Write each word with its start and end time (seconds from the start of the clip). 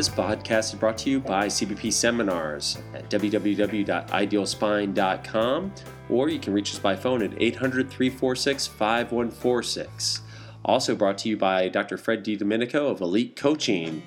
This 0.00 0.08
podcast 0.08 0.72
is 0.72 0.76
brought 0.76 0.96
to 0.96 1.10
you 1.10 1.20
by 1.20 1.48
CBP 1.48 1.92
Seminars 1.92 2.78
at 2.94 3.10
www.idealspine.com, 3.10 5.74
or 6.08 6.30
you 6.30 6.38
can 6.38 6.54
reach 6.54 6.72
us 6.72 6.78
by 6.78 6.96
phone 6.96 7.22
at 7.22 7.34
800 7.36 7.90
346 7.90 8.66
5146. 8.66 10.22
Also 10.64 10.96
brought 10.96 11.18
to 11.18 11.28
you 11.28 11.36
by 11.36 11.68
Dr. 11.68 11.98
Fred 11.98 12.22
D. 12.22 12.34
DiDomenico 12.34 12.90
of 12.90 13.02
Elite 13.02 13.36
Coaching. 13.36 14.02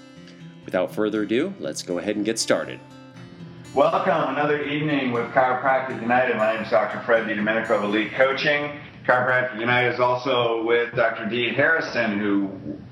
Without 0.64 0.96
further 0.96 1.24
ado, 1.24 1.54
let's 1.60 1.84
go 1.84 1.98
ahead 1.98 2.16
and 2.16 2.24
get 2.24 2.40
started. 2.40 2.80
Welcome, 3.76 4.36
another 4.36 4.64
evening 4.64 5.12
with 5.12 5.26
Chiropractic 5.32 6.00
United. 6.00 6.38
My 6.38 6.54
name 6.54 6.64
is 6.64 6.70
Dr. 6.70 7.02
Fred 7.02 7.28
DiDomenico 7.28 7.72
of 7.72 7.84
Elite 7.84 8.14
Coaching. 8.14 8.80
Chiropractic 9.06 9.60
United 9.60 9.94
is 9.94 10.00
also 10.00 10.64
with 10.64 10.96
Dr. 10.96 11.26
Deed 11.26 11.56
Harrison, 11.56 12.20
who 12.20 12.50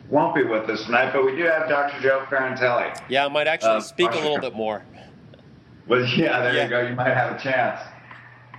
won't 0.09 0.35
be 0.35 0.43
with 0.43 0.69
us 0.69 0.83
tonight, 0.85 1.11
but 1.13 1.25
we 1.25 1.35
do 1.37 1.43
have 1.43 1.69
Dr. 1.69 2.01
Joe 2.01 2.25
Ferrantelli. 2.29 3.01
Yeah, 3.07 3.25
I 3.25 3.29
might 3.29 3.47
actually 3.47 3.77
uh, 3.77 3.81
speak 3.81 4.11
a 4.11 4.15
little 4.15 4.39
bit 4.39 4.53
more. 4.53 4.83
Well, 5.87 6.05
yeah, 6.05 6.41
there 6.41 6.55
yeah. 6.55 6.63
you 6.63 6.69
go. 6.69 6.81
You 6.81 6.95
might 6.95 7.13
have 7.13 7.35
a 7.35 7.41
chance. 7.41 7.79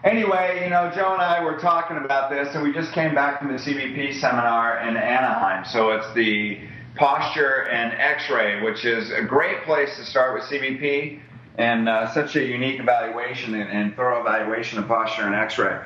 Anyway, 0.03 0.63
you 0.65 0.71
know, 0.71 0.91
Joe 0.95 1.13
and 1.13 1.23
I 1.23 1.45
were 1.45 1.59
talking 1.59 1.99
about 1.99 2.31
this, 2.31 2.49
and 2.55 2.63
we 2.63 2.73
just 2.73 2.93
came 2.93 3.15
back 3.15 3.39
from 3.39 3.53
the 3.53 3.59
CBP 3.59 4.19
seminar 4.19 4.81
in 4.81 4.97
Anaheim. 4.97 5.65
So 5.65 5.91
it's 5.91 6.13
the 6.15 6.59
posture 6.97 7.69
and 7.69 7.93
X-ray, 7.93 8.63
which 8.63 8.85
is 8.85 9.11
a 9.13 9.23
great 9.23 9.63
place 9.65 9.97
to 9.99 10.05
start 10.05 10.35
with 10.35 10.45
CBP, 10.45 11.21
and 11.59 11.89
uh, 11.89 12.13
such 12.15 12.35
a 12.35 12.45
unique 12.45 12.81
evaluation 12.81 13.55
and, 13.55 13.71
and 13.71 13.95
thorough 13.95 14.21
evaluation 14.21 14.79
of 14.79 14.89
posture 14.89 15.27
and 15.27 15.35
X-ray. 15.35 15.79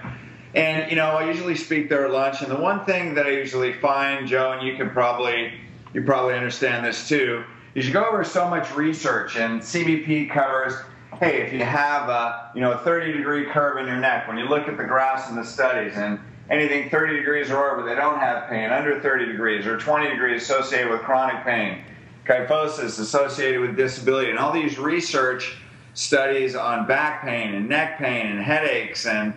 And 0.57 0.91
you 0.91 0.97
know, 0.97 1.11
I 1.11 1.27
usually 1.27 1.55
speak 1.55 1.91
there 1.91 2.07
at 2.07 2.13
lunch, 2.13 2.41
and 2.41 2.51
the 2.51 2.57
one 2.57 2.83
thing 2.87 3.15
that 3.15 3.27
I 3.27 3.31
usually 3.31 3.75
find, 3.75 4.27
Joe, 4.27 4.53
and 4.53 4.67
you 4.67 4.75
can 4.75 4.89
probably 4.89 5.53
you 5.93 6.03
probably 6.03 6.35
understand 6.35 6.85
this 6.85 7.07
too, 7.07 7.45
is 7.75 7.87
you 7.87 7.93
go 7.93 8.05
over 8.05 8.25
so 8.25 8.49
much 8.49 8.75
research, 8.75 9.37
and 9.37 9.61
CBP 9.61 10.31
covers. 10.31 10.73
Hey, 11.21 11.43
if 11.43 11.53
you 11.53 11.63
have 11.63 12.09
a 12.09 12.53
you 12.55 12.63
know 12.63 12.73
a 12.73 12.79
30 12.79 13.13
degree 13.13 13.45
curve 13.45 13.77
in 13.77 13.87
your 13.87 13.99
neck, 13.99 14.27
when 14.29 14.39
you 14.39 14.49
look 14.49 14.67
at 14.67 14.79
the 14.79 14.85
graphs 14.85 15.29
and 15.29 15.37
the 15.37 15.45
studies, 15.45 15.93
and 15.97 16.19
anything 16.49 16.89
30 16.89 17.17
degrees 17.17 17.51
or 17.51 17.71
over, 17.71 17.87
they 17.87 17.95
don't 17.95 18.19
have 18.19 18.49
pain. 18.49 18.71
Under 18.71 18.99
30 18.99 19.27
degrees 19.27 19.67
or 19.67 19.77
20 19.77 20.09
degrees 20.09 20.41
associated 20.41 20.91
with 20.91 21.03
chronic 21.03 21.45
pain, 21.45 21.85
kyphosis 22.25 22.99
associated 22.99 23.61
with 23.61 23.77
disability, 23.77 24.31
and 24.31 24.39
all 24.39 24.53
these 24.53 24.79
research 24.79 25.59
studies 25.93 26.57
on 26.57 26.87
back 26.87 27.21
pain 27.21 27.55
and 27.55 27.69
neck 27.69 27.99
pain 27.99 28.27
and 28.27 28.41
headaches 28.41 29.05
and 29.05 29.35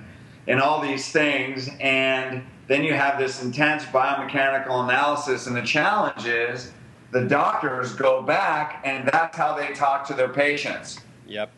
and 0.50 0.60
all 0.60 0.82
these 0.82 1.12
things. 1.12 1.70
And 1.80 2.44
then 2.68 2.84
you 2.84 2.94
have 2.94 3.18
this 3.18 3.42
intense 3.42 3.86
biomechanical 3.86 4.84
analysis. 4.84 5.48
And 5.48 5.56
the 5.56 5.62
challenge 5.62 6.26
is 6.26 6.74
the 7.12 7.22
doctors 7.22 7.94
go 7.94 8.22
back 8.22 8.82
and 8.84 9.08
that's 9.08 9.38
how 9.38 9.56
they 9.56 9.74
talk 9.74 10.06
to 10.08 10.14
their 10.14 10.28
patients. 10.28 11.00
Yep. 11.28 11.52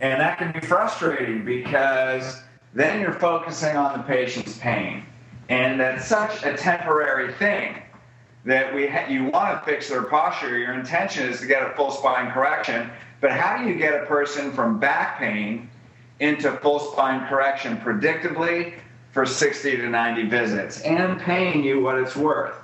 And 0.00 0.20
that 0.20 0.38
can 0.38 0.52
be 0.52 0.60
frustrating 0.60 1.44
because 1.44 2.42
then 2.74 3.00
you're 3.00 3.14
focusing 3.14 3.76
on 3.76 3.96
the 3.98 4.04
patient's 4.04 4.58
pain. 4.58 5.04
And 5.48 5.80
that's 5.80 6.06
such 6.06 6.44
a 6.44 6.56
temporary 6.56 7.32
thing 7.34 7.82
that 8.44 8.74
we 8.74 8.88
ha- 8.88 9.06
you 9.08 9.24
want 9.24 9.58
to 9.58 9.64
fix 9.64 9.88
their 9.88 10.02
posture. 10.02 10.58
Your 10.58 10.74
intention 10.74 11.28
is 11.28 11.40
to 11.40 11.46
get 11.46 11.62
a 11.62 11.74
full 11.76 11.90
spine 11.90 12.30
correction. 12.30 12.90
But 13.20 13.30
how 13.30 13.56
do 13.56 13.68
you 13.68 13.76
get 13.76 14.02
a 14.02 14.06
person 14.06 14.52
from 14.52 14.78
back 14.78 15.18
pain 15.18 15.70
into 16.22 16.52
full 16.58 16.78
spine 16.78 17.26
correction 17.26 17.76
predictably 17.78 18.74
for 19.10 19.26
60 19.26 19.76
to 19.76 19.88
90 19.88 20.28
visits 20.28 20.80
and 20.82 21.20
paying 21.20 21.64
you 21.64 21.80
what 21.80 21.98
it's 21.98 22.14
worth. 22.14 22.54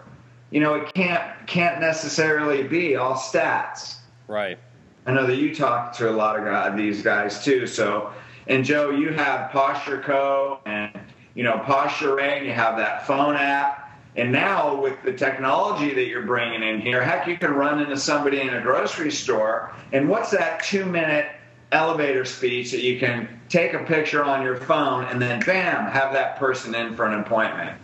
You 0.50 0.60
know, 0.60 0.74
it 0.76 0.94
can't 0.94 1.46
can't 1.46 1.80
necessarily 1.80 2.62
be 2.62 2.96
all 2.96 3.14
stats. 3.14 3.96
Right. 4.28 4.58
I 5.06 5.12
know 5.12 5.26
that 5.26 5.36
you 5.36 5.54
talk 5.54 5.92
to 5.94 6.08
a 6.08 6.12
lot 6.12 6.38
of 6.38 6.44
guys, 6.44 6.76
these 6.76 7.02
guys 7.02 7.44
too. 7.44 7.66
So, 7.66 8.12
and 8.46 8.64
Joe, 8.64 8.90
you 8.90 9.10
have 9.10 9.50
Posture 9.50 10.00
Co. 10.00 10.60
and 10.64 10.98
you 11.34 11.42
know 11.42 11.60
PostureRay. 11.64 12.46
You 12.46 12.52
have 12.52 12.78
that 12.78 13.06
phone 13.06 13.34
app, 13.34 13.98
and 14.16 14.30
now 14.30 14.80
with 14.80 15.02
the 15.02 15.12
technology 15.12 15.92
that 15.94 16.06
you're 16.06 16.22
bringing 16.22 16.62
in 16.62 16.80
here, 16.80 17.02
heck, 17.02 17.26
you 17.26 17.36
can 17.36 17.52
run 17.52 17.80
into 17.80 17.96
somebody 17.96 18.40
in 18.40 18.54
a 18.54 18.60
grocery 18.62 19.10
store. 19.10 19.72
And 19.92 20.08
what's 20.08 20.30
that 20.30 20.62
two 20.62 20.86
minute 20.86 21.26
elevator 21.72 22.24
speech 22.24 22.70
that 22.70 22.82
you 22.82 22.98
can 22.98 23.37
take 23.48 23.72
a 23.72 23.78
picture 23.84 24.24
on 24.24 24.42
your 24.42 24.56
phone 24.56 25.04
and 25.04 25.20
then 25.20 25.40
bam 25.40 25.90
have 25.90 26.12
that 26.12 26.36
person 26.36 26.74
in 26.74 26.94
for 26.94 27.06
an 27.06 27.20
appointment 27.20 27.76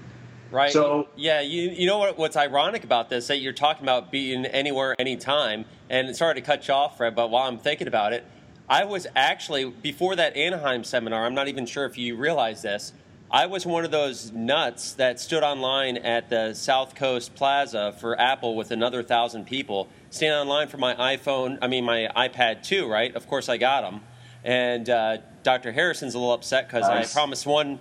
right 0.50 0.72
so 0.72 1.08
yeah 1.16 1.40
you, 1.40 1.70
you 1.70 1.86
know 1.86 1.98
what, 1.98 2.18
what's 2.18 2.36
ironic 2.36 2.84
about 2.84 3.10
this 3.10 3.26
that 3.26 3.38
you're 3.38 3.52
talking 3.52 3.84
about 3.84 4.10
being 4.10 4.44
anywhere 4.46 4.94
anytime 4.98 5.64
and 5.90 6.14
sorry 6.16 6.34
to 6.34 6.40
cut 6.40 6.66
you 6.68 6.74
off 6.74 6.96
fred 6.96 7.14
but 7.14 7.30
while 7.30 7.48
i'm 7.48 7.58
thinking 7.58 7.88
about 7.88 8.12
it 8.12 8.24
i 8.68 8.84
was 8.84 9.06
actually 9.16 9.64
before 9.64 10.14
that 10.16 10.36
anaheim 10.36 10.84
seminar 10.84 11.24
i'm 11.24 11.34
not 11.34 11.48
even 11.48 11.66
sure 11.66 11.84
if 11.84 11.96
you 11.96 12.14
realize 12.16 12.62
this 12.62 12.92
i 13.30 13.46
was 13.46 13.64
one 13.64 13.84
of 13.84 13.90
those 13.90 14.32
nuts 14.32 14.92
that 14.92 15.18
stood 15.18 15.42
online 15.42 15.96
at 15.96 16.28
the 16.28 16.52
south 16.52 16.94
coast 16.94 17.34
plaza 17.34 17.94
for 17.98 18.20
apple 18.20 18.54
with 18.54 18.70
another 18.70 19.02
thousand 19.02 19.46
people 19.46 19.88
standing 20.14 20.38
online 20.38 20.68
for 20.68 20.78
my 20.78 20.94
iPhone, 20.94 21.58
I 21.60 21.66
mean, 21.66 21.84
my 21.84 22.08
iPad 22.16 22.62
2, 22.62 22.88
right? 22.88 23.14
Of 23.14 23.26
course, 23.26 23.48
I 23.48 23.56
got 23.56 23.80
them. 23.82 24.00
And 24.44 24.88
uh, 24.90 25.18
Dr. 25.42 25.72
Harrison's 25.72 26.14
a 26.14 26.18
little 26.18 26.34
upset 26.34 26.68
because 26.68 26.82
nice. 26.82 27.10
I 27.10 27.18
promised 27.18 27.46
one 27.46 27.78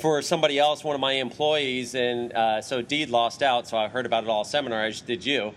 for 0.00 0.22
somebody 0.22 0.58
else, 0.58 0.82
one 0.82 0.94
of 0.94 1.00
my 1.00 1.12
employees, 1.12 1.94
and 1.94 2.32
uh, 2.32 2.62
so 2.62 2.82
Deed 2.82 3.10
lost 3.10 3.42
out. 3.42 3.68
So 3.68 3.76
I 3.76 3.88
heard 3.88 4.06
about 4.06 4.24
it 4.24 4.30
all 4.30 4.44
seminar, 4.44 4.84
as 4.84 5.00
did 5.00 5.24
you. 5.24 5.54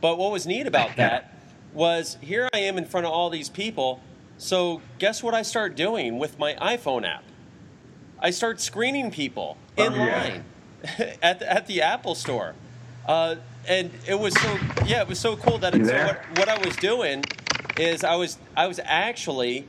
But 0.00 0.18
what 0.18 0.32
was 0.32 0.46
neat 0.46 0.66
about 0.66 0.96
that 0.96 1.34
was 1.72 2.16
here 2.20 2.48
I 2.52 2.58
am 2.58 2.78
in 2.78 2.84
front 2.84 3.06
of 3.06 3.12
all 3.12 3.30
these 3.30 3.48
people. 3.48 4.00
So 4.38 4.80
guess 4.98 5.22
what 5.22 5.34
I 5.34 5.42
start 5.42 5.76
doing 5.76 6.18
with 6.18 6.38
my 6.38 6.54
iPhone 6.54 7.06
app? 7.06 7.24
I 8.18 8.30
start 8.30 8.60
screening 8.60 9.10
people 9.10 9.56
in 9.76 9.92
oh, 9.92 9.96
yeah. 9.96 10.22
line 10.22 10.44
at 11.22 11.38
the, 11.40 11.52
at 11.52 11.66
the 11.66 11.82
Apple 11.82 12.14
Store. 12.14 12.54
Uh, 13.06 13.36
and 13.68 13.90
it 14.06 14.18
was 14.18 14.34
so 14.40 14.58
yeah, 14.86 15.02
it 15.02 15.08
was 15.08 15.18
so 15.18 15.36
cool 15.36 15.58
that 15.58 15.74
it's, 15.74 15.90
what, 15.90 16.38
what 16.38 16.48
I 16.48 16.58
was 16.64 16.76
doing 16.76 17.24
is 17.78 18.04
I 18.04 18.14
was 18.16 18.38
I 18.56 18.66
was 18.66 18.80
actually 18.84 19.66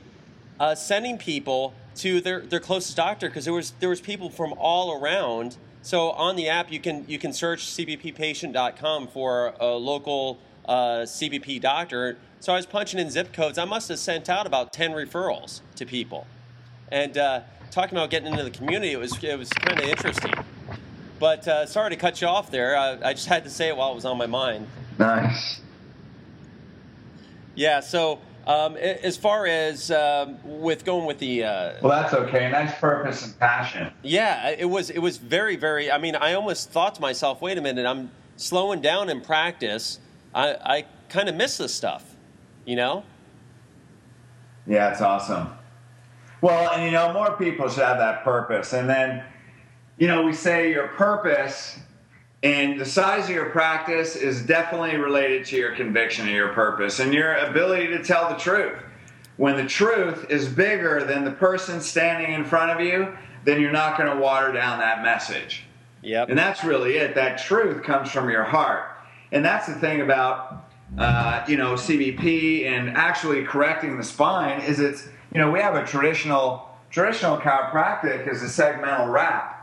uh, 0.62 0.76
sending 0.76 1.18
people 1.18 1.74
to 1.96 2.20
their, 2.20 2.40
their 2.40 2.60
closest 2.60 2.96
doctor 2.96 3.28
because 3.28 3.44
there 3.44 3.52
was 3.52 3.72
there 3.80 3.88
was 3.88 4.00
people 4.00 4.30
from 4.30 4.54
all 4.56 4.92
around. 4.92 5.56
So 5.82 6.10
on 6.12 6.36
the 6.36 6.48
app 6.48 6.70
you 6.70 6.78
can 6.78 7.04
you 7.08 7.18
can 7.18 7.32
search 7.32 7.66
cbppatient.com 7.66 9.08
for 9.08 9.54
a 9.58 9.66
local 9.74 10.38
uh, 10.64 11.00
CBP 11.00 11.60
doctor. 11.60 12.16
So 12.38 12.52
I 12.52 12.56
was 12.56 12.66
punching 12.66 13.00
in 13.00 13.10
zip 13.10 13.32
codes. 13.32 13.58
I 13.58 13.64
must 13.64 13.88
have 13.88 13.98
sent 13.98 14.28
out 14.28 14.46
about 14.46 14.72
ten 14.72 14.92
referrals 14.92 15.62
to 15.74 15.84
people, 15.84 16.28
and 16.92 17.18
uh, 17.18 17.40
talking 17.72 17.98
about 17.98 18.10
getting 18.10 18.30
into 18.30 18.44
the 18.44 18.50
community, 18.50 18.92
it 18.92 19.00
was 19.00 19.22
it 19.22 19.36
was 19.36 19.48
kind 19.50 19.80
of 19.80 19.88
interesting. 19.88 20.32
But 21.18 21.46
uh, 21.48 21.66
sorry 21.66 21.90
to 21.90 21.96
cut 21.96 22.20
you 22.20 22.28
off 22.28 22.52
there. 22.52 22.76
I, 22.76 23.10
I 23.10 23.12
just 23.14 23.26
had 23.26 23.42
to 23.44 23.50
say 23.50 23.66
it 23.66 23.76
while 23.76 23.90
it 23.90 23.96
was 23.96 24.04
on 24.04 24.16
my 24.16 24.26
mind. 24.26 24.68
Nice. 24.96 25.60
Yeah. 27.56 27.80
So 27.80 28.20
um, 28.46 28.76
as 28.76 29.16
far 29.16 29.46
as 29.46 29.90
um, 29.90 30.38
with 30.44 30.84
going 30.84 31.06
with 31.06 31.18
the 31.18 31.44
uh, 31.44 31.72
well, 31.80 32.02
that's 32.02 32.14
okay. 32.14 32.50
Nice 32.50 32.78
purpose 32.78 33.24
and 33.24 33.38
passion. 33.38 33.92
Yeah, 34.02 34.50
it 34.50 34.68
was. 34.68 34.90
It 34.90 34.98
was 34.98 35.18
very, 35.18 35.56
very. 35.56 35.90
I 35.90 35.98
mean, 35.98 36.16
I 36.16 36.34
almost 36.34 36.70
thought 36.70 36.94
to 36.96 37.00
myself, 37.00 37.40
"Wait 37.40 37.56
a 37.58 37.60
minute, 37.60 37.86
I'm 37.86 38.10
slowing 38.36 38.80
down 38.80 39.08
in 39.08 39.20
practice. 39.20 40.00
I, 40.34 40.54
I 40.54 40.84
kind 41.08 41.28
of 41.28 41.36
miss 41.36 41.58
this 41.58 41.74
stuff, 41.74 42.16
you 42.64 42.76
know." 42.76 43.04
Yeah, 44.66 44.90
it's 44.90 45.00
awesome. 45.00 45.48
Well, 46.40 46.72
and 46.72 46.84
you 46.84 46.90
know, 46.90 47.12
more 47.12 47.36
people 47.36 47.68
should 47.68 47.84
have 47.84 47.98
that 47.98 48.24
purpose, 48.24 48.72
and 48.72 48.88
then 48.88 49.22
you 49.98 50.08
know, 50.08 50.22
we 50.22 50.32
say 50.32 50.70
your 50.70 50.88
purpose 50.88 51.78
and 52.42 52.80
the 52.80 52.84
size 52.84 53.24
of 53.24 53.30
your 53.30 53.50
practice 53.50 54.16
is 54.16 54.42
definitely 54.42 54.96
related 54.96 55.44
to 55.46 55.56
your 55.56 55.74
conviction 55.76 56.26
and 56.26 56.34
your 56.34 56.52
purpose 56.52 56.98
and 56.98 57.14
your 57.14 57.34
ability 57.34 57.86
to 57.88 58.02
tell 58.02 58.28
the 58.28 58.36
truth. 58.36 58.78
When 59.36 59.56
the 59.56 59.66
truth 59.66 60.26
is 60.28 60.48
bigger 60.48 61.04
than 61.04 61.24
the 61.24 61.30
person 61.30 61.80
standing 61.80 62.32
in 62.32 62.44
front 62.44 62.72
of 62.72 62.80
you, 62.84 63.16
then 63.44 63.60
you're 63.60 63.72
not 63.72 63.96
going 63.96 64.10
to 64.10 64.20
water 64.20 64.52
down 64.52 64.78
that 64.80 65.02
message. 65.02 65.64
Yep. 66.02 66.30
And 66.30 66.38
that's 66.38 66.64
really 66.64 66.96
it. 66.96 67.14
That 67.14 67.38
truth 67.38 67.82
comes 67.82 68.10
from 68.10 68.28
your 68.28 68.44
heart. 68.44 68.88
and 69.30 69.44
that's 69.44 69.66
the 69.66 69.74
thing 69.74 70.00
about 70.00 70.68
uh, 70.98 71.42
you 71.48 71.56
know 71.56 71.74
CBP 71.74 72.66
and 72.66 72.90
actually 72.90 73.44
correcting 73.44 73.96
the 73.96 74.04
spine 74.04 74.60
is 74.60 74.78
it's 74.78 75.08
you 75.32 75.40
know 75.40 75.50
we 75.50 75.58
have 75.60 75.74
a 75.74 75.86
traditional 75.86 76.68
traditional 76.90 77.38
chiropractic 77.38 78.30
is 78.30 78.42
a 78.42 78.46
segmental 78.46 79.10
rap. 79.10 79.61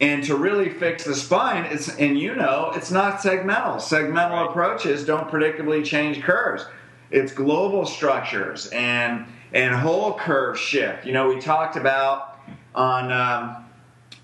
And 0.00 0.24
to 0.24 0.34
really 0.36 0.70
fix 0.70 1.04
the 1.04 1.14
spine, 1.14 1.64
it's 1.66 1.96
and 1.96 2.18
you 2.18 2.34
know 2.34 2.72
it's 2.74 2.90
not 2.90 3.20
segmental. 3.20 3.76
Segmental 3.76 4.30
right. 4.30 4.50
approaches 4.50 5.04
don't 5.04 5.28
predictably 5.30 5.84
change 5.84 6.20
curves. 6.20 6.66
It's 7.10 7.32
global 7.32 7.86
structures 7.86 8.66
and 8.68 9.26
and 9.52 9.72
whole 9.74 10.14
curve 10.14 10.58
shift. 10.58 11.06
You 11.06 11.12
know, 11.12 11.28
we 11.28 11.40
talked 11.40 11.76
about 11.76 12.40
on 12.74 13.12
um, 13.12 13.64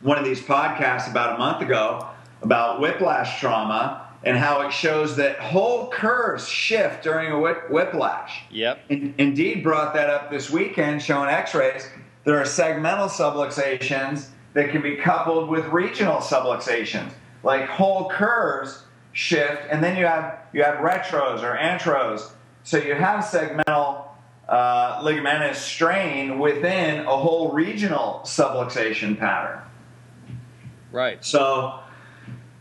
one 0.02 0.18
of 0.18 0.24
these 0.24 0.40
podcasts 0.40 1.08
about 1.08 1.36
a 1.36 1.38
month 1.38 1.62
ago 1.62 2.08
about 2.42 2.80
whiplash 2.80 3.38
trauma 3.38 4.08
and 4.24 4.36
how 4.36 4.60
it 4.62 4.72
shows 4.72 5.16
that 5.16 5.38
whole 5.38 5.88
curves 5.88 6.48
shift 6.48 7.04
during 7.04 7.32
a 7.32 7.38
whiplash. 7.70 8.42
Yep. 8.50 8.80
And 8.90 9.14
Indeed 9.18 9.62
brought 9.62 9.94
that 9.94 10.10
up 10.10 10.30
this 10.30 10.50
weekend, 10.50 11.02
showing 11.02 11.30
X-rays. 11.30 11.88
There 12.24 12.38
are 12.38 12.44
segmental 12.44 13.08
subluxations 13.08 14.28
that 14.54 14.70
can 14.70 14.82
be 14.82 14.96
coupled 14.96 15.48
with 15.48 15.66
regional 15.66 16.16
subluxations, 16.16 17.12
like 17.42 17.68
whole 17.68 18.10
curves 18.10 18.84
shift, 19.12 19.62
and 19.70 19.82
then 19.82 19.96
you 19.96 20.06
have 20.06 20.38
you 20.52 20.62
have 20.62 20.76
retros 20.76 21.42
or 21.42 21.56
antros. 21.56 22.30
So 22.62 22.78
you 22.78 22.94
have 22.94 23.24
segmental 23.24 24.04
uh, 24.48 25.00
ligamentous 25.02 25.54
strain 25.54 26.38
within 26.38 27.06
a 27.06 27.16
whole 27.16 27.52
regional 27.52 28.20
subluxation 28.24 29.16
pattern. 29.16 29.60
Right. 30.90 31.24
So, 31.24 31.78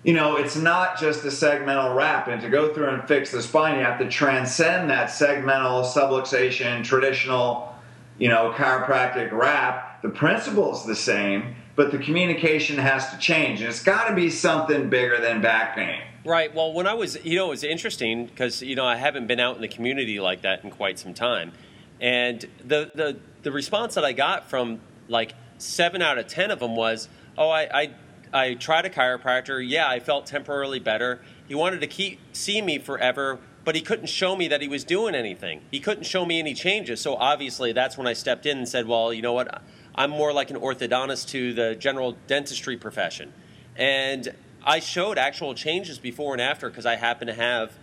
you 0.04 0.14
know, 0.14 0.36
it's 0.38 0.56
not 0.56 1.00
just 1.00 1.24
a 1.26 1.30
segmental 1.30 1.96
rap, 1.96 2.28
and 2.28 2.42
to 2.44 2.50
go 2.50 2.74
through 2.74 2.90
and 2.90 3.08
fix 3.08 3.32
the 3.32 3.42
spine, 3.42 3.80
you 3.80 3.84
have 3.84 3.98
to 4.00 4.08
transcend 4.08 4.90
that 4.92 5.10
segmental 5.10 5.84
subluxation, 5.84 6.84
traditional, 6.84 7.76
you 8.20 8.30
know, 8.30 8.54
chiropractic 8.56 9.32
rap. 9.32 10.02
The 10.04 10.10
principle's 10.10 10.86
the 10.86 10.96
same, 10.96 11.56
but 11.80 11.92
the 11.92 11.98
communication 11.98 12.78
has 12.78 13.10
to 13.10 13.18
change, 13.20 13.62
and 13.62 13.70
it's 13.70 13.82
got 13.82 14.10
to 14.10 14.14
be 14.14 14.30
something 14.30 14.90
bigger 14.90 15.18
than 15.22 15.40
back 15.40 15.76
pain. 15.76 16.02
Right. 16.26 16.54
Well, 16.54 16.74
when 16.74 16.88
I 16.88 16.94
was, 16.94 17.18
you 17.24 17.38
know, 17.38 17.46
it 17.46 17.52
was 17.52 17.64
interesting 17.64 18.26
because 18.26 18.62
you 18.62 18.76
know 18.76 18.86
I 18.86 18.98
haven't 18.98 19.28
been 19.28 19.40
out 19.40 19.56
in 19.56 19.62
the 19.62 19.70
community 19.70 20.20
like 20.20 20.42
that 20.42 20.62
in 20.66 20.72
quite 20.72 21.00
some 21.00 21.14
time, 21.14 21.54
and 22.02 22.42
the 22.66 22.92
the 22.94 23.18
the 23.44 23.54
response 23.54 23.96
that 23.96 24.04
I 24.04 24.12
got 24.12 24.50
from 24.50 24.82
like 25.08 25.36
seven 25.58 26.02
out 26.02 26.18
of 26.18 26.28
ten 26.28 26.52
of 26.52 26.60
them 26.60 26.76
was, 26.76 27.08
"Oh, 27.38 27.48
I 27.48 27.70
I, 27.74 27.94
I 28.34 28.54
tried 28.56 28.84
a 28.84 28.90
chiropractor. 28.90 29.66
Yeah, 29.66 29.88
I 29.88 30.02
felt 30.02 30.26
temporarily 30.26 30.80
better. 30.80 31.22
He 31.48 31.56
wanted 31.56 31.80
to 31.80 31.88
keep 31.88 32.20
see 32.34 32.62
me 32.62 32.78
forever." 32.78 33.40
But 33.64 33.76
he 33.76 33.82
couldn't 33.82 34.08
show 34.08 34.36
me 34.36 34.50
that 34.50 34.62
he 34.62 34.68
was 34.68 34.84
doing 34.84 35.16
anything. 35.16 35.62
He 35.72 35.80
couldn't 35.80 36.06
show 36.06 36.26
me 36.26 36.40
any 36.40 36.54
changes. 36.54 37.00
So 37.00 37.16
obviously, 37.16 37.72
that's 37.72 37.98
when 37.98 38.08
I 38.08 38.14
stepped 38.14 38.46
in 38.46 38.58
and 38.58 38.68
said, 38.68 38.86
"Well, 38.86 39.14
you 39.14 39.22
know 39.22 39.34
what? 39.34 39.62
I'm 39.96 40.12
more 40.12 40.32
like 40.34 40.50
an 40.50 40.58
orthodontist 40.58 41.30
to 41.30 41.54
the 41.54 41.76
general 41.76 42.16
dentistry 42.28 42.78
profession," 42.78 43.34
and 43.76 44.34
I 44.64 44.80
showed 44.80 45.18
actual 45.18 45.54
changes 45.54 46.00
before 46.00 46.34
and 46.34 46.42
after 46.42 46.70
because 46.70 46.86
I 46.86 46.96
happen 46.96 47.28
to 47.28 47.34
have 47.34 47.74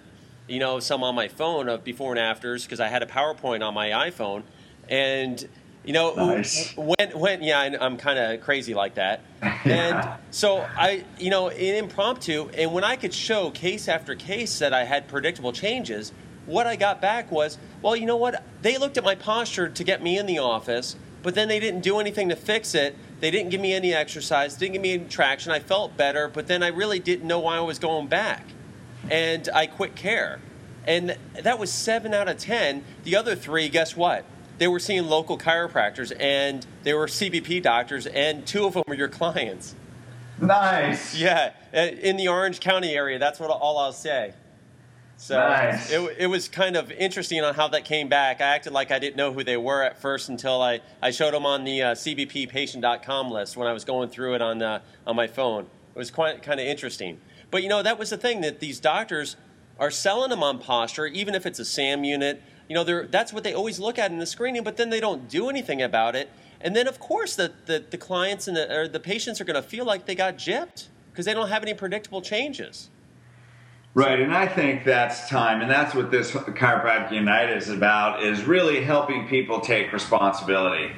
you 0.48 0.58
know, 0.58 0.80
some 0.80 1.02
on 1.02 1.14
my 1.14 1.28
phone 1.28 1.68
of 1.68 1.84
before 1.84 2.12
and 2.12 2.18
afters 2.18 2.64
because 2.64 2.80
I 2.80 2.88
had 2.88 3.02
a 3.02 3.06
PowerPoint 3.06 3.66
on 3.66 3.74
my 3.74 3.90
iPhone, 4.10 4.42
and 4.88 5.46
you 5.84 5.92
know, 5.92 6.14
nice. 6.14 6.74
when 6.76 7.10
when 7.14 7.42
yeah, 7.42 7.76
I'm 7.80 7.96
kind 7.96 8.18
of 8.18 8.40
crazy 8.42 8.74
like 8.74 8.94
that, 8.94 9.20
and 9.64 10.08
so 10.30 10.58
I, 10.58 11.04
you 11.18 11.30
know, 11.30 11.48
in 11.48 11.74
impromptu, 11.76 12.48
and 12.54 12.72
when 12.72 12.84
I 12.84 12.96
could 12.96 13.12
show 13.12 13.50
case 13.50 13.88
after 13.88 14.14
case 14.14 14.58
that 14.60 14.72
I 14.72 14.84
had 14.84 15.08
predictable 15.08 15.52
changes, 15.52 16.12
what 16.46 16.66
I 16.66 16.76
got 16.76 17.00
back 17.00 17.30
was, 17.32 17.58
well, 17.82 17.96
you 17.96 18.06
know 18.06 18.16
what? 18.16 18.42
They 18.62 18.78
looked 18.78 18.96
at 18.96 19.04
my 19.04 19.16
posture 19.16 19.68
to 19.68 19.84
get 19.84 20.02
me 20.02 20.18
in 20.18 20.26
the 20.26 20.38
office, 20.38 20.96
but 21.26 21.34
then 21.34 21.48
they 21.48 21.58
didn't 21.58 21.80
do 21.80 21.98
anything 21.98 22.28
to 22.28 22.36
fix 22.36 22.72
it. 22.72 22.96
They 23.18 23.32
didn't 23.32 23.50
give 23.50 23.60
me 23.60 23.72
any 23.72 23.92
exercise, 23.92 24.54
didn't 24.54 24.74
give 24.74 24.82
me 24.82 24.92
any 24.92 25.04
traction. 25.06 25.50
I 25.50 25.58
felt 25.58 25.96
better, 25.96 26.28
but 26.28 26.46
then 26.46 26.62
I 26.62 26.68
really 26.68 27.00
didn't 27.00 27.26
know 27.26 27.40
why 27.40 27.56
I 27.56 27.60
was 27.62 27.80
going 27.80 28.06
back 28.06 28.44
and 29.10 29.48
I 29.52 29.66
quit 29.66 29.96
care. 29.96 30.38
And 30.86 31.16
that 31.42 31.58
was 31.58 31.72
seven 31.72 32.14
out 32.14 32.28
of 32.28 32.38
10. 32.38 32.84
The 33.02 33.16
other 33.16 33.34
three, 33.34 33.68
guess 33.68 33.96
what? 33.96 34.24
They 34.58 34.68
were 34.68 34.78
seeing 34.78 35.08
local 35.08 35.36
chiropractors 35.36 36.12
and 36.16 36.64
they 36.84 36.94
were 36.94 37.08
CBP 37.08 37.60
doctors, 37.60 38.06
and 38.06 38.46
two 38.46 38.64
of 38.64 38.74
them 38.74 38.84
were 38.86 38.94
your 38.94 39.08
clients. 39.08 39.74
Nice. 40.40 41.16
Yeah, 41.16 41.54
uh, 41.74 41.78
in 41.78 42.18
the 42.18 42.28
Orange 42.28 42.60
County 42.60 42.94
area. 42.94 43.18
That's 43.18 43.40
what 43.40 43.50
all 43.50 43.78
I'll 43.78 43.92
say. 43.92 44.32
So 45.18 45.38
nice. 45.38 45.90
it, 45.90 46.16
it 46.18 46.26
was 46.26 46.46
kind 46.46 46.76
of 46.76 46.92
interesting 46.92 47.42
on 47.42 47.54
how 47.54 47.68
that 47.68 47.84
came 47.84 48.08
back. 48.08 48.40
I 48.40 48.54
acted 48.54 48.72
like 48.72 48.90
I 48.90 48.98
didn't 48.98 49.16
know 49.16 49.32
who 49.32 49.42
they 49.42 49.56
were 49.56 49.82
at 49.82 50.00
first 50.00 50.28
until 50.28 50.60
I, 50.60 50.80
I 51.02 51.10
showed 51.10 51.32
them 51.32 51.46
on 51.46 51.64
the 51.64 51.82
uh, 51.82 51.94
CBPpatient.com 51.94 53.30
list 53.30 53.56
when 53.56 53.66
I 53.66 53.72
was 53.72 53.84
going 53.84 54.10
through 54.10 54.34
it 54.34 54.42
on, 54.42 54.62
uh, 54.62 54.80
on 55.06 55.16
my 55.16 55.26
phone. 55.26 55.64
It 55.94 55.98
was 55.98 56.10
quite 56.10 56.42
kind 56.42 56.60
of 56.60 56.66
interesting. 56.66 57.18
But 57.50 57.62
you 57.62 57.68
know, 57.68 57.82
that 57.82 57.98
was 57.98 58.10
the 58.10 58.18
thing 58.18 58.42
that 58.42 58.60
these 58.60 58.78
doctors 58.78 59.36
are 59.78 59.90
selling 59.90 60.30
them 60.30 60.42
on 60.42 60.58
posture, 60.58 61.06
even 61.06 61.34
if 61.34 61.46
it's 61.46 61.58
a 61.58 61.64
SAM 61.64 62.04
unit. 62.04 62.42
You 62.68 62.74
know, 62.74 63.06
that's 63.06 63.32
what 63.32 63.42
they 63.42 63.54
always 63.54 63.78
look 63.78 63.98
at 63.98 64.10
in 64.10 64.18
the 64.18 64.26
screening, 64.26 64.64
but 64.64 64.76
then 64.76 64.90
they 64.90 65.00
don't 65.00 65.28
do 65.28 65.48
anything 65.48 65.80
about 65.80 66.14
it. 66.14 66.30
And 66.60 66.74
then, 66.74 66.88
of 66.88 66.98
course, 66.98 67.36
the, 67.36 67.52
the, 67.66 67.84
the 67.90 67.98
clients 67.98 68.48
and 68.48 68.56
the, 68.56 68.74
or 68.74 68.88
the 68.88 69.00
patients 69.00 69.40
are 69.40 69.44
going 69.44 69.62
to 69.62 69.66
feel 69.66 69.84
like 69.84 70.06
they 70.06 70.14
got 70.14 70.36
gypped 70.36 70.88
because 71.10 71.24
they 71.24 71.34
don't 71.34 71.48
have 71.48 71.62
any 71.62 71.74
predictable 71.74 72.20
changes. 72.20 72.90
Right, 73.96 74.20
and 74.20 74.34
I 74.34 74.46
think 74.46 74.84
that's 74.84 75.26
time, 75.30 75.62
and 75.62 75.70
that's 75.70 75.94
what 75.94 76.10
this 76.10 76.30
Chiropractic 76.30 77.12
Unite 77.12 77.48
is 77.48 77.70
about, 77.70 78.22
is 78.22 78.44
really 78.44 78.84
helping 78.84 79.26
people 79.26 79.58
take 79.58 79.90
responsibility. 79.90 80.92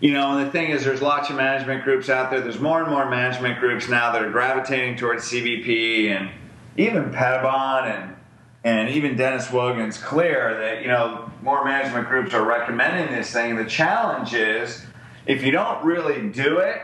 You 0.00 0.14
know, 0.14 0.38
and 0.38 0.46
the 0.46 0.50
thing 0.50 0.70
is, 0.70 0.82
there's 0.82 1.02
lots 1.02 1.28
of 1.28 1.36
management 1.36 1.84
groups 1.84 2.08
out 2.08 2.30
there. 2.30 2.40
There's 2.40 2.58
more 2.58 2.80
and 2.80 2.90
more 2.90 3.10
management 3.10 3.60
groups 3.60 3.90
now 3.90 4.10
that 4.12 4.22
are 4.22 4.30
gravitating 4.30 4.96
towards 4.96 5.24
CBP 5.24 6.16
and 6.16 6.30
even 6.78 7.12
Pettibon 7.12 7.90
and 7.90 8.16
and 8.64 8.88
even 8.88 9.18
Dennis 9.18 9.48
Woggon's 9.48 9.98
clear 9.98 10.56
that 10.60 10.80
you 10.80 10.88
know 10.88 11.30
more 11.42 11.62
management 11.62 12.08
groups 12.08 12.32
are 12.32 12.42
recommending 12.42 13.14
this 13.14 13.30
thing. 13.30 13.56
The 13.56 13.66
challenge 13.66 14.32
is 14.32 14.86
if 15.26 15.42
you 15.42 15.50
don't 15.50 15.84
really 15.84 16.30
do 16.30 16.60
it, 16.60 16.80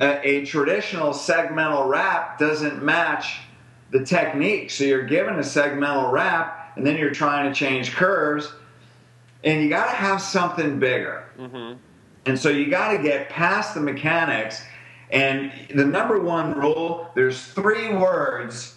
a, 0.00 0.26
a 0.26 0.46
traditional 0.46 1.10
segmental 1.10 1.86
rap 1.90 2.38
doesn't 2.38 2.82
match 2.82 3.40
the 3.94 4.04
technique. 4.04 4.72
So 4.72 4.82
you're 4.82 5.06
given 5.06 5.36
a 5.36 5.38
segmental 5.38 6.10
rap, 6.10 6.72
and 6.76 6.84
then 6.84 6.96
you're 6.98 7.14
trying 7.14 7.50
to 7.50 7.56
change 7.56 7.92
curves, 7.92 8.52
and 9.44 9.62
you 9.62 9.68
got 9.68 9.84
to 9.84 9.96
have 9.96 10.20
something 10.20 10.80
bigger. 10.80 11.24
Mm-hmm. 11.38 11.78
And 12.26 12.38
so 12.38 12.48
you 12.48 12.68
got 12.70 12.96
to 12.96 13.02
get 13.02 13.28
past 13.28 13.72
the 13.74 13.80
mechanics. 13.80 14.60
And 15.10 15.52
the 15.72 15.84
number 15.84 16.18
one 16.18 16.58
rule 16.58 17.12
there's 17.14 17.40
three 17.40 17.94
words 17.94 18.76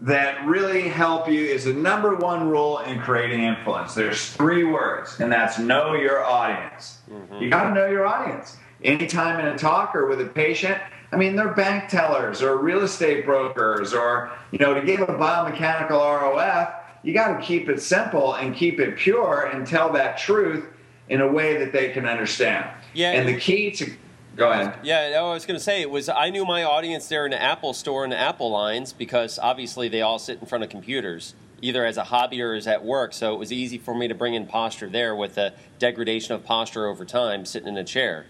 that 0.00 0.44
really 0.44 0.88
help 0.88 1.28
you 1.28 1.40
is 1.40 1.64
the 1.64 1.72
number 1.72 2.16
one 2.16 2.48
rule 2.48 2.80
in 2.80 2.98
creating 3.00 3.44
influence. 3.44 3.94
There's 3.94 4.32
three 4.32 4.64
words, 4.64 5.20
and 5.20 5.30
that's 5.30 5.60
know 5.60 5.94
your 5.94 6.24
audience. 6.24 6.98
Mm-hmm. 7.08 7.42
You 7.42 7.48
got 7.48 7.68
to 7.68 7.74
know 7.74 7.86
your 7.86 8.06
audience. 8.06 8.56
Anytime 8.82 9.38
in 9.38 9.46
a 9.54 9.58
talk 9.58 9.94
or 9.94 10.06
with 10.06 10.20
a 10.20 10.26
patient, 10.26 10.80
I 11.10 11.16
mean, 11.16 11.36
they're 11.36 11.54
bank 11.54 11.88
tellers 11.88 12.42
or 12.42 12.58
real 12.58 12.82
estate 12.82 13.24
brokers, 13.24 13.94
or, 13.94 14.30
you 14.50 14.58
know, 14.58 14.74
to 14.74 14.82
give 14.82 15.00
a 15.00 15.06
biomechanical 15.06 15.90
ROF, 15.90 16.74
you 17.02 17.14
got 17.14 17.38
to 17.38 17.44
keep 17.44 17.68
it 17.68 17.80
simple 17.80 18.34
and 18.34 18.54
keep 18.54 18.78
it 18.80 18.96
pure 18.96 19.50
and 19.52 19.66
tell 19.66 19.92
that 19.92 20.18
truth 20.18 20.66
in 21.08 21.20
a 21.20 21.32
way 21.32 21.56
that 21.56 21.72
they 21.72 21.90
can 21.90 22.06
understand. 22.06 22.68
Yeah. 22.92 23.12
And 23.12 23.28
the 23.28 23.38
key 23.38 23.70
to 23.72 23.90
Go 24.38 24.52
ahead. 24.52 24.78
Yeah, 24.84 25.18
I 25.18 25.22
was 25.32 25.44
going 25.44 25.58
to 25.58 25.62
say 25.62 25.82
it 25.82 25.90
was. 25.90 26.08
I 26.08 26.30
knew 26.30 26.44
my 26.44 26.62
audience 26.62 27.08
there 27.08 27.24
in 27.24 27.32
the 27.32 27.42
Apple 27.42 27.74
store 27.74 28.04
and 28.04 28.12
the 28.12 28.16
Apple 28.16 28.52
lines 28.52 28.92
because 28.92 29.36
obviously 29.36 29.88
they 29.88 30.00
all 30.00 30.20
sit 30.20 30.38
in 30.38 30.46
front 30.46 30.62
of 30.62 30.70
computers, 30.70 31.34
either 31.60 31.84
as 31.84 31.96
a 31.96 32.04
hobby 32.04 32.40
or 32.40 32.54
as 32.54 32.68
at 32.68 32.84
work. 32.84 33.12
So 33.12 33.34
it 33.34 33.38
was 33.38 33.50
easy 33.50 33.78
for 33.78 33.96
me 33.96 34.06
to 34.06 34.14
bring 34.14 34.34
in 34.34 34.46
posture 34.46 34.88
there 34.88 35.16
with 35.16 35.34
the 35.34 35.54
degradation 35.80 36.36
of 36.36 36.44
posture 36.44 36.86
over 36.86 37.04
time, 37.04 37.44
sitting 37.44 37.68
in 37.68 37.76
a 37.76 37.82
chair. 37.82 38.26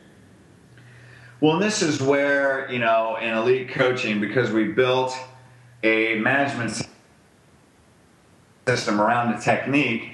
Well, 1.40 1.54
and 1.54 1.62
this 1.62 1.83
is 1.83 2.00
where 2.00 2.71
you 2.71 2.78
know 2.78 3.16
in 3.21 3.35
elite 3.35 3.71
coaching 3.71 4.21
because 4.21 4.50
we 4.50 4.68
built 4.68 5.16
a 5.83 6.16
management 6.16 6.83
system 8.66 9.00
around 9.00 9.37
the 9.37 9.40
technique. 9.40 10.11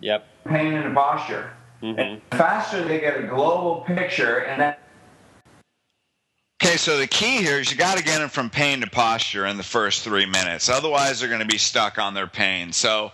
Yep. 0.00 0.26
Pain 0.46 0.74
and 0.74 0.94
posture 0.94 1.50
Mm-hmm. 1.82 1.98
And 1.98 2.20
the 2.30 2.36
faster 2.36 2.84
they 2.84 3.00
get 3.00 3.18
a 3.18 3.26
global 3.26 3.82
picture, 3.86 4.38
and 4.38 4.60
that. 4.60 4.80
Okay, 6.62 6.76
so 6.76 6.98
the 6.98 7.06
key 7.06 7.38
here 7.38 7.58
is 7.58 7.70
you 7.70 7.78
got 7.78 7.96
to 7.96 8.04
get 8.04 8.18
them 8.18 8.28
from 8.28 8.50
pain 8.50 8.82
to 8.82 8.86
posture 8.86 9.46
in 9.46 9.56
the 9.56 9.62
first 9.62 10.02
three 10.02 10.26
minutes. 10.26 10.68
Otherwise, 10.68 11.20
they're 11.20 11.30
going 11.30 11.40
to 11.40 11.46
be 11.46 11.56
stuck 11.56 11.98
on 11.98 12.12
their 12.12 12.26
pain. 12.26 12.70
So, 12.72 13.12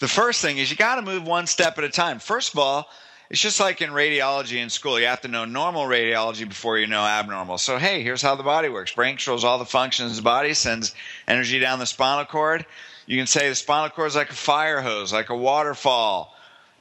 the 0.00 0.08
first 0.08 0.42
thing 0.42 0.58
is 0.58 0.68
you 0.68 0.76
got 0.76 0.96
to 0.96 1.02
move 1.02 1.24
one 1.24 1.46
step 1.46 1.78
at 1.78 1.84
a 1.84 1.88
time. 1.88 2.18
First 2.18 2.54
of 2.54 2.58
all, 2.58 2.88
it's 3.30 3.40
just 3.40 3.60
like 3.60 3.82
in 3.82 3.90
radiology 3.90 4.56
in 4.56 4.70
school. 4.70 4.98
You 4.98 5.06
have 5.06 5.20
to 5.22 5.28
know 5.28 5.44
normal 5.44 5.84
radiology 5.84 6.48
before 6.48 6.78
you 6.78 6.86
know 6.86 7.04
abnormal. 7.04 7.58
So, 7.58 7.78
hey, 7.78 8.02
here's 8.02 8.22
how 8.22 8.36
the 8.36 8.42
body 8.42 8.68
works. 8.68 8.94
Brain 8.94 9.16
controls 9.16 9.44
all 9.44 9.58
the 9.58 9.66
functions 9.66 10.12
of 10.12 10.16
the 10.16 10.22
body, 10.22 10.54
sends 10.54 10.94
energy 11.26 11.58
down 11.58 11.78
the 11.78 11.86
spinal 11.86 12.24
cord. 12.24 12.64
You 13.06 13.18
can 13.18 13.26
say 13.26 13.48
the 13.48 13.54
spinal 13.54 13.90
cord 13.90 14.08
is 14.08 14.16
like 14.16 14.30
a 14.30 14.34
fire 14.34 14.80
hose, 14.80 15.12
like 15.12 15.28
a 15.28 15.36
waterfall. 15.36 16.34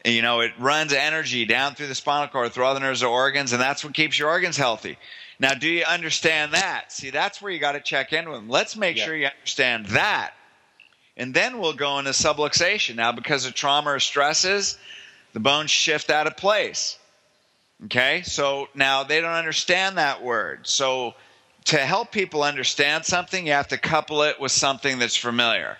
And, 0.05 0.15
you 0.15 0.21
know, 0.21 0.39
it 0.39 0.53
runs 0.57 0.93
energy 0.93 1.45
down 1.45 1.75
through 1.75 1.87
the 1.87 1.95
spinal 1.95 2.29
cord, 2.29 2.53
through 2.53 2.63
all 2.63 2.73
the 2.73 2.79
nerves 2.79 3.01
and 3.01 3.11
organs, 3.11 3.51
and 3.51 3.61
that's 3.61 3.83
what 3.83 3.93
keeps 3.93 4.17
your 4.17 4.29
organs 4.29 4.55
healthy. 4.55 4.97
Now, 5.39 5.53
do 5.53 5.67
you 5.67 5.83
understand 5.83 6.53
that? 6.53 6.91
See, 6.91 7.09
that's 7.09 7.41
where 7.41 7.51
you 7.51 7.59
got 7.59 7.73
to 7.73 7.81
check 7.81 8.13
in 8.13 8.29
with 8.29 8.39
them. 8.39 8.49
Let's 8.49 8.75
make 8.75 8.97
yeah. 8.97 9.05
sure 9.05 9.15
you 9.15 9.27
understand 9.27 9.87
that. 9.87 10.33
And 11.17 11.33
then 11.33 11.59
we'll 11.59 11.73
go 11.73 11.99
into 11.99 12.11
subluxation. 12.11 12.95
Now, 12.95 13.11
because 13.11 13.45
of 13.45 13.53
trauma 13.53 13.91
or 13.91 13.99
stresses, 13.99 14.77
the 15.33 15.39
bones 15.39 15.71
shift 15.71 16.09
out 16.09 16.27
of 16.27 16.37
place. 16.37 16.97
Okay, 17.85 18.23
so 18.25 18.69
now 18.73 19.03
they 19.03 19.21
don't 19.21 19.31
understand 19.31 19.97
that 19.97 20.23
word. 20.23 20.65
So 20.65 21.13
to 21.65 21.77
help 21.77 22.11
people 22.11 22.43
understand 22.43 23.05
something, 23.05 23.45
you 23.45 23.53
have 23.53 23.67
to 23.67 23.77
couple 23.77 24.23
it 24.23 24.39
with 24.39 24.51
something 24.51 24.99
that's 24.99 25.15
familiar. 25.15 25.77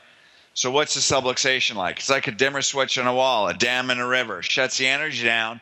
So 0.54 0.70
what's 0.72 0.96
the 0.96 1.00
subluxation 1.00 1.76
like? 1.76 1.98
It's 1.98 2.10
like 2.10 2.28
a 2.28 2.32
dimmer 2.32 2.62
switch 2.62 2.98
on 2.98 3.08
a 3.08 3.14
wall, 3.14 3.48
a 3.48 3.54
dam 3.54 3.90
in 3.90 4.00
a 4.00 4.08
river, 4.08 4.42
shuts 4.42 4.78
the 4.78 4.88
energy 4.88 5.24
down. 5.24 5.62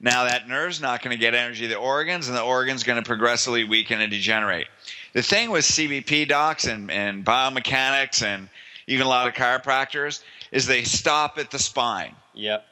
Now 0.00 0.24
that 0.24 0.48
nerve's 0.48 0.80
not 0.80 1.02
going 1.02 1.14
to 1.16 1.20
get 1.20 1.34
energy 1.34 1.62
to 1.62 1.68
the 1.68 1.76
organs, 1.76 2.28
and 2.28 2.36
the 2.36 2.42
organ's 2.42 2.82
going 2.82 3.02
to 3.02 3.06
progressively 3.06 3.64
weaken 3.64 4.00
and 4.00 4.10
degenerate. 4.10 4.66
The 5.12 5.22
thing 5.22 5.50
with 5.50 5.64
CBP 5.64 6.28
docs 6.28 6.66
and, 6.66 6.90
and 6.90 7.24
biomechanics 7.24 8.22
and 8.22 8.48
even 8.86 9.06
a 9.06 9.08
lot 9.08 9.28
of 9.28 9.34
chiropractors 9.34 10.22
is 10.52 10.66
they 10.66 10.84
stop 10.84 11.38
at 11.38 11.50
the 11.50 11.58
spine. 11.58 12.14
Yep. 12.34 12.64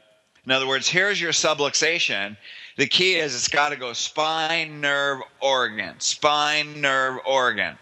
In 0.48 0.52
other 0.52 0.66
words, 0.66 0.88
here's 0.88 1.20
your 1.20 1.32
subluxation. 1.32 2.34
The 2.78 2.86
key 2.86 3.16
is 3.16 3.34
it's 3.34 3.48
got 3.48 3.68
to 3.68 3.76
go 3.76 3.92
spine, 3.92 4.80
nerve, 4.80 5.20
organ, 5.42 6.00
spine, 6.00 6.80
nerve, 6.80 7.18
organ. 7.26 7.76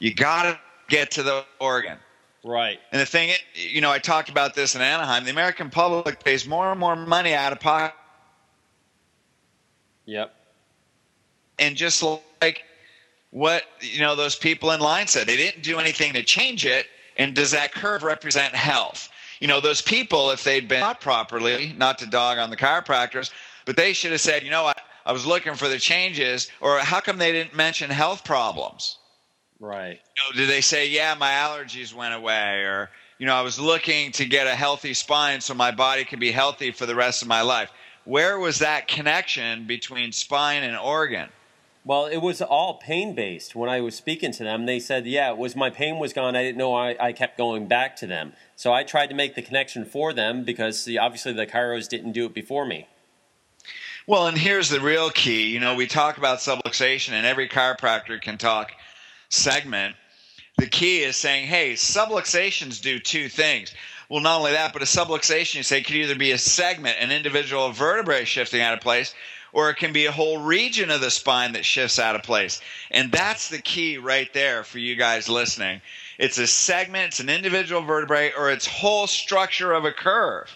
You 0.00 0.12
got 0.12 0.42
to 0.42 0.60
get 0.90 1.10
to 1.12 1.22
the 1.22 1.46
organ. 1.60 1.96
Right. 2.44 2.78
And 2.92 3.00
the 3.00 3.06
thing, 3.06 3.30
you 3.54 3.80
know, 3.80 3.90
I 3.90 3.98
talked 3.98 4.28
about 4.28 4.54
this 4.54 4.74
in 4.74 4.82
Anaheim. 4.82 5.24
The 5.24 5.30
American 5.30 5.70
public 5.70 6.22
pays 6.22 6.46
more 6.46 6.70
and 6.70 6.78
more 6.78 6.94
money 6.94 7.32
out 7.32 7.52
of 7.52 7.60
pocket. 7.60 7.96
Yep. 10.04 10.34
And 11.58 11.74
just 11.74 12.02
like 12.02 12.64
what, 13.30 13.62
you 13.80 14.00
know, 14.02 14.14
those 14.14 14.36
people 14.36 14.72
in 14.72 14.80
line 14.80 15.06
said, 15.06 15.26
they 15.26 15.38
didn't 15.38 15.62
do 15.62 15.78
anything 15.78 16.12
to 16.12 16.22
change 16.22 16.66
it. 16.66 16.84
And 17.16 17.34
does 17.34 17.50
that 17.52 17.72
curve 17.72 18.02
represent 18.02 18.54
health? 18.54 19.08
You 19.40 19.48
know, 19.48 19.60
those 19.60 19.82
people, 19.82 20.30
if 20.30 20.44
they'd 20.44 20.68
been 20.68 20.80
taught 20.80 21.00
properly, 21.00 21.74
not 21.76 21.98
to 21.98 22.06
dog 22.06 22.38
on 22.38 22.50
the 22.50 22.56
chiropractors, 22.56 23.30
but 23.64 23.76
they 23.76 23.92
should 23.92 24.12
have 24.12 24.20
said, 24.20 24.42
you 24.42 24.50
know, 24.50 24.66
I, 24.66 24.74
I 25.04 25.12
was 25.12 25.26
looking 25.26 25.54
for 25.54 25.68
the 25.68 25.78
changes, 25.78 26.48
or 26.60 26.78
how 26.78 27.00
come 27.00 27.18
they 27.18 27.32
didn't 27.32 27.56
mention 27.56 27.90
health 27.90 28.24
problems? 28.24 28.98
Right. 29.58 29.98
You 30.16 30.22
know, 30.22 30.40
did 30.40 30.48
they 30.48 30.60
say, 30.60 30.88
yeah, 30.88 31.14
my 31.18 31.32
allergies 31.32 31.94
went 31.94 32.14
away, 32.14 32.62
or 32.62 32.90
you 33.18 33.26
know, 33.26 33.34
I 33.34 33.42
was 33.42 33.60
looking 33.60 34.12
to 34.12 34.24
get 34.24 34.46
a 34.46 34.54
healthy 34.54 34.94
spine 34.94 35.42
so 35.42 35.52
my 35.52 35.70
body 35.70 36.04
can 36.04 36.18
be 36.18 36.32
healthy 36.32 36.72
for 36.72 36.86
the 36.86 36.94
rest 36.94 37.20
of 37.20 37.28
my 37.28 37.42
life. 37.42 37.70
Where 38.04 38.38
was 38.38 38.60
that 38.60 38.88
connection 38.88 39.66
between 39.66 40.12
spine 40.12 40.62
and 40.62 40.74
organ? 40.76 41.28
Well, 41.84 42.06
it 42.06 42.18
was 42.18 42.40
all 42.40 42.74
pain 42.74 43.14
based. 43.14 43.54
When 43.54 43.68
I 43.68 43.80
was 43.80 43.94
speaking 43.94 44.32
to 44.32 44.44
them, 44.44 44.66
they 44.66 44.80
said, 44.80 45.06
"Yeah, 45.06 45.30
it 45.30 45.38
was 45.38 45.56
my 45.56 45.70
pain 45.70 45.98
was 45.98 46.12
gone. 46.12 46.36
I 46.36 46.42
didn't 46.42 46.58
know 46.58 46.74
I, 46.74 46.96
I 46.98 47.12
kept 47.12 47.38
going 47.38 47.68
back 47.68 47.96
to 47.96 48.06
them." 48.06 48.32
So 48.60 48.74
I 48.74 48.82
tried 48.82 49.06
to 49.06 49.14
make 49.14 49.36
the 49.36 49.40
connection 49.40 49.86
for 49.86 50.12
them 50.12 50.44
because 50.44 50.86
obviously 51.00 51.32
the 51.32 51.46
chiros 51.46 51.88
didn't 51.88 52.12
do 52.12 52.26
it 52.26 52.34
before 52.34 52.66
me. 52.66 52.86
Well, 54.06 54.26
and 54.26 54.36
here's 54.36 54.68
the 54.68 54.82
real 54.82 55.08
key. 55.08 55.46
You 55.46 55.60
know, 55.60 55.76
we 55.76 55.86
talk 55.86 56.18
about 56.18 56.40
subluxation, 56.40 57.12
and 57.12 57.24
every 57.24 57.48
chiropractor 57.48 58.20
can 58.20 58.36
talk 58.36 58.72
segment. 59.30 59.96
The 60.58 60.66
key 60.66 61.00
is 61.00 61.16
saying, 61.16 61.46
"Hey, 61.46 61.72
subluxations 61.72 62.82
do 62.82 62.98
two 62.98 63.30
things." 63.30 63.72
Well, 64.10 64.20
not 64.20 64.40
only 64.40 64.52
that, 64.52 64.74
but 64.74 64.82
a 64.82 64.84
subluxation, 64.84 65.54
you 65.54 65.62
say, 65.62 65.82
could 65.82 65.96
either 65.96 66.14
be 66.14 66.32
a 66.32 66.36
segment, 66.36 66.98
an 67.00 67.10
individual 67.10 67.72
vertebrae 67.72 68.26
shifting 68.26 68.60
out 68.60 68.74
of 68.74 68.82
place, 68.82 69.14
or 69.54 69.70
it 69.70 69.76
can 69.76 69.94
be 69.94 70.04
a 70.04 70.12
whole 70.12 70.36
region 70.36 70.90
of 70.90 71.00
the 71.00 71.10
spine 71.10 71.52
that 71.52 71.64
shifts 71.64 71.98
out 71.98 72.14
of 72.14 72.22
place. 72.22 72.60
And 72.90 73.10
that's 73.10 73.48
the 73.48 73.62
key 73.62 73.96
right 73.96 74.30
there 74.34 74.64
for 74.64 74.78
you 74.78 74.96
guys 74.96 75.30
listening. 75.30 75.80
It's 76.20 76.36
a 76.36 76.46
segment, 76.46 77.06
it's 77.06 77.20
an 77.20 77.30
individual 77.30 77.80
vertebrae, 77.80 78.32
or 78.36 78.50
it's 78.50 78.66
whole 78.66 79.06
structure 79.06 79.72
of 79.72 79.86
a 79.86 79.90
curve. 79.90 80.54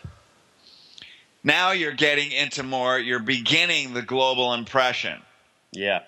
Now 1.42 1.71
you're 1.71 1.92
getting 1.92 2.33
into 2.33 2.62
more, 2.62 2.99
you're 2.99 3.18
beginning 3.18 3.94
the 3.94 4.02
global 4.02 4.52
impression. 4.52 5.23
Yeah. 5.73 6.00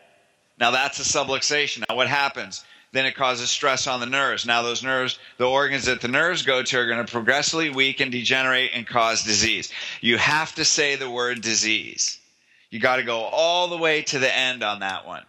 Now 0.61 0.73
that's 0.73 1.01
a 1.01 1.05
subluxation. 1.05 1.89
Now 1.89 1.97
what 1.97 2.07
happens? 2.07 2.67
Then 2.93 3.07
it 3.07 3.17
causes 3.17 3.49
stress 3.49 3.87
on 3.87 4.01
the 4.01 4.05
nerves. 4.05 4.45
Now 4.45 4.61
those 4.61 4.83
nerves, 4.83 5.19
the 5.39 5.49
organs 5.49 5.87
that 5.87 6.03
the 6.03 6.09
nerves 6.09 6.43
go 6.43 6.63
to 6.63 6.79
are 6.79 6.87
going 6.87 7.05
to 7.05 7.11
progressively 7.11 7.71
weaken, 7.71 8.11
degenerate, 8.11 8.73
and 8.75 8.87
cause 8.87 9.25
disease. 9.25 9.73
You 10.03 10.19
have 10.19 10.55
to 10.57 10.67
say 10.67 10.97
the 10.97 11.11
word 11.11 11.41
disease. 11.41 12.19
You 12.69 12.79
got 12.79 12.97
to 12.97 13.05
go 13.05 13.21
all 13.21 13.69
the 13.69 13.79
way 13.79 14.03
to 14.03 14.19
the 14.19 14.37
end 14.37 14.63
on 14.63 14.81
that 14.81 15.07
one. 15.07 15.23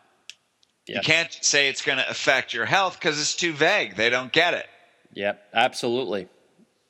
Yep. 0.88 0.96
You 0.96 1.02
can't 1.02 1.38
say 1.42 1.68
it's 1.68 1.82
going 1.82 1.98
to 1.98 2.10
affect 2.10 2.54
your 2.54 2.66
health 2.66 2.98
because 3.00 3.20
it's 3.20 3.36
too 3.36 3.54
vague. 3.54 3.96
They 3.96 4.10
don't 4.10 4.32
get 4.32 4.54
it. 4.54 4.66
Yep, 5.14 5.50
absolutely. 5.54 6.28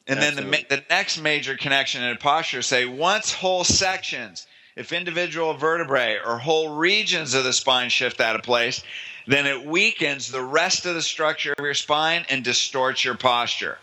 And 0.08 0.20
absolutely. 0.20 0.52
then 0.52 0.66
the, 0.70 0.76
the 0.78 0.84
next 0.90 1.20
major 1.20 1.56
connection 1.58 2.04
in 2.04 2.18
posture 2.18 2.62
say 2.62 2.86
once 2.86 3.34
whole 3.34 3.64
sections, 3.64 4.46
if 4.76 4.94
individual 4.94 5.56
vertebrae 5.56 6.20
or 6.24 6.38
whole 6.38 6.76
regions 6.76 7.34
of 7.34 7.44
the 7.44 7.54
spine 7.54 7.90
shift 7.90 8.22
out 8.22 8.36
of 8.36 8.44
place, 8.44 8.84
then 9.26 9.46
it 9.46 9.66
weakens 9.66 10.32
the 10.32 10.44
rest 10.44 10.86
of 10.86 10.94
the 10.94 11.02
structure 11.02 11.54
of 11.58 11.64
your 11.64 11.74
spine 11.74 12.26
and 12.30 12.44
distorts 12.44 13.04
your 13.04 13.16
posture. 13.16 13.78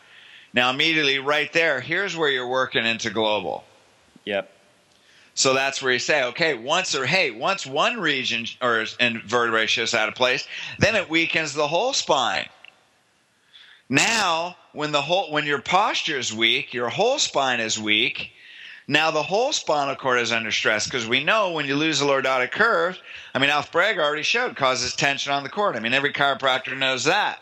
Now, 0.55 0.71
immediately 0.71 1.19
right 1.19 1.53
there, 1.53 1.81
here's 1.81 2.17
where 2.17 2.31
you're 2.31 2.49
working 2.49 2.87
into 2.87 3.11
global. 3.11 3.65
Yep. 4.25 4.51
So 5.35 5.53
that's 5.53 5.83
where 5.83 5.93
you 5.93 5.99
say, 5.99 6.25
okay, 6.25 6.55
once 6.55 6.95
or 6.95 7.07
hey, 7.07 7.33
once 7.33 7.67
one 7.67 7.99
region 7.99 8.47
or 8.63 8.87
vertebrae 9.27 9.67
shifts 9.67 9.95
out 9.95 10.09
of 10.09 10.15
place, 10.15 10.47
then 10.79 10.95
it 10.95 11.11
weakens 11.11 11.55
the 11.55 11.67
whole 11.67 11.93
spine. 11.93 12.49
Now, 13.89 14.57
when 14.73 14.93
the 14.93 15.03
whole 15.03 15.31
when 15.33 15.45
your 15.45 15.61
posture 15.61 16.19
is 16.19 16.33
weak, 16.33 16.73
your 16.73 16.89
whole 16.89 17.19
spine 17.19 17.61
is 17.61 17.79
weak. 17.79 18.31
Now 18.87 19.11
the 19.11 19.23
whole 19.23 19.53
spinal 19.53 19.97
cord 19.97 20.21
is 20.21 20.31
under 20.31 20.51
stress 20.51 20.85
because 20.85 21.07
we 21.07 21.25
know 21.25 21.53
when 21.53 21.67
you 21.67 21.75
lose 21.75 22.01
the 22.01 22.07
lordotic 22.07 22.53
curve, 22.53 22.99
I 23.35 23.39
mean, 23.39 23.51
Alf 23.51 23.73
Breig 23.73 23.99
already 23.99 24.23
showed 24.23 24.57
causes 24.57 24.95
tension 24.95 25.33
on 25.33 25.43
the 25.43 25.49
cord. 25.49 25.75
I 25.75 25.81
mean, 25.81 25.95
every 25.95 26.13
chiropractor 26.13 26.77
knows 26.77 27.05
that. 27.05 27.41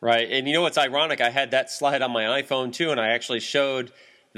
Right, 0.00 0.28
and 0.30 0.46
you 0.46 0.54
know 0.54 0.62
what's 0.62 0.78
ironic? 0.78 1.20
I 1.20 1.30
had 1.30 1.50
that 1.50 1.70
slide 1.70 2.02
on 2.02 2.12
my 2.12 2.42
iPhone 2.42 2.72
too, 2.72 2.90
and 2.90 3.00
I 3.00 3.08
actually 3.08 3.40
showed 3.40 3.92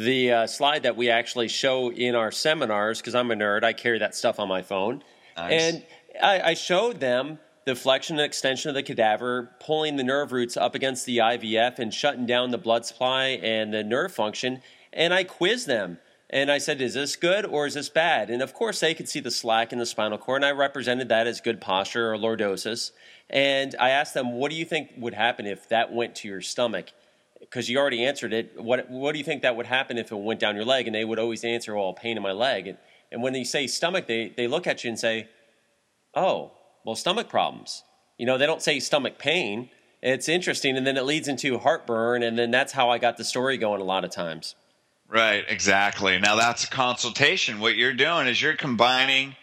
the 0.04 0.32
uh, 0.32 0.46
slide 0.46 0.84
that 0.84 0.96
we 0.96 1.10
actually 1.10 1.48
show 1.48 1.90
in 1.90 2.14
our 2.14 2.30
seminars 2.30 3.00
because 3.00 3.14
I'm 3.14 3.30
a 3.30 3.34
nerd. 3.34 3.64
I 3.64 3.72
carry 3.72 3.98
that 3.98 4.14
stuff 4.14 4.38
on 4.38 4.48
my 4.48 4.62
phone, 4.62 5.02
nice. 5.36 5.62
and 5.62 5.84
I, 6.22 6.40
I, 6.40 6.54
showed 6.54 7.00
them 7.00 7.38
the 7.66 7.74
flexion 7.74 8.18
and 8.18 8.24
extension 8.24 8.68
of 8.68 8.74
the 8.74 8.82
cadaver, 8.82 9.50
pulling 9.60 9.96
the 9.96 10.04
nerve 10.04 10.32
roots 10.32 10.56
up 10.56 10.74
against 10.74 11.06
the 11.06 11.18
IVF 11.18 11.78
and 11.78 11.92
shutting 11.92 12.26
down 12.26 12.50
the 12.50 12.58
blood 12.58 12.86
supply 12.86 13.24
and 13.42 13.72
the 13.72 13.84
nerve 13.84 14.12
function. 14.12 14.62
And 14.92 15.12
I 15.12 15.24
quizzed 15.24 15.66
them. 15.66 15.98
And 16.32 16.50
I 16.50 16.58
said, 16.58 16.80
is 16.80 16.94
this 16.94 17.16
good 17.16 17.44
or 17.44 17.66
is 17.66 17.74
this 17.74 17.88
bad? 17.88 18.30
And 18.30 18.40
of 18.40 18.54
course, 18.54 18.78
they 18.78 18.94
could 18.94 19.08
see 19.08 19.18
the 19.18 19.32
slack 19.32 19.72
in 19.72 19.80
the 19.80 19.86
spinal 19.86 20.16
cord, 20.16 20.42
and 20.42 20.44
I 20.44 20.52
represented 20.52 21.08
that 21.08 21.26
as 21.26 21.40
good 21.40 21.60
posture 21.60 22.12
or 22.12 22.16
lordosis. 22.16 22.92
And 23.28 23.74
I 23.80 23.90
asked 23.90 24.14
them, 24.14 24.32
what 24.32 24.50
do 24.50 24.56
you 24.56 24.64
think 24.64 24.92
would 24.96 25.14
happen 25.14 25.46
if 25.46 25.68
that 25.68 25.92
went 25.92 26.14
to 26.16 26.28
your 26.28 26.40
stomach? 26.40 26.92
Because 27.40 27.68
you 27.68 27.78
already 27.78 28.04
answered 28.04 28.32
it. 28.32 28.60
What 28.60 28.88
what 28.90 29.12
do 29.12 29.18
you 29.18 29.24
think 29.24 29.42
that 29.42 29.56
would 29.56 29.66
happen 29.66 29.98
if 29.98 30.12
it 30.12 30.16
went 30.16 30.40
down 30.40 30.54
your 30.54 30.64
leg? 30.64 30.86
And 30.86 30.94
they 30.94 31.04
would 31.04 31.18
always 31.18 31.44
answer, 31.44 31.76
oh, 31.76 31.82
"Well, 31.82 31.92
pain 31.94 32.16
in 32.16 32.22
my 32.22 32.32
leg." 32.32 32.66
And, 32.66 32.78
and 33.10 33.22
when 33.22 33.32
they 33.32 33.44
say 33.44 33.66
stomach, 33.66 34.06
they 34.06 34.32
they 34.36 34.46
look 34.46 34.66
at 34.66 34.84
you 34.84 34.90
and 34.90 34.98
say, 34.98 35.28
"Oh, 36.14 36.52
well, 36.84 36.94
stomach 36.94 37.28
problems." 37.28 37.82
You 38.18 38.26
know, 38.26 38.38
they 38.38 38.46
don't 38.46 38.62
say 38.62 38.80
stomach 38.80 39.18
pain. 39.18 39.70
It's 40.02 40.28
interesting, 40.28 40.76
and 40.76 40.86
then 40.86 40.96
it 40.96 41.04
leads 41.04 41.28
into 41.28 41.58
heartburn, 41.58 42.22
and 42.22 42.38
then 42.38 42.50
that's 42.50 42.72
how 42.72 42.90
I 42.90 42.98
got 42.98 43.16
the 43.16 43.24
story 43.24 43.58
going 43.58 43.80
a 43.80 43.84
lot 43.84 44.04
of 44.04 44.10
times. 44.10 44.54
Right, 45.08 45.44
exactly. 45.48 46.18
Now 46.18 46.36
that's 46.36 46.64
a 46.64 46.68
consultation. 46.68 47.58
What 47.58 47.76
you're 47.76 47.92
doing 47.94 48.28
is 48.28 48.40
you're 48.40 48.54
combining 48.54 49.34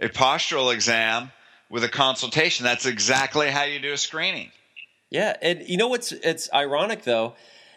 a 0.00 0.08
postural 0.08 0.74
exam 0.74 1.30
with 1.70 1.84
a 1.84 1.88
consultation. 1.88 2.64
That's 2.64 2.84
exactly 2.84 3.48
how 3.48 3.62
you 3.62 3.78
do 3.78 3.92
a 3.92 3.96
screening. 3.96 4.50
Yeah, 5.14 5.36
and 5.40 5.62
you 5.68 5.76
know 5.76 5.86
what's 5.86 6.10
it's 6.10 6.52
ironic 6.52 7.04
though. 7.04 7.34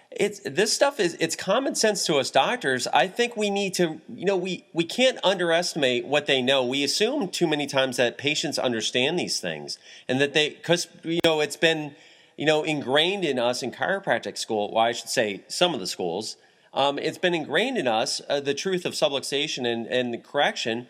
It's 0.10 0.39
this 0.39 0.74
stuff 0.74 1.00
is 1.00 1.15
it's 1.20 1.36
common 1.36 1.75
sense 1.75 2.03
to 2.08 2.15
us 2.15 2.32
doctors. 2.32 2.88
I 2.88 3.08
think 3.08 3.38
we 3.38 3.51
need 3.51 3.75
to, 3.75 4.01
you 4.12 4.25
know, 4.25 4.36
we 4.36 4.65
we 4.74 4.84
can't 4.84 5.20
underestimate 5.24 6.08
what 6.08 6.25
they 6.25 6.41
know. 6.41 6.65
We 6.65 6.84
assume 6.84 7.27
too 7.27 7.46
many 7.46 7.67
times 7.67 7.98
that 7.98 8.17
patients 8.17 8.58
understand 8.58 9.20
these 9.20 9.39
things 9.39 9.77
and 10.08 10.20
that 10.20 10.34
they 10.34 10.50
cuz 10.50 10.88
you 11.03 11.20
know, 11.24 11.39
it's 11.39 11.58
been, 11.58 11.96
you 12.38 12.48
know, 12.48 12.63
ingrained 12.63 13.24
in 13.24 13.38
us 13.38 13.62
in 13.62 13.72
chiropractic 13.72 14.36
school, 14.36 14.72
well 14.72 14.84
I 14.84 14.94
should 14.94 15.10
say 15.10 15.44
some 15.48 15.75
of 15.75 15.79
the 15.79 15.88
schools 15.88 16.38
um, 16.74 16.98
it's 16.98 17.20
been 17.20 17.36
ingrained 17.36 17.77
in 17.77 17.88
us 17.88 18.20
uh, 18.29 18.39
the 18.39 18.56
truth 18.56 18.84
of 18.84 18.94
subluxation 18.94 19.72
and, 19.72 19.86
and 19.86 20.24
correction. 20.24 20.88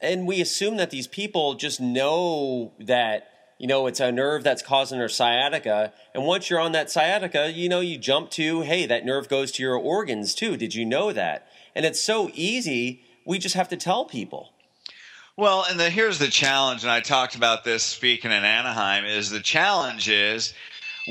And 0.00 0.26
we 0.26 0.40
assume 0.40 0.78
that 0.78 0.90
these 0.90 1.06
people 1.06 1.54
just 1.54 1.80
know 1.80 2.72
that, 2.80 3.30
you 3.58 3.66
know, 3.66 3.86
it's 3.86 4.00
a 4.00 4.12
nerve 4.12 4.44
that's 4.44 4.62
causing 4.62 4.98
her 4.98 5.08
sciatica. 5.08 5.92
And 6.14 6.24
once 6.24 6.50
you're 6.50 6.60
on 6.60 6.72
that 6.72 6.90
sciatica, 6.90 7.50
you 7.52 7.68
know, 7.68 7.80
you 7.80 7.96
jump 7.96 8.30
to, 8.32 8.60
hey, 8.62 8.86
that 8.86 9.04
nerve 9.04 9.28
goes 9.28 9.50
to 9.52 9.62
your 9.62 9.76
organs 9.76 10.34
too. 10.34 10.56
Did 10.56 10.74
you 10.74 10.84
know 10.84 11.12
that? 11.12 11.48
And 11.74 11.86
it's 11.86 12.00
so 12.00 12.30
easy. 12.34 13.02
We 13.24 13.38
just 13.38 13.54
have 13.54 13.68
to 13.70 13.76
tell 13.76 14.04
people. 14.04 14.52
Well, 15.38 15.66
and 15.68 15.78
the, 15.78 15.90
here's 15.90 16.18
the 16.18 16.28
challenge, 16.28 16.82
and 16.82 16.90
I 16.90 17.00
talked 17.00 17.34
about 17.34 17.62
this 17.62 17.82
speaking 17.82 18.30
in 18.30 18.44
Anaheim, 18.44 19.04
is 19.04 19.30
the 19.30 19.40
challenge 19.40 20.08
is 20.08 20.54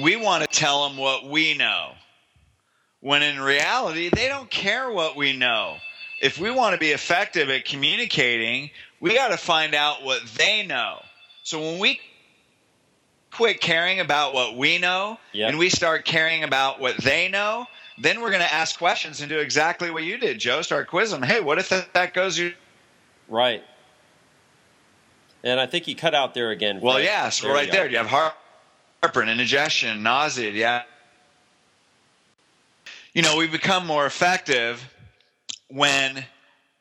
we 0.01 0.15
want 0.15 0.41
to 0.41 0.47
tell 0.47 0.87
them 0.87 0.97
what 0.97 1.27
we 1.27 1.55
know. 1.55 1.91
When 3.01 3.21
in 3.21 3.39
reality, 3.39 4.09
they 4.09 4.27
don't 4.27 4.49
care 4.49 4.91
what 4.91 5.15
we 5.15 5.37
know. 5.37 5.77
If 6.21 6.39
we 6.39 6.49
want 6.49 6.73
to 6.73 6.79
be 6.79 6.89
effective 6.89 7.49
at 7.49 7.65
communicating, 7.65 8.71
we 8.99 9.13
got 9.13 9.27
to 9.27 9.37
find 9.37 9.75
out 9.75 10.03
what 10.03 10.25
they 10.37 10.65
know. 10.65 11.03
So 11.43 11.59
when 11.59 11.77
we 11.77 11.99
quit 13.35 13.59
caring 13.59 13.99
about 13.99 14.33
what 14.33 14.55
we 14.55 14.77
know 14.77 15.19
yep. 15.33 15.49
and 15.49 15.59
we 15.59 15.69
start 15.69 16.05
caring 16.05 16.43
about 16.43 16.79
what 16.79 16.97
they 16.97 17.27
know, 17.27 17.67
then 17.97 18.21
we're 18.21 18.29
going 18.29 18.41
to 18.41 18.53
ask 18.53 18.77
questions 18.77 19.19
and 19.21 19.29
do 19.29 19.39
exactly 19.39 19.91
what 19.91 20.03
you 20.03 20.17
did, 20.17 20.39
Joe. 20.39 20.61
Start 20.61 20.87
quizzing. 20.87 21.21
Hey, 21.21 21.41
what 21.41 21.59
if 21.59 21.69
that 21.69 22.13
goes? 22.13 22.39
Right. 23.27 23.63
And 25.43 25.59
I 25.59 25.65
think 25.65 25.85
he 25.85 25.95
cut 25.95 26.15
out 26.15 26.33
there 26.33 26.51
again. 26.51 26.79
Well, 26.81 26.99
yeah. 26.99 27.29
So 27.29 27.47
there 27.47 27.55
right 27.55 27.71
there, 27.71 27.89
you 27.89 27.97
have 27.97 28.07
heartburn, 28.07 29.29
indigestion, 29.29 30.01
nausea. 30.01 30.51
Yeah. 30.51 30.83
You 33.13 33.21
know, 33.21 33.37
we 33.37 33.47
become 33.47 33.85
more 33.85 34.05
effective 34.05 34.83
when 35.69 36.25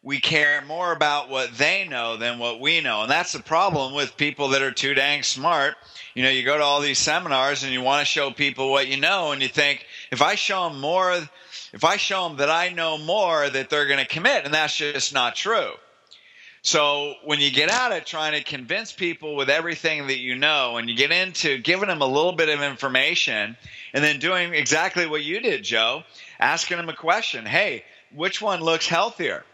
we 0.05 0.21
care 0.21 0.63
more 0.67 0.93
about 0.93 1.31
what 1.31 1.57
they 1.57 1.89
know 1.89 2.19
than 2.19 2.39
what 2.39 2.61
we 2.61 2.83
know. 2.83 3.03
And 3.03 3.11
that's 3.11 3.33
the 3.33 3.43
problem 3.43 3.95
with 3.95 4.19
people 4.19 4.49
that 4.49 4.61
are 4.61 4.71
too 4.71 4.93
dang 4.93 5.23
smart. 5.23 5.77
You 6.15 6.23
know, 6.23 6.29
you 6.29 6.45
go 6.45 6.59
to 6.59 6.63
all 6.63 6.83
these 6.83 6.99
seminars 6.99 7.65
and 7.65 7.73
you 7.73 7.81
want 7.81 8.01
to 8.01 8.05
show 8.05 8.31
people 8.31 8.71
what 8.71 8.87
you 8.87 8.99
know, 8.99 9.33
and 9.33 9.41
you 9.41 9.49
think, 9.49 9.87
if 10.11 10.21
I 10.21 10.35
show 10.35 10.69
them 10.69 10.79
more, 10.79 11.15
if 11.73 11.85
I 11.85 11.97
show 11.97 12.29
them 12.29 12.37
that 12.37 12.51
I 12.51 12.69
know 12.69 12.99
more, 12.99 13.49
that 13.49 13.71
they're 13.71 13.87
going 13.87 13.99
to 13.99 14.07
commit. 14.07 14.45
And 14.45 14.53
that's 14.53 14.77
just 14.77 15.15
not 15.15 15.37
true. 15.37 15.73
So 16.61 17.15
when 17.25 17.41
you 17.41 17.51
get 17.51 17.71
out 17.71 17.93
of 17.93 18.05
trying 18.05 18.33
to 18.33 18.43
convince 18.43 18.93
people 18.93 19.37
with 19.37 19.49
everything 19.49 20.07
that 20.09 20.19
you 20.19 20.35
know, 20.35 20.77
and 20.77 20.89
you 20.89 20.97
get 20.97 21.13
into 21.13 21.57
giving 21.59 21.89
them 21.89 22.03
a 22.03 22.07
little 22.07 22.33
bit 22.33 22.51
of 22.51 22.63
information, 22.63 23.57
and 23.95 24.05
then 24.05 24.19
doing 24.19 24.53
exactly 24.53 25.07
what 25.07 25.25
you 25.25 25.41
did, 25.41 25.65
Joe, 25.65 26.05
asking 26.39 26.77
them 26.77 26.89
a 26.91 26.95
question: 26.95 27.47
Hey, 27.47 27.85
which 28.15 28.41
one 28.41 28.61
looks 28.61 28.87
healthier? 28.87 29.45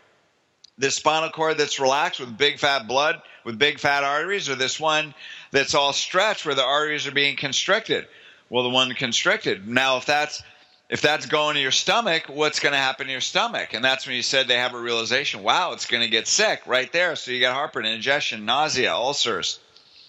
This 0.80 0.94
spinal 0.94 1.28
cord 1.28 1.58
that's 1.58 1.78
relaxed 1.78 2.20
with 2.20 2.38
big 2.38 2.58
fat 2.58 2.88
blood, 2.88 3.20
with 3.44 3.58
big 3.58 3.78
fat 3.78 4.02
arteries, 4.02 4.48
or 4.48 4.54
this 4.54 4.80
one 4.80 5.14
that's 5.50 5.74
all 5.74 5.92
stretched 5.92 6.46
where 6.46 6.54
the 6.54 6.64
arteries 6.64 7.06
are 7.06 7.12
being 7.12 7.36
constricted? 7.36 8.06
Well, 8.48 8.64
the 8.64 8.70
one 8.70 8.94
constricted. 8.94 9.68
Now, 9.68 9.98
if 9.98 10.06
that's 10.06 10.42
if 10.88 11.02
that's 11.02 11.26
going 11.26 11.54
to 11.54 11.60
your 11.60 11.70
stomach, 11.70 12.24
what's 12.28 12.60
going 12.60 12.72
to 12.72 12.78
happen 12.78 13.06
to 13.06 13.12
your 13.12 13.20
stomach? 13.20 13.74
And 13.74 13.84
that's 13.84 14.06
when 14.06 14.16
you 14.16 14.22
said 14.22 14.48
they 14.48 14.56
have 14.56 14.74
a 14.74 14.80
realization, 14.80 15.42
wow, 15.42 15.72
it's 15.72 15.86
going 15.86 16.02
to 16.02 16.08
get 16.08 16.26
sick 16.26 16.62
right 16.66 16.90
there. 16.92 17.14
So 17.14 17.30
you 17.30 17.40
got 17.40 17.54
heartburn, 17.54 17.84
indigestion, 17.84 18.46
nausea, 18.46 18.92
ulcers. 18.92 19.60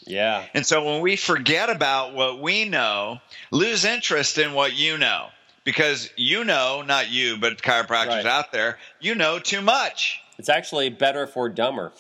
Yeah. 0.08 0.46
And 0.54 0.66
so 0.66 0.84
when 0.84 1.02
we 1.02 1.18
forget 1.18 1.70
about 1.70 2.16
what 2.16 2.42
we 2.42 2.64
know, 2.64 3.20
lose 3.52 3.84
interest 3.84 4.38
in 4.38 4.54
what 4.54 4.74
you 4.74 4.98
know. 4.98 5.28
Because 5.64 6.10
you 6.16 6.44
know, 6.46 6.82
not 6.82 7.12
you, 7.12 7.38
but 7.38 7.62
chiropractors 7.62 8.08
right. 8.08 8.26
out 8.26 8.52
there, 8.52 8.80
you 9.00 9.14
know 9.14 9.38
too 9.38 9.62
much. 9.62 10.21
It's 10.42 10.50
actually 10.50 10.90
better 10.90 11.28
for 11.28 11.50
dumber. 11.50 11.92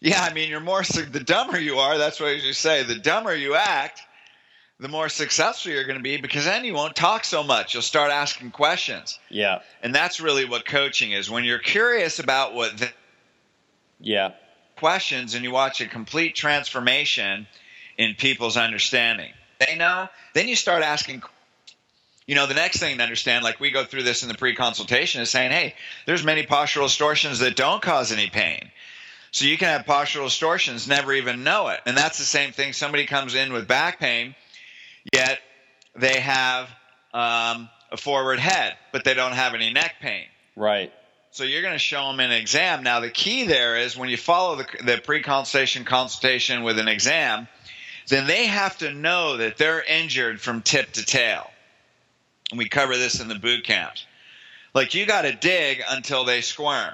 Yeah, 0.00 0.22
I 0.22 0.30
mean, 0.34 0.50
you're 0.50 0.60
more 0.60 0.82
the 0.82 1.22
dumber 1.24 1.58
you 1.58 1.76
are. 1.76 1.96
That's 1.96 2.20
what 2.20 2.42
you 2.42 2.52
say. 2.52 2.82
The 2.82 2.96
dumber 2.96 3.34
you 3.34 3.54
act, 3.54 4.02
the 4.78 4.88
more 4.88 5.08
successful 5.08 5.72
you're 5.72 5.86
going 5.86 5.96
to 5.96 6.02
be 6.02 6.18
because 6.18 6.44
then 6.44 6.66
you 6.66 6.74
won't 6.74 6.94
talk 6.94 7.24
so 7.24 7.42
much. 7.42 7.72
You'll 7.72 7.82
start 7.82 8.10
asking 8.10 8.50
questions. 8.50 9.18
Yeah. 9.30 9.60
And 9.82 9.94
that's 9.94 10.20
really 10.20 10.44
what 10.44 10.66
coaching 10.66 11.12
is. 11.12 11.30
When 11.30 11.44
you're 11.44 11.58
curious 11.58 12.18
about 12.18 12.52
what 12.52 12.76
the 12.76 12.90
yeah 14.00 14.32
questions 14.76 15.34
and 15.34 15.42
you 15.42 15.50
watch 15.50 15.80
a 15.80 15.86
complete 15.86 16.34
transformation 16.34 17.46
in 17.96 18.16
people's 18.16 18.58
understanding. 18.58 19.32
They 19.66 19.76
know, 19.76 20.10
then 20.34 20.46
you 20.46 20.56
start 20.56 20.82
asking 20.82 21.22
you 22.26 22.34
know, 22.34 22.46
the 22.46 22.54
next 22.54 22.78
thing 22.78 22.96
to 22.96 23.02
understand, 23.02 23.44
like 23.44 23.60
we 23.60 23.70
go 23.70 23.84
through 23.84 24.02
this 24.02 24.22
in 24.22 24.28
the 24.28 24.34
pre-consultation, 24.34 25.22
is 25.22 25.30
saying, 25.30 25.50
hey, 25.50 25.74
there's 26.06 26.24
many 26.24 26.42
postural 26.42 26.84
distortions 26.84 27.38
that 27.38 27.56
don't 27.56 27.82
cause 27.82 28.12
any 28.12 28.28
pain. 28.28 28.70
So 29.30 29.44
you 29.44 29.58
can 29.58 29.68
have 29.68 29.86
postural 29.86 30.24
distortions, 30.24 30.88
never 30.88 31.12
even 31.12 31.44
know 31.44 31.68
it. 31.68 31.80
And 31.86 31.96
that's 31.96 32.18
the 32.18 32.24
same 32.24 32.52
thing. 32.52 32.72
Somebody 32.72 33.06
comes 33.06 33.34
in 33.34 33.52
with 33.52 33.68
back 33.68 34.00
pain 34.00 34.34
yet 35.12 35.40
they 35.94 36.20
have 36.20 36.68
um, 37.14 37.68
a 37.90 37.96
forward 37.96 38.38
head, 38.38 38.76
but 38.92 39.04
they 39.04 39.14
don't 39.14 39.32
have 39.32 39.54
any 39.54 39.72
neck 39.72 39.96
pain. 40.00 40.26
Right. 40.54 40.92
So 41.30 41.44
you're 41.44 41.62
going 41.62 41.74
to 41.74 41.78
show 41.78 42.08
them 42.08 42.20
an 42.20 42.32
exam. 42.32 42.82
Now 42.82 43.00
the 43.00 43.10
key 43.10 43.46
there 43.46 43.76
is 43.76 43.96
when 43.96 44.08
you 44.08 44.16
follow 44.16 44.56
the, 44.56 44.66
the 44.84 45.00
pre-consultation 45.02 45.84
consultation 45.84 46.62
with 46.62 46.78
an 46.78 46.88
exam, 46.88 47.46
then 48.08 48.26
they 48.26 48.46
have 48.46 48.78
to 48.78 48.92
know 48.92 49.36
that 49.36 49.58
they're 49.58 49.82
injured 49.82 50.40
from 50.40 50.62
tip 50.62 50.92
to 50.92 51.04
tail. 51.04 51.50
And 52.50 52.58
we 52.58 52.68
cover 52.68 52.96
this 52.96 53.20
in 53.20 53.28
the 53.28 53.34
boot 53.34 53.64
camps. 53.64 54.06
Like 54.74 54.94
you 54.94 55.06
got 55.06 55.22
to 55.22 55.32
dig 55.32 55.82
until 55.88 56.24
they 56.24 56.42
squirm 56.42 56.92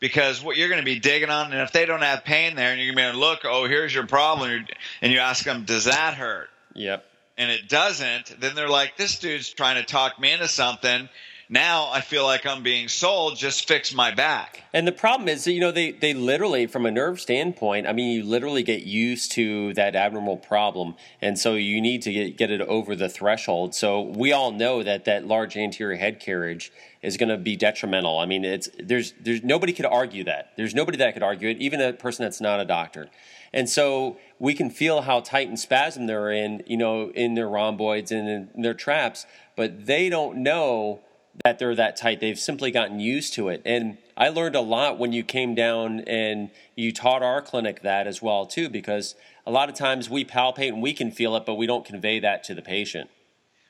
because 0.00 0.42
what 0.42 0.56
you're 0.56 0.68
going 0.68 0.80
to 0.80 0.84
be 0.84 0.98
digging 0.98 1.30
on, 1.30 1.52
and 1.52 1.62
if 1.62 1.72
they 1.72 1.86
don't 1.86 2.02
have 2.02 2.24
pain 2.24 2.56
there, 2.56 2.72
and 2.72 2.80
you're 2.80 2.94
going 2.94 3.08
to 3.08 3.12
be 3.12 3.18
look, 3.18 3.40
oh, 3.44 3.66
here's 3.66 3.94
your 3.94 4.06
problem, 4.06 4.66
and 5.00 5.12
you 5.12 5.18
ask 5.18 5.44
them, 5.44 5.64
does 5.64 5.84
that 5.84 6.14
hurt? 6.14 6.50
Yep 6.74 7.04
and 7.38 7.50
it 7.50 7.68
doesn't, 7.68 8.40
then 8.40 8.54
they're 8.54 8.68
like, 8.68 8.96
this 8.96 9.18
dude's 9.18 9.48
trying 9.48 9.76
to 9.76 9.84
talk 9.84 10.20
me 10.20 10.32
into 10.32 10.48
something. 10.48 11.08
Now 11.52 11.90
I 11.92 12.00
feel 12.00 12.24
like 12.24 12.46
I'm 12.46 12.62
being 12.62 12.88
sold. 12.88 13.36
Just 13.36 13.68
fix 13.68 13.92
my 13.92 14.10
back. 14.10 14.62
And 14.72 14.88
the 14.88 14.92
problem 14.92 15.28
is, 15.28 15.46
you 15.46 15.60
know, 15.60 15.70
they, 15.70 15.90
they 15.90 16.14
literally, 16.14 16.66
from 16.66 16.86
a 16.86 16.90
nerve 16.90 17.20
standpoint, 17.20 17.86
I 17.86 17.92
mean, 17.92 18.16
you 18.16 18.24
literally 18.24 18.62
get 18.62 18.84
used 18.84 19.32
to 19.32 19.74
that 19.74 19.94
abnormal 19.94 20.38
problem. 20.38 20.94
And 21.20 21.38
so 21.38 21.52
you 21.52 21.82
need 21.82 22.00
to 22.02 22.12
get, 22.12 22.38
get 22.38 22.50
it 22.50 22.62
over 22.62 22.96
the 22.96 23.10
threshold. 23.10 23.74
So 23.74 24.00
we 24.00 24.32
all 24.32 24.50
know 24.50 24.82
that 24.82 25.04
that 25.04 25.26
large 25.26 25.54
anterior 25.54 25.98
head 25.98 26.20
carriage 26.20 26.72
is 27.02 27.18
going 27.18 27.28
to 27.28 27.36
be 27.36 27.54
detrimental. 27.54 28.18
I 28.18 28.24
mean, 28.24 28.46
it's, 28.46 28.70
there's, 28.78 29.12
there's 29.20 29.42
nobody 29.42 29.74
could 29.74 29.84
argue 29.84 30.24
that. 30.24 30.52
There's 30.56 30.74
nobody 30.74 30.96
that 30.96 31.12
could 31.12 31.22
argue 31.22 31.50
it, 31.50 31.58
even 31.58 31.82
a 31.82 31.92
person 31.92 32.24
that's 32.24 32.40
not 32.40 32.60
a 32.60 32.64
doctor. 32.64 33.10
And 33.52 33.68
so 33.68 34.16
we 34.38 34.54
can 34.54 34.70
feel 34.70 35.02
how 35.02 35.20
tight 35.20 35.48
and 35.48 35.60
spasm 35.60 36.06
they're 36.06 36.32
in, 36.32 36.62
you 36.66 36.78
know, 36.78 37.10
in 37.10 37.34
their 37.34 37.46
rhomboids 37.46 38.10
and 38.10 38.26
in 38.26 38.62
their 38.62 38.72
traps, 38.72 39.26
but 39.54 39.84
they 39.84 40.08
don't 40.08 40.38
know 40.38 41.02
that 41.44 41.58
they're 41.58 41.74
that 41.74 41.96
tight. 41.96 42.20
They've 42.20 42.38
simply 42.38 42.70
gotten 42.70 43.00
used 43.00 43.34
to 43.34 43.48
it. 43.48 43.62
And 43.64 43.98
I 44.16 44.28
learned 44.28 44.54
a 44.54 44.60
lot 44.60 44.98
when 44.98 45.12
you 45.12 45.22
came 45.24 45.54
down 45.54 46.00
and 46.00 46.50
you 46.76 46.92
taught 46.92 47.22
our 47.22 47.40
clinic 47.40 47.82
that 47.82 48.06
as 48.06 48.20
well 48.20 48.46
too, 48.46 48.68
because 48.68 49.14
a 49.46 49.50
lot 49.50 49.68
of 49.68 49.74
times 49.74 50.10
we 50.10 50.24
palpate 50.24 50.68
and 50.68 50.82
we 50.82 50.92
can 50.92 51.10
feel 51.10 51.34
it, 51.36 51.46
but 51.46 51.54
we 51.54 51.66
don't 51.66 51.84
convey 51.84 52.20
that 52.20 52.44
to 52.44 52.54
the 52.54 52.62
patient. 52.62 53.10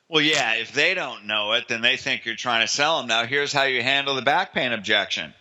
Well, 0.09 0.23
yeah, 0.23 0.55
if 0.55 0.73
they 0.73 0.93
don't 0.93 1.27
know 1.27 1.53
it, 1.53 1.69
then 1.69 1.81
they 1.81 1.97
think 1.97 2.27
you're 2.27 2.35
trying 2.35 2.67
to 2.67 2.73
sell 2.73 2.99
them. 2.99 3.07
Now, 3.07 3.25
here's 3.25 3.53
how 3.53 3.63
you 3.63 3.83
handle 3.83 4.15
the 4.15 4.23
back 4.23 4.53
pain 4.53 4.73
objection. 4.73 5.33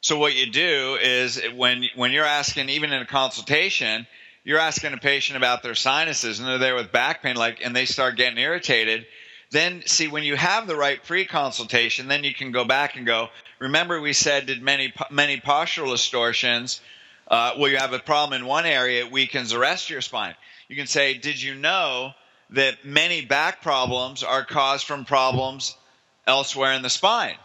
So 0.00 0.18
what 0.18 0.34
you 0.34 0.50
do 0.50 0.98
is 1.00 1.40
when 1.54 1.84
when 1.94 2.12
you're 2.12 2.24
asking, 2.24 2.70
even 2.70 2.92
in 2.92 3.00
a 3.00 3.06
consultation, 3.06 4.06
you're 4.42 4.58
asking 4.58 4.92
a 4.92 4.98
patient 4.98 5.36
about 5.36 5.62
their 5.62 5.74
sinuses 5.74 6.40
and 6.40 6.48
they're 6.48 6.58
there 6.58 6.74
with 6.74 6.92
back 6.92 7.22
pain, 7.22 7.36
like, 7.36 7.64
and 7.64 7.74
they 7.74 7.84
start 7.86 8.16
getting 8.16 8.38
irritated. 8.38 9.06
Then 9.50 9.82
see 9.86 10.08
when 10.08 10.24
you 10.24 10.36
have 10.36 10.66
the 10.66 10.76
right 10.76 11.02
pre-consultation, 11.02 12.08
then 12.08 12.24
you 12.24 12.34
can 12.34 12.52
go 12.52 12.64
back 12.64 12.96
and 12.96 13.06
go. 13.06 13.28
Remember, 13.58 14.00
we 14.00 14.12
said 14.12 14.46
did 14.46 14.62
many 14.62 14.92
many 15.10 15.40
postural 15.40 15.90
distortions. 15.90 16.80
Uh, 17.28 17.52
well, 17.58 17.70
you 17.70 17.78
have 17.78 17.92
a 17.92 17.98
problem 17.98 18.38
in 18.38 18.46
one 18.46 18.66
area, 18.66 19.04
it 19.04 19.10
weakens 19.10 19.50
the 19.50 19.58
rest 19.58 19.86
of 19.86 19.90
your 19.90 20.00
spine. 20.02 20.34
You 20.68 20.76
can 20.76 20.86
say, 20.86 21.14
did 21.14 21.40
you 21.40 21.54
know 21.54 22.12
that 22.50 22.84
many 22.84 23.24
back 23.24 23.62
problems 23.62 24.22
are 24.22 24.44
caused 24.44 24.86
from 24.86 25.04
problems 25.04 25.76
elsewhere 26.26 26.72
in 26.72 26.82
the 26.82 26.90
spine? 26.90 27.36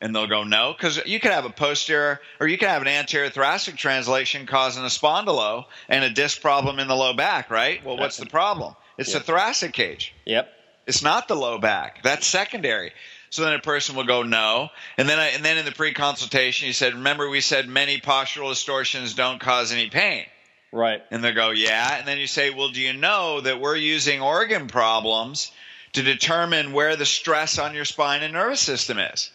And 0.00 0.14
they'll 0.14 0.26
go, 0.26 0.42
no, 0.42 0.72
because 0.72 1.00
you 1.06 1.20
could 1.20 1.30
have 1.30 1.44
a 1.44 1.50
posterior 1.50 2.20
or 2.40 2.48
you 2.48 2.58
could 2.58 2.68
have 2.68 2.82
an 2.82 2.88
anterior 2.88 3.30
thoracic 3.30 3.76
translation 3.76 4.46
causing 4.46 4.82
a 4.82 4.86
spondylo 4.86 5.66
and 5.88 6.02
a 6.02 6.10
disc 6.10 6.40
problem 6.40 6.80
in 6.80 6.88
the 6.88 6.96
low 6.96 7.14
back, 7.14 7.50
right? 7.50 7.84
Well, 7.84 7.96
what's 7.96 8.16
the 8.16 8.26
problem? 8.26 8.74
It's 8.98 9.12
yep. 9.12 9.22
the 9.22 9.26
thoracic 9.26 9.72
cage. 9.72 10.12
Yep. 10.24 10.52
It's 10.86 11.02
not 11.02 11.28
the 11.28 11.36
low 11.36 11.58
back. 11.58 12.02
That's 12.02 12.26
secondary. 12.26 12.92
So 13.30 13.42
then 13.42 13.54
a 13.54 13.60
person 13.60 13.96
will 13.96 14.04
go 14.04 14.22
no, 14.22 14.68
and 14.98 15.08
then 15.08 15.18
I, 15.18 15.28
and 15.28 15.42
then 15.42 15.56
in 15.56 15.64
the 15.64 15.72
pre-consultation 15.72 16.66
you 16.66 16.74
said, 16.74 16.92
remember 16.92 17.30
we 17.30 17.40
said 17.40 17.66
many 17.66 17.98
postural 17.98 18.50
distortions 18.50 19.14
don't 19.14 19.40
cause 19.40 19.72
any 19.72 19.88
pain. 19.88 20.26
Right. 20.70 21.02
And 21.10 21.24
they 21.24 21.32
go 21.32 21.50
yeah, 21.50 21.98
and 21.98 22.06
then 22.06 22.18
you 22.18 22.26
say, 22.26 22.50
well, 22.50 22.68
do 22.68 22.80
you 22.80 22.92
know 22.92 23.40
that 23.40 23.60
we're 23.60 23.76
using 23.76 24.20
organ 24.20 24.66
problems 24.66 25.50
to 25.92 26.02
determine 26.02 26.72
where 26.72 26.96
the 26.96 27.06
stress 27.06 27.58
on 27.58 27.74
your 27.74 27.84
spine 27.84 28.22
and 28.22 28.32
nervous 28.32 28.60
system 28.60 28.98
is. 28.98 29.30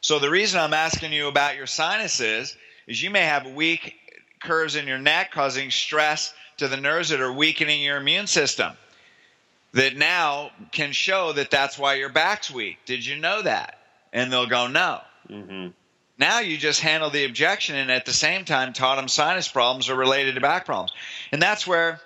So 0.00 0.18
the 0.18 0.30
reason 0.30 0.60
I'm 0.60 0.74
asking 0.74 1.12
you 1.12 1.26
about 1.26 1.56
your 1.56 1.66
sinuses 1.66 2.56
is 2.86 3.02
you 3.02 3.10
may 3.10 3.24
have 3.24 3.50
weak 3.50 3.94
curves 4.40 4.76
in 4.76 4.86
your 4.86 4.98
neck 4.98 5.32
causing 5.32 5.70
stress 5.70 6.32
to 6.58 6.68
the 6.68 6.76
nerves 6.76 7.08
that 7.08 7.20
are 7.20 7.32
weakening 7.32 7.82
your 7.82 7.96
immune 7.96 8.28
system. 8.28 8.72
That 9.72 9.96
now 9.96 10.50
can 10.72 10.92
show 10.92 11.32
that 11.32 11.50
that's 11.50 11.78
why 11.78 11.94
your 11.94 12.08
back's 12.08 12.50
weak. 12.50 12.78
Did 12.86 13.04
you 13.04 13.16
know 13.16 13.42
that? 13.42 13.78
And 14.12 14.32
they'll 14.32 14.46
go, 14.46 14.66
no. 14.66 15.00
Mm-hmm. 15.28 15.68
Now 16.18 16.40
you 16.40 16.56
just 16.56 16.80
handle 16.80 17.10
the 17.10 17.24
objection 17.24 17.76
and 17.76 17.90
at 17.90 18.06
the 18.06 18.12
same 18.12 18.44
time 18.44 18.72
taught 18.72 18.96
them 18.96 19.08
sinus 19.08 19.46
problems 19.46 19.90
are 19.90 19.94
related 19.94 20.34
to 20.34 20.40
back 20.40 20.64
problems. 20.64 20.92
And 21.32 21.40
that's 21.40 21.66
where 21.66 22.00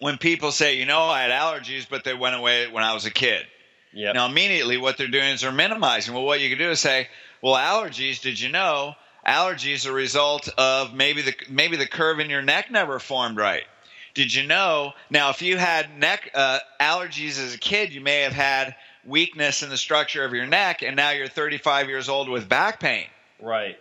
when 0.00 0.18
people 0.18 0.50
say, 0.50 0.76
you 0.76 0.84
know, 0.84 1.02
I 1.02 1.22
had 1.22 1.30
allergies, 1.30 1.86
but 1.88 2.04
they 2.04 2.12
went 2.12 2.34
away 2.34 2.70
when 2.70 2.82
I 2.82 2.92
was 2.92 3.06
a 3.06 3.10
kid. 3.10 3.46
Yep. 3.92 4.14
Now, 4.14 4.26
immediately 4.26 4.76
what 4.76 4.98
they're 4.98 5.08
doing 5.08 5.30
is 5.30 5.40
they're 5.40 5.52
minimizing. 5.52 6.12
Well, 6.12 6.24
what 6.24 6.40
you 6.40 6.48
can 6.48 6.58
do 6.58 6.70
is 6.70 6.80
say, 6.80 7.08
well, 7.40 7.54
allergies, 7.54 8.20
did 8.20 8.38
you 8.38 8.50
know 8.50 8.94
allergies 9.26 9.86
are 9.86 9.90
a 9.90 9.94
result 9.94 10.48
of 10.56 10.94
maybe 10.94 11.22
the 11.22 11.34
maybe 11.48 11.76
the 11.76 11.86
curve 11.86 12.20
in 12.20 12.30
your 12.30 12.42
neck 12.42 12.70
never 12.70 12.98
formed 12.98 13.36
right. 13.36 13.64
Did 14.14 14.34
you 14.34 14.46
know? 14.46 14.92
Now, 15.08 15.30
if 15.30 15.42
you 15.42 15.56
had 15.56 15.98
neck 15.98 16.30
uh, 16.34 16.58
allergies 16.80 17.38
as 17.38 17.54
a 17.54 17.58
kid, 17.58 17.92
you 17.92 18.00
may 18.00 18.20
have 18.20 18.32
had 18.32 18.74
weakness 19.04 19.62
in 19.62 19.70
the 19.70 19.76
structure 19.76 20.24
of 20.24 20.32
your 20.32 20.46
neck, 20.46 20.82
and 20.82 20.96
now 20.96 21.10
you're 21.10 21.28
35 21.28 21.88
years 21.88 22.08
old 22.08 22.28
with 22.28 22.48
back 22.48 22.80
pain. 22.80 23.06
Right. 23.40 23.78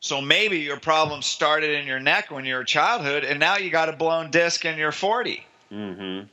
So 0.00 0.20
maybe 0.20 0.60
your 0.60 0.80
problem 0.80 1.22
started 1.22 1.78
in 1.78 1.86
your 1.86 2.00
neck 2.00 2.30
when 2.30 2.44
you 2.44 2.54
were 2.54 2.60
a 2.60 2.66
childhood, 2.66 3.24
and 3.24 3.38
now 3.38 3.56
you 3.56 3.70
got 3.70 3.88
a 3.88 3.92
blown 3.92 4.30
disc 4.30 4.64
and 4.64 4.78
you're 4.78 4.92
40. 4.92 5.44
Mm-hmm. 5.70 6.26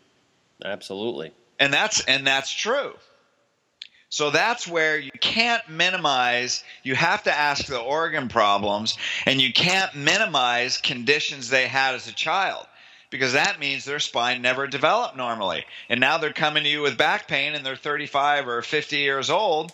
Absolutely. 0.63 1.31
And 1.59 1.73
that's 1.73 2.03
and 2.05 2.25
that's 2.25 2.51
true. 2.51 2.93
So 4.09 4.29
that's 4.29 4.65
where 4.65 4.97
you 4.97 5.11
can't 5.19 5.67
minimize, 5.67 6.63
you 6.81 6.95
have 6.95 7.23
to 7.23 7.37
ask 7.37 7.65
the 7.65 7.77
organ 7.77 8.29
problems, 8.29 8.97
and 9.25 9.41
you 9.41 9.51
can't 9.51 9.93
minimize 9.95 10.77
conditions 10.77 11.49
they 11.49 11.67
had 11.67 11.93
as 11.93 12.07
a 12.07 12.13
child 12.13 12.66
because 13.09 13.33
that 13.33 13.59
means 13.59 13.85
their 13.85 13.99
spine 13.99 14.41
never 14.41 14.67
developed 14.67 15.15
normally. 15.15 15.65
And 15.89 15.99
now 15.99 16.17
they're 16.17 16.33
coming 16.33 16.63
to 16.63 16.69
you 16.69 16.81
with 16.81 16.97
back 16.97 17.27
pain 17.27 17.55
and 17.55 17.65
they're 17.65 17.75
35 17.75 18.47
or 18.47 18.61
50 18.61 18.97
years 18.97 19.29
old 19.29 19.71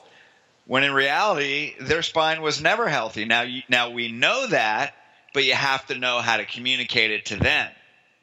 when 0.66 0.84
in 0.84 0.94
reality 0.94 1.74
their 1.80 2.04
spine 2.04 2.42
was 2.42 2.62
never 2.62 2.88
healthy. 2.88 3.26
Now 3.26 3.46
now 3.70 3.90
we 3.90 4.12
know 4.12 4.48
that, 4.48 4.94
but 5.34 5.46
you 5.46 5.54
have 5.54 5.86
to 5.88 5.98
know 5.98 6.20
how 6.20 6.38
to 6.38 6.46
communicate 6.46 7.12
it 7.12 7.26
to 7.28 7.38
them. 7.38 7.72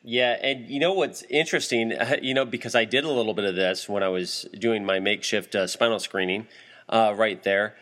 Yeah, 0.02 0.38
and 0.40 0.66
you 0.68 0.80
know 0.80 0.94
what's 0.94 1.22
interesting, 1.24 1.92
you 2.22 2.32
know, 2.32 2.46
because 2.46 2.74
I 2.74 2.84
did 2.84 3.04
a 3.04 3.10
little 3.10 3.34
bit 3.34 3.44
of 3.44 3.54
this 3.54 3.88
when 3.88 4.02
I 4.02 4.08
was 4.08 4.46
doing 4.58 4.84
my 4.84 4.98
makeshift 4.98 5.54
uh, 5.54 5.66
spinal 5.66 5.98
screening 5.98 6.46
uh, 6.88 7.12
right 7.14 7.42
there, 7.42 7.74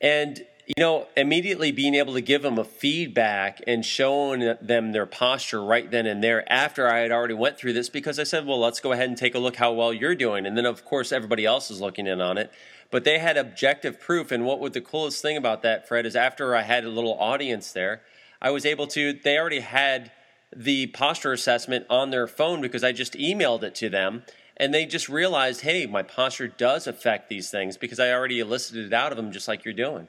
and 0.00 0.44
you 0.66 0.74
know, 0.78 1.08
immediately 1.16 1.72
being 1.72 1.94
able 1.94 2.14
to 2.14 2.20
give 2.20 2.42
them 2.42 2.58
a 2.58 2.64
feedback 2.64 3.60
and 3.66 3.84
showing 3.84 4.54
them 4.60 4.92
their 4.92 5.06
posture 5.06 5.62
right 5.62 5.90
then 5.90 6.06
and 6.06 6.22
there 6.22 6.50
after 6.50 6.88
I 6.88 7.00
had 7.00 7.10
already 7.10 7.34
went 7.34 7.58
through 7.58 7.72
this, 7.72 7.88
because 7.88 8.18
I 8.18 8.24
said, 8.24 8.46
well, 8.46 8.60
let's 8.60 8.80
go 8.80 8.92
ahead 8.92 9.08
and 9.08 9.18
take 9.18 9.34
a 9.34 9.40
look 9.40 9.56
how 9.56 9.72
well 9.72 9.92
you're 9.92 10.14
doing, 10.14 10.46
and 10.46 10.56
then 10.56 10.66
of 10.66 10.84
course 10.84 11.10
everybody 11.10 11.44
else 11.44 11.70
is 11.70 11.80
looking 11.80 12.06
in 12.06 12.20
on 12.20 12.38
it, 12.38 12.52
but 12.90 13.04
they 13.04 13.18
had 13.18 13.36
objective 13.36 14.00
proof, 14.00 14.30
and 14.30 14.44
what 14.44 14.60
was 14.60 14.72
the 14.72 14.80
coolest 14.80 15.20
thing 15.20 15.36
about 15.36 15.62
that, 15.62 15.88
Fred, 15.88 16.06
is 16.06 16.14
after 16.14 16.54
I 16.54 16.62
had 16.62 16.84
a 16.84 16.90
little 16.90 17.18
audience 17.18 17.72
there, 17.72 18.02
I 18.40 18.50
was 18.50 18.64
able 18.64 18.86
to. 18.88 19.12
They 19.12 19.38
already 19.38 19.60
had 19.60 20.10
the 20.54 20.88
posture 20.88 21.32
assessment 21.32 21.86
on 21.88 22.10
their 22.10 22.26
phone 22.26 22.60
because 22.60 22.84
I 22.84 22.92
just 22.92 23.14
emailed 23.14 23.62
it 23.62 23.74
to 23.76 23.88
them 23.88 24.24
and 24.56 24.74
they 24.74 24.84
just 24.84 25.08
realized, 25.08 25.62
hey, 25.62 25.86
my 25.86 26.02
posture 26.02 26.48
does 26.48 26.86
affect 26.86 27.28
these 27.28 27.50
things 27.50 27.76
because 27.76 27.98
I 27.98 28.12
already 28.12 28.38
elicited 28.38 28.86
it 28.86 28.92
out 28.92 29.12
of 29.12 29.16
them 29.16 29.32
just 29.32 29.48
like 29.48 29.64
you're 29.64 29.74
doing. 29.74 30.08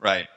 Right. 0.00 0.28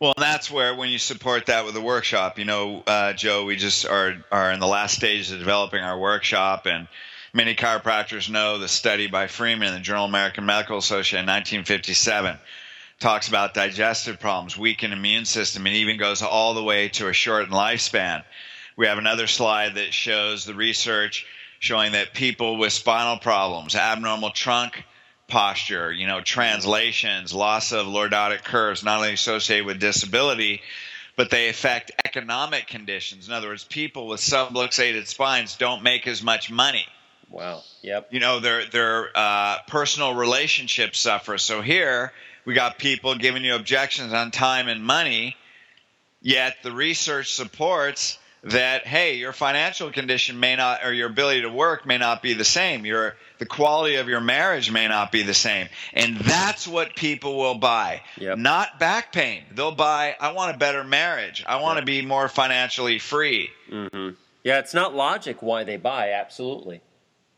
Well, 0.00 0.14
that's 0.16 0.50
where 0.50 0.74
when 0.74 0.90
you 0.90 0.98
support 0.98 1.46
that 1.46 1.64
with 1.64 1.76
a 1.76 1.80
workshop, 1.80 2.38
you 2.38 2.44
know, 2.44 2.82
uh, 2.86 3.12
Joe, 3.12 3.44
we 3.44 3.56
just 3.56 3.86
are 3.86 4.16
are 4.32 4.52
in 4.52 4.58
the 4.58 4.66
last 4.66 4.96
stages 4.96 5.30
of 5.30 5.38
developing 5.38 5.82
our 5.82 5.98
workshop, 5.98 6.66
and 6.66 6.88
many 7.32 7.54
chiropractors 7.54 8.28
know 8.28 8.58
the 8.58 8.68
study 8.68 9.06
by 9.06 9.28
Freeman 9.28 9.68
in 9.68 9.74
the 9.74 9.80
Journal 9.80 10.04
of 10.04 10.10
American 10.10 10.44
Medical 10.44 10.78
Association 10.78 11.20
in 11.20 11.26
1957 11.26 12.38
talks 12.98 13.28
about 13.28 13.54
digestive 13.54 14.18
problems, 14.18 14.58
weakened 14.58 14.92
immune 14.92 15.24
system, 15.24 15.66
and 15.66 15.76
even 15.76 15.96
goes 15.96 16.22
all 16.22 16.54
the 16.54 16.62
way 16.62 16.88
to 16.88 17.08
a 17.08 17.12
shortened 17.12 17.52
lifespan. 17.52 18.24
We 18.76 18.86
have 18.86 18.98
another 18.98 19.28
slide 19.28 19.76
that 19.76 19.94
shows 19.94 20.44
the 20.44 20.54
research 20.54 21.24
showing 21.60 21.92
that 21.92 22.14
people 22.14 22.58
with 22.58 22.72
spinal 22.72 23.18
problems, 23.18 23.76
abnormal 23.76 24.30
trunk 24.30 24.84
posture, 25.28 25.92
you 25.92 26.06
know, 26.06 26.20
translations, 26.20 27.32
loss 27.32 27.72
of 27.72 27.86
lordotic 27.86 28.44
curves, 28.44 28.84
not 28.84 28.98
only 28.98 29.12
associated 29.12 29.66
with 29.66 29.80
disability, 29.80 30.62
but 31.16 31.30
they 31.30 31.48
affect 31.48 31.92
economic 32.04 32.66
conditions. 32.66 33.28
In 33.28 33.34
other 33.34 33.48
words, 33.48 33.64
people 33.64 34.08
with 34.08 34.20
subluxated 34.20 35.06
spines 35.06 35.56
don't 35.56 35.82
make 35.82 36.06
as 36.06 36.22
much 36.22 36.50
money. 36.50 36.86
Wow. 37.30 37.62
Yep. 37.82 38.08
You 38.12 38.20
know, 38.20 38.40
their 38.40 38.66
their 38.66 39.10
uh, 39.14 39.58
personal 39.66 40.14
relationships 40.14 41.00
suffer. 41.00 41.38
So 41.38 41.62
here, 41.62 42.12
we 42.44 42.54
got 42.54 42.78
people 42.78 43.14
giving 43.16 43.44
you 43.44 43.54
objections 43.54 44.12
on 44.12 44.30
time 44.30 44.68
and 44.68 44.84
money, 44.84 45.36
yet 46.20 46.56
the 46.62 46.72
research 46.72 47.32
supports 47.32 48.18
that 48.44 48.86
hey, 48.86 49.14
your 49.14 49.32
financial 49.32 49.90
condition 49.90 50.38
may 50.38 50.56
not 50.56 50.84
or 50.84 50.92
your 50.92 51.08
ability 51.08 51.42
to 51.42 51.50
work 51.50 51.86
may 51.86 51.98
not 51.98 52.22
be 52.22 52.34
the 52.34 52.44
same. 52.44 52.84
Your 52.84 53.16
the 53.38 53.46
quality 53.46 53.96
of 53.96 54.08
your 54.08 54.20
marriage 54.20 54.70
may 54.70 54.86
not 54.86 55.10
be 55.10 55.22
the 55.22 55.34
same. 55.34 55.68
And 55.92 56.16
that's 56.16 56.68
what 56.68 56.94
people 56.94 57.36
will 57.36 57.56
buy. 57.56 58.02
Yep. 58.18 58.38
Not 58.38 58.78
back 58.78 59.12
pain. 59.12 59.44
They'll 59.54 59.72
buy 59.74 60.16
I 60.20 60.32
want 60.32 60.54
a 60.54 60.58
better 60.58 60.84
marriage. 60.84 61.44
I 61.46 61.60
want 61.60 61.76
yep. 61.76 61.82
to 61.82 61.86
be 61.86 62.02
more 62.02 62.28
financially 62.28 62.98
free. 62.98 63.50
Mm-hmm. 63.70 64.10
Yeah, 64.44 64.58
it's 64.58 64.74
not 64.74 64.94
logic 64.94 65.42
why 65.42 65.64
they 65.64 65.78
buy, 65.78 66.12
absolutely. 66.12 66.82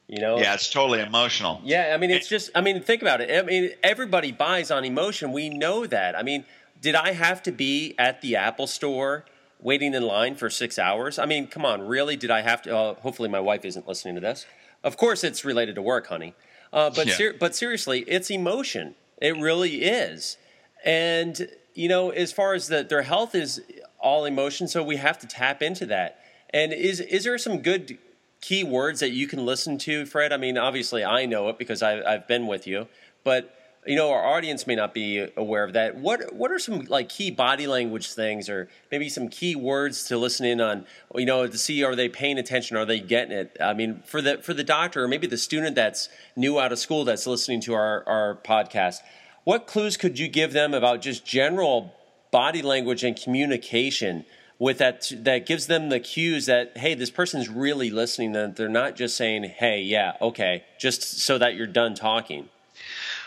You 0.08 0.20
know? 0.20 0.38
Yeah, 0.38 0.54
it's 0.54 0.70
totally 0.70 1.00
emotional. 1.00 1.60
Yeah, 1.64 1.92
I 1.94 1.98
mean, 1.98 2.10
it's 2.10 2.28
just, 2.28 2.50
I 2.54 2.60
mean, 2.60 2.82
think 2.82 3.00
about 3.00 3.20
it. 3.20 3.30
I 3.30 3.42
mean, 3.42 3.70
everybody 3.82 4.32
buys 4.32 4.72
on 4.72 4.84
emotion. 4.84 5.32
We 5.32 5.48
know 5.48 5.86
that. 5.86 6.16
I 6.16 6.22
mean, 6.22 6.44
did 6.80 6.96
I 6.96 7.12
have 7.12 7.42
to 7.44 7.52
be 7.52 7.94
at 7.96 8.20
the 8.22 8.36
Apple 8.36 8.66
store 8.66 9.24
waiting 9.60 9.94
in 9.94 10.02
line 10.02 10.34
for 10.34 10.50
six 10.50 10.78
hours? 10.78 11.18
I 11.18 11.26
mean, 11.26 11.46
come 11.46 11.64
on, 11.64 11.86
really? 11.86 12.16
Did 12.16 12.30
I 12.30 12.42
have 12.42 12.62
to? 12.62 12.76
Uh, 12.76 12.94
hopefully, 12.94 13.28
my 13.28 13.40
wife 13.40 13.64
isn't 13.64 13.88
listening 13.88 14.14
to 14.16 14.20
this. 14.20 14.46
Of 14.84 14.96
course, 14.96 15.24
it's 15.24 15.44
related 15.44 15.74
to 15.76 15.82
work, 15.82 16.06
honey. 16.08 16.34
Uh, 16.72 16.90
but, 16.90 17.06
yeah. 17.06 17.14
ser- 17.14 17.34
but 17.38 17.54
seriously, 17.54 18.00
it's 18.06 18.30
emotion. 18.30 18.94
It 19.20 19.36
really 19.36 19.82
is. 19.82 20.36
And, 20.84 21.48
you 21.74 21.88
know, 21.88 22.10
as 22.10 22.32
far 22.32 22.54
as 22.54 22.68
the, 22.68 22.82
their 22.84 23.02
health 23.02 23.34
is 23.34 23.62
all 23.98 24.24
emotion, 24.24 24.68
so 24.68 24.82
we 24.82 24.96
have 24.96 25.18
to 25.20 25.26
tap 25.26 25.62
into 25.62 25.86
that. 25.86 26.20
And 26.50 26.72
is 26.72 27.00
is 27.00 27.24
there 27.24 27.38
some 27.38 27.58
good 27.58 27.98
key 28.40 28.62
words 28.62 29.00
that 29.00 29.10
you 29.10 29.26
can 29.26 29.44
listen 29.44 29.78
to, 29.78 30.06
Fred? 30.06 30.32
I 30.32 30.36
mean, 30.36 30.56
obviously 30.56 31.04
I 31.04 31.26
know 31.26 31.48
it 31.48 31.58
because 31.58 31.82
I, 31.82 32.02
I've 32.02 32.28
been 32.28 32.46
with 32.46 32.66
you, 32.66 32.86
but 33.24 33.55
you 33.86 33.96
know 33.96 34.10
our 34.10 34.24
audience 34.24 34.66
may 34.66 34.74
not 34.74 34.92
be 34.92 35.26
aware 35.36 35.64
of 35.64 35.72
that. 35.74 35.96
What 35.96 36.34
what 36.34 36.50
are 36.50 36.58
some 36.58 36.80
like 36.86 37.08
key 37.08 37.30
body 37.30 37.66
language 37.66 38.12
things, 38.12 38.48
or 38.48 38.68
maybe 38.90 39.08
some 39.08 39.28
key 39.28 39.54
words 39.54 40.04
to 40.08 40.18
listen 40.18 40.46
in 40.46 40.60
on? 40.60 40.86
You 41.14 41.26
know, 41.26 41.46
to 41.46 41.58
see 41.58 41.84
are 41.84 41.94
they 41.94 42.08
paying 42.08 42.38
attention? 42.38 42.76
Are 42.76 42.84
they 42.84 43.00
getting 43.00 43.36
it? 43.36 43.56
I 43.60 43.74
mean, 43.74 44.02
for 44.06 44.20
the 44.20 44.38
for 44.38 44.54
the 44.54 44.64
doctor 44.64 45.04
or 45.04 45.08
maybe 45.08 45.26
the 45.26 45.38
student 45.38 45.76
that's 45.76 46.08
new 46.34 46.58
out 46.58 46.72
of 46.72 46.78
school 46.78 47.04
that's 47.04 47.26
listening 47.26 47.60
to 47.62 47.74
our 47.74 48.04
our 48.06 48.38
podcast, 48.44 49.00
what 49.44 49.66
clues 49.66 49.96
could 49.96 50.18
you 50.18 50.28
give 50.28 50.52
them 50.52 50.74
about 50.74 51.00
just 51.00 51.24
general 51.24 51.94
body 52.30 52.62
language 52.62 53.04
and 53.04 53.20
communication? 53.20 54.24
with 54.58 54.78
that 54.78 55.12
that 55.12 55.44
gives 55.44 55.66
them 55.66 55.90
the 55.90 56.00
cues 56.00 56.46
that 56.46 56.76
hey 56.78 56.94
this 56.94 57.10
person's 57.10 57.48
really 57.48 57.90
listening 57.90 58.32
that 58.32 58.56
they're 58.56 58.68
not 58.68 58.96
just 58.96 59.16
saying 59.16 59.44
hey 59.44 59.82
yeah 59.82 60.14
okay 60.20 60.64
just 60.78 61.02
so 61.02 61.36
that 61.36 61.54
you're 61.54 61.66
done 61.66 61.94
talking 61.94 62.48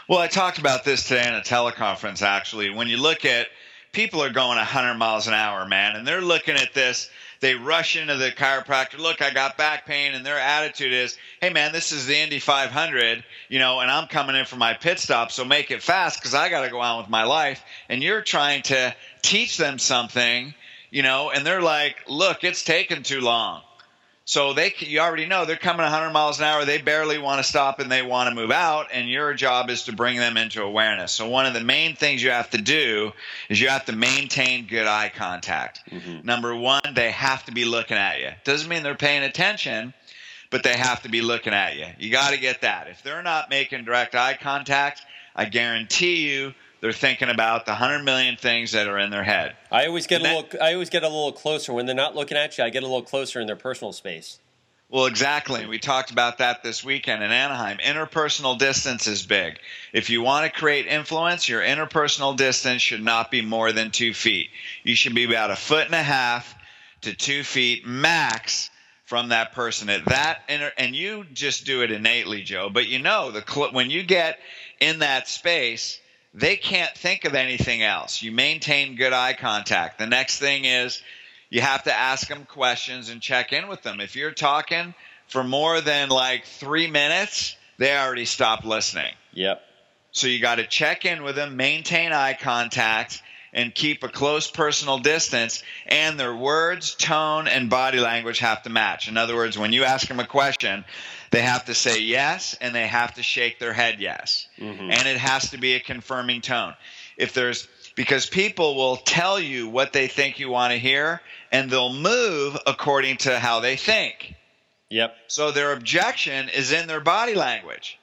well 0.10 0.20
i 0.20 0.28
talked 0.28 0.58
about 0.58 0.84
this 0.84 1.08
today 1.08 1.26
in 1.26 1.36
a 1.36 1.42
teleconference 1.42 2.22
actually 2.22 2.70
when 2.70 2.88
you 2.90 2.98
look 2.98 3.24
at 3.24 3.48
people 3.94 4.22
are 4.22 4.32
going 4.32 4.58
100 4.58 4.96
miles 4.96 5.28
an 5.28 5.34
hour 5.34 5.66
man 5.66 5.96
and 5.96 6.06
they're 6.06 6.20
looking 6.20 6.56
at 6.56 6.74
this 6.74 7.10
they 7.42 7.56
rush 7.56 7.96
into 7.96 8.18
the 8.18 8.32
chiropractor 8.32 8.98
look 8.98 9.22
i 9.22 9.32
got 9.32 9.56
back 9.56 9.86
pain 9.86 10.14
and 10.14 10.26
their 10.26 10.40
attitude 10.40 10.92
is 10.92 11.18
hey 11.42 11.52
man 11.52 11.72
this 11.72 11.92
is 11.92 12.08
the 12.08 12.18
indy 12.18 12.40
500 12.40 13.24
you 13.48 13.60
know 13.60 13.80
and 13.80 13.90
i'm 13.92 14.08
coming 14.08 14.36
in 14.36 14.46
for 14.46 14.58
my 14.58 14.74
pit 14.74 15.00
stop 15.00 15.32
so 15.32 15.46
make 15.46 15.70
it 15.72 15.82
fast 15.82 16.20
because 16.20 16.34
i 16.34 16.50
got 16.50 16.66
to 16.66 16.72
go 16.72 16.80
on 16.80 16.98
with 16.98 17.10
my 17.10 17.24
life 17.24 17.64
and 17.88 18.02
you're 18.02 18.22
trying 18.22 18.64
to 18.64 18.94
teach 19.22 19.58
them 19.58 19.78
something 19.78 20.54
you 20.92 21.04
know, 21.04 21.30
and 21.30 21.46
they're 21.46 21.62
like, 21.62 21.98
look, 22.08 22.44
it's 22.44 22.64
taken 22.64 23.04
too 23.04 23.22
long. 23.22 23.62
So 24.30 24.54
they, 24.54 24.76
you 24.78 25.00
already 25.00 25.26
know 25.26 25.46
they're 25.46 25.58
coming 25.58 25.82
100 25.82 26.12
miles 26.12 26.38
an 26.38 26.46
hour. 26.46 26.64
They 26.64 26.78
barely 26.78 27.18
want 27.18 27.40
to 27.40 27.44
stop 27.44 27.80
and 27.80 27.92
they 27.92 28.04
want 28.04 28.30
to 28.30 28.36
move 28.36 28.52
out. 28.52 28.90
And 28.94 29.10
your 29.10 29.34
job 29.34 29.72
is 29.72 29.86
to 29.86 29.92
bring 29.92 30.20
them 30.20 30.38
into 30.38 30.62
awareness. 30.62 31.12
So 31.14 31.28
one 31.28 31.48
of 31.48 31.56
the 31.56 31.64
main 31.64 31.96
things 31.96 32.22
you 32.22 32.30
have 32.30 32.52
to 32.52 32.62
do 32.62 33.12
is 33.50 33.60
you 33.60 33.70
have 33.70 33.86
to 33.86 33.92
maintain 33.92 34.68
good 34.68 34.86
eye 34.86 35.12
contact. 35.16 35.82
Mm-hmm. 35.90 36.28
Number 36.28 36.56
one, 36.56 36.84
they 36.94 37.10
have 37.10 37.44
to 37.48 37.52
be 37.52 37.66
looking 37.66 37.98
at 37.98 38.20
you. 38.20 38.30
Doesn't 38.44 38.70
mean 38.70 38.84
they're 38.84 38.94
paying 38.94 39.24
attention, 39.24 39.96
but 40.52 40.62
they 40.62 40.78
have 40.78 41.02
to 41.02 41.10
be 41.10 41.22
looking 41.22 41.54
at 41.54 41.76
you. 41.76 41.88
You 41.98 42.12
got 42.12 42.32
to 42.32 42.40
get 42.40 42.62
that. 42.62 42.88
If 42.88 43.02
they're 43.02 43.24
not 43.24 43.50
making 43.50 43.84
direct 43.84 44.14
eye 44.14 44.38
contact, 44.40 45.02
I 45.36 45.46
guarantee 45.46 46.30
you 46.30 46.54
they're 46.82 46.94
thinking 46.94 47.30
about 47.30 47.66
the 47.66 47.74
hundred 47.76 48.04
million 48.04 48.36
things 48.36 48.72
that 48.72 48.88
are 48.88 48.98
in 48.98 49.10
their 49.10 49.24
head. 49.24 49.56
I 49.72 49.86
always 49.88 50.08
get 50.08 50.22
and 50.22 50.32
a 50.32 50.36
little. 50.36 50.62
I 50.62 50.74
always 50.74 50.90
get 50.90 51.04
a 51.04 51.08
little 51.08 51.32
closer 51.32 51.74
when 51.74 51.86
they're 51.86 51.96
not 51.96 52.16
looking 52.16 52.38
at 52.38 52.58
you. 52.58 52.64
I 52.64 52.70
get 52.70 52.84
a 52.84 52.88
little 52.88 53.02
closer 53.02 53.40
in 53.40 53.48
their 53.48 53.56
personal 53.56 53.94
space. 53.94 54.40
Well, 54.92 55.06
exactly. 55.06 55.68
We 55.68 55.78
talked 55.78 56.10
about 56.10 56.40
that 56.40 56.64
this 56.64 56.84
weekend 56.84 57.22
in 57.22 57.32
Anaheim. 57.32 57.78
Interpersonal 57.78 58.58
distance 58.58 59.06
is 59.06 59.24
big. 59.24 59.60
If 59.94 60.10
you 60.10 60.24
want 60.24 60.52
to 60.52 60.60
create 60.60 60.88
influence, 60.88 61.48
your 61.48 61.62
interpersonal 61.62 62.36
distance 62.36 62.82
should 62.82 63.04
not 63.04 63.30
be 63.30 63.44
more 63.44 63.72
than 63.72 63.92
two 63.92 64.16
feet. 64.16 64.50
You 64.84 64.96
should 64.96 65.14
be 65.14 65.26
about 65.26 65.52
a 65.52 65.56
foot 65.56 65.86
and 65.86 65.94
a 65.94 66.02
half 66.02 66.56
to 67.02 67.14
two 67.14 67.44
feet 67.44 67.86
max 67.86 68.72
from 69.06 69.30
that 69.30 69.52
person. 69.54 69.90
At 69.90 70.06
that, 70.06 70.42
inter- 70.50 70.74
and 70.76 70.96
you 70.96 71.24
just 71.34 71.68
do 71.68 71.84
it 71.84 71.92
innately, 71.92 72.42
Joe. 72.42 72.70
But 72.72 72.88
you 72.88 72.98
know, 72.98 73.30
the 73.30 73.44
cl- 73.48 73.72
when 73.74 73.92
you 73.92 74.02
get 74.02 74.40
in 74.80 75.00
that 75.00 75.28
space, 75.28 76.00
they 76.34 76.56
can't 76.56 76.96
think 76.96 77.26
of 77.26 77.36
anything 77.36 77.82
else. 77.82 78.22
You 78.22 78.32
maintain 78.32 78.96
good 78.96 79.14
eye 79.14 79.34
contact. 79.34 80.00
The 80.00 80.08
next 80.08 80.40
thing 80.40 80.66
is 80.66 81.02
you 81.50 81.62
have 81.62 81.84
to 81.84 81.94
ask 81.94 82.28
them 82.28 82.46
questions 82.46 83.10
and 83.10 83.22
check 83.22 83.52
in 83.54 83.68
with 83.68 83.82
them. 83.82 84.00
If 84.00 84.16
you're 84.16 84.32
talking 84.32 84.94
for 85.28 85.44
more 85.44 85.82
than 85.82 86.10
like 86.10 86.46
three 86.46 86.88
minutes, 86.88 87.56
they 87.78 87.96
already 87.98 88.26
stopped 88.26 88.66
listening. 88.66 89.14
Yep. 89.34 89.62
So 90.12 90.28
you 90.28 90.40
got 90.40 90.56
to 90.56 90.68
check 90.68 91.06
in 91.06 91.24
with 91.24 91.36
them, 91.36 91.56
maintain 91.56 92.12
eye 92.12 92.38
contact, 92.40 93.22
and 93.54 93.74
keep 93.74 94.04
a 94.04 94.10
close 94.10 94.50
personal 94.50 95.00
distance. 95.00 95.64
And 95.88 96.20
their 96.20 96.36
words, 96.36 96.94
tone, 96.96 97.48
and 97.48 97.70
body 97.70 98.00
language 98.00 98.40
have 98.40 98.64
to 98.64 98.70
match. 98.70 99.08
In 99.08 99.18
other 99.18 99.36
words, 99.36 99.58
when 99.58 99.74
you 99.74 99.84
ask 99.84 100.08
them 100.08 100.20
a 100.20 100.28
question, 100.28 100.84
they 101.32 101.42
have 101.42 101.66
to 101.66 101.74
say 101.74 102.00
yes 102.00 102.56
and 102.60 102.74
they 102.74 102.88
have 102.88 103.14
to 103.16 103.24
shake 103.24 103.60
their 103.60 103.74
head 103.74 104.00
yes. 104.00 104.48
Mm-hmm. 104.58 104.92
And 104.92 105.08
it 105.08 105.18
has 105.18 105.52
to 105.52 105.58
be 105.58 105.74
a 105.74 105.80
confirming 105.80 106.42
tone. 106.42 106.74
If 107.18 107.34
there's 107.34 107.68
because 107.96 108.26
people 108.26 108.76
will 108.76 108.96
tell 108.98 109.40
you 109.40 109.68
what 109.68 109.94
they 109.94 110.08
think 110.08 110.40
you 110.40 110.50
want 110.50 110.72
to 110.72 110.80
hear 110.80 111.22
and 111.52 111.70
they'll 111.70 111.94
move 111.94 112.58
according 112.66 113.18
to 113.18 113.40
how 113.40 113.60
they 113.60 113.76
think. 113.76 114.36
Yep. 114.90 115.16
So 115.28 115.52
their 115.52 115.74
objection 115.74 116.50
is 116.50 116.72
in 116.72 116.88
their 116.88 117.02
body 117.02 117.36
language. 117.36 118.00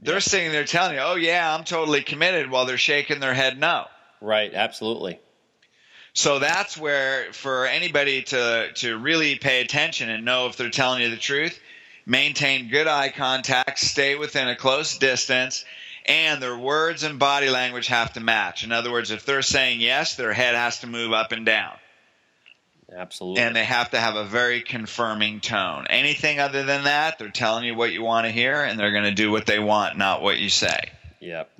They're 0.00 0.14
yep. 0.14 0.22
sitting 0.22 0.52
there 0.52 0.64
telling 0.64 0.94
you, 0.94 1.00
"Oh 1.00 1.16
yeah, 1.16 1.54
I'm 1.54 1.64
totally 1.64 2.02
committed," 2.02 2.50
while 2.50 2.64
they're 2.64 2.78
shaking 2.78 3.20
their 3.20 3.34
head 3.34 3.58
no. 3.58 3.86
Right, 4.20 4.54
absolutely. 4.54 5.18
So 6.14 6.38
that's 6.38 6.76
where 6.76 7.32
for 7.32 7.66
anybody 7.66 8.22
to 8.22 8.72
to 8.76 8.96
really 8.98 9.36
pay 9.36 9.60
attention 9.60 10.08
and 10.08 10.24
know 10.24 10.46
if 10.46 10.56
they're 10.56 10.70
telling 10.70 11.02
you 11.02 11.10
the 11.10 11.16
truth, 11.16 11.58
maintain 12.08 12.70
good 12.70 12.88
eye 12.88 13.10
contact, 13.10 13.78
stay 13.78 14.16
within 14.16 14.48
a 14.48 14.56
close 14.56 14.96
distance, 14.98 15.64
and 16.06 16.42
their 16.42 16.56
words 16.56 17.02
and 17.02 17.18
body 17.18 17.50
language 17.50 17.88
have 17.88 18.14
to 18.14 18.20
match. 18.20 18.64
In 18.64 18.72
other 18.72 18.90
words, 18.90 19.10
if 19.10 19.26
they're 19.26 19.42
saying 19.42 19.80
yes, 19.80 20.16
their 20.16 20.32
head 20.32 20.54
has 20.54 20.80
to 20.80 20.86
move 20.86 21.12
up 21.12 21.32
and 21.32 21.44
down. 21.44 21.74
Absolutely. 22.90 23.42
And 23.42 23.54
they 23.54 23.64
have 23.64 23.90
to 23.90 24.00
have 24.00 24.16
a 24.16 24.24
very 24.24 24.62
confirming 24.62 25.40
tone. 25.40 25.86
Anything 25.90 26.40
other 26.40 26.64
than 26.64 26.84
that, 26.84 27.18
they're 27.18 27.28
telling 27.28 27.64
you 27.64 27.74
what 27.74 27.92
you 27.92 28.02
want 28.02 28.24
to 28.24 28.32
hear 28.32 28.62
and 28.62 28.80
they're 28.80 28.92
going 28.92 29.04
to 29.04 29.10
do 29.10 29.30
what 29.30 29.44
they 29.44 29.58
want, 29.58 29.98
not 29.98 30.22
what 30.22 30.38
you 30.38 30.48
say. 30.48 30.78
Yep. 31.20 31.50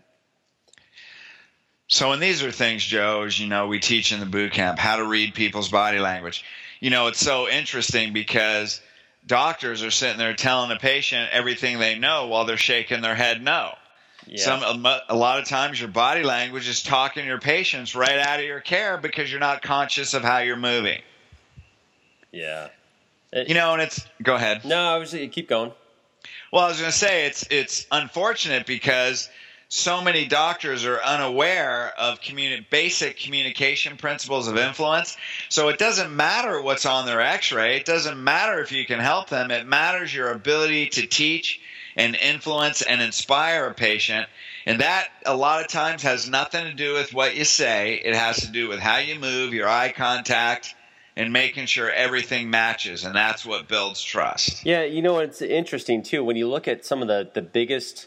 So, 1.89 2.13
and 2.13 2.23
these 2.23 2.43
are 2.43 2.51
things, 2.51 2.83
Joe, 2.83 3.25
as 3.25 3.39
you 3.39 3.47
know, 3.47 3.67
we 3.67 3.81
teach 3.81 4.13
in 4.13 4.21
the 4.21 4.27
boot 4.27 4.53
camp 4.53 4.79
how 4.79 4.97
to 4.97 5.05
read 5.05 5.35
people's 5.35 5.69
body 5.69 5.99
language. 5.99 6.45
You 6.81 6.89
know, 6.89 7.09
it's 7.09 7.21
so 7.21 7.49
interesting 7.49 8.15
because 8.15 8.81
doctors 9.29 9.85
are 9.85 9.91
sitting 9.91 10.19
there 10.19 10.35
telling 10.35 10.73
a 10.73 10.77
patient 10.77 11.29
everything 11.31 11.79
they 11.79 11.97
know 11.99 12.27
while 12.27 12.45
they're 12.45 12.57
shaking 12.57 13.03
their 13.03 13.15
head 13.15 13.43
no. 13.43 13.75
Yeah. 14.27 14.45
Some 14.45 14.85
a 14.85 15.15
lot 15.15 15.39
of 15.39 15.47
times 15.47 15.79
your 15.79 15.89
body 15.89 16.23
language 16.23 16.69
is 16.69 16.83
talking 16.83 17.25
your 17.25 17.39
patients 17.39 17.95
right 17.95 18.19
out 18.19 18.41
of 18.41 18.45
your 18.45 18.61
care 18.61 18.99
because 18.99 19.31
you're 19.31 19.41
not 19.41 19.63
conscious 19.63 20.13
of 20.13 20.23
how 20.23 20.39
you're 20.39 20.57
moving. 20.57 21.01
Yeah. 22.33 22.69
It, 23.33 23.49
you 23.49 23.55
know, 23.55 23.73
and 23.75 23.83
it's 23.83 24.05
go 24.23 24.35
ahead. 24.35 24.65
No, 24.65 24.77
I 24.77 24.99
was 24.99 25.13
keep 25.13 25.49
going. 25.49 25.73
Well, 26.53 26.65
I 26.65 26.69
was 26.69 26.79
going 26.79 26.91
to 26.91 26.97
say 26.97 27.27
it's 27.27 27.47
it's 27.51 27.87
unfortunate 27.91 28.67
because 28.67 29.31
so 29.69 30.01
many 30.01 30.27
doctors 30.27 30.87
are 30.87 31.01
unaware 31.03 31.93
of 31.99 32.21
communi- 32.21 32.69
basic 32.71 33.19
communication 33.19 33.99
principles 33.99 34.49
of 34.49 34.57
influence. 34.57 35.17
So 35.51 35.69
it 35.69 35.79
doesn't 35.79 36.15
matter 36.15 36.63
what's 36.63 36.87
on 36.87 37.05
their 37.05 37.21
X-ray. 37.21 37.77
It 37.77 37.85
doesn't 37.85 38.23
matter 38.23 38.61
if 38.61 38.73
you 38.73 38.87
can 38.87 38.99
help 38.99 39.29
them. 39.29 39.51
It 39.51 39.67
matters 39.67 40.15
your 40.15 40.33
ability 40.33 40.89
to 40.91 41.07
teach 41.07 41.61
and 41.97 42.17
influence 42.17 42.81
and 42.81 43.03
inspire 43.03 43.67
a 43.67 43.75
patient. 43.75 44.27
And 44.65 44.81
that 44.81 45.09
a 45.27 45.37
lot 45.37 45.61
of 45.61 45.69
times 45.69 46.03
has 46.03 46.31
nothing 46.31 46.65
to 46.65 46.75
do 46.75 46.95
with 46.95 47.13
what 47.13 47.37
you 47.37 47.45
say. 47.45 48.01
It 48.03 48.15
has 48.15 48.39
to 48.41 48.49
do 48.51 48.69
with 48.69 48.79
how 48.79 48.99
you 48.99 49.19
move, 49.19 49.53
your 49.53 49.69
eye 49.69 49.93
contact, 49.95 50.75
and 51.15 51.33
making 51.33 51.67
sure 51.67 51.91
everything 51.91 52.49
matches. 52.49 53.05
And 53.05 53.15
that's 53.15 53.45
what 53.45 53.69
builds 53.69 54.03
trust. 54.03 54.65
Yeah, 54.65 54.85
you 54.85 55.03
know, 55.03 55.19
it's 55.19 55.43
interesting 55.43 56.03
too. 56.03 56.25
When 56.25 56.37
you 56.37 56.49
look 56.49 56.69
at 56.69 56.87
some 56.87 57.03
of 57.03 57.09
the, 57.09 57.31
the 57.35 57.43
biggest 57.43 58.07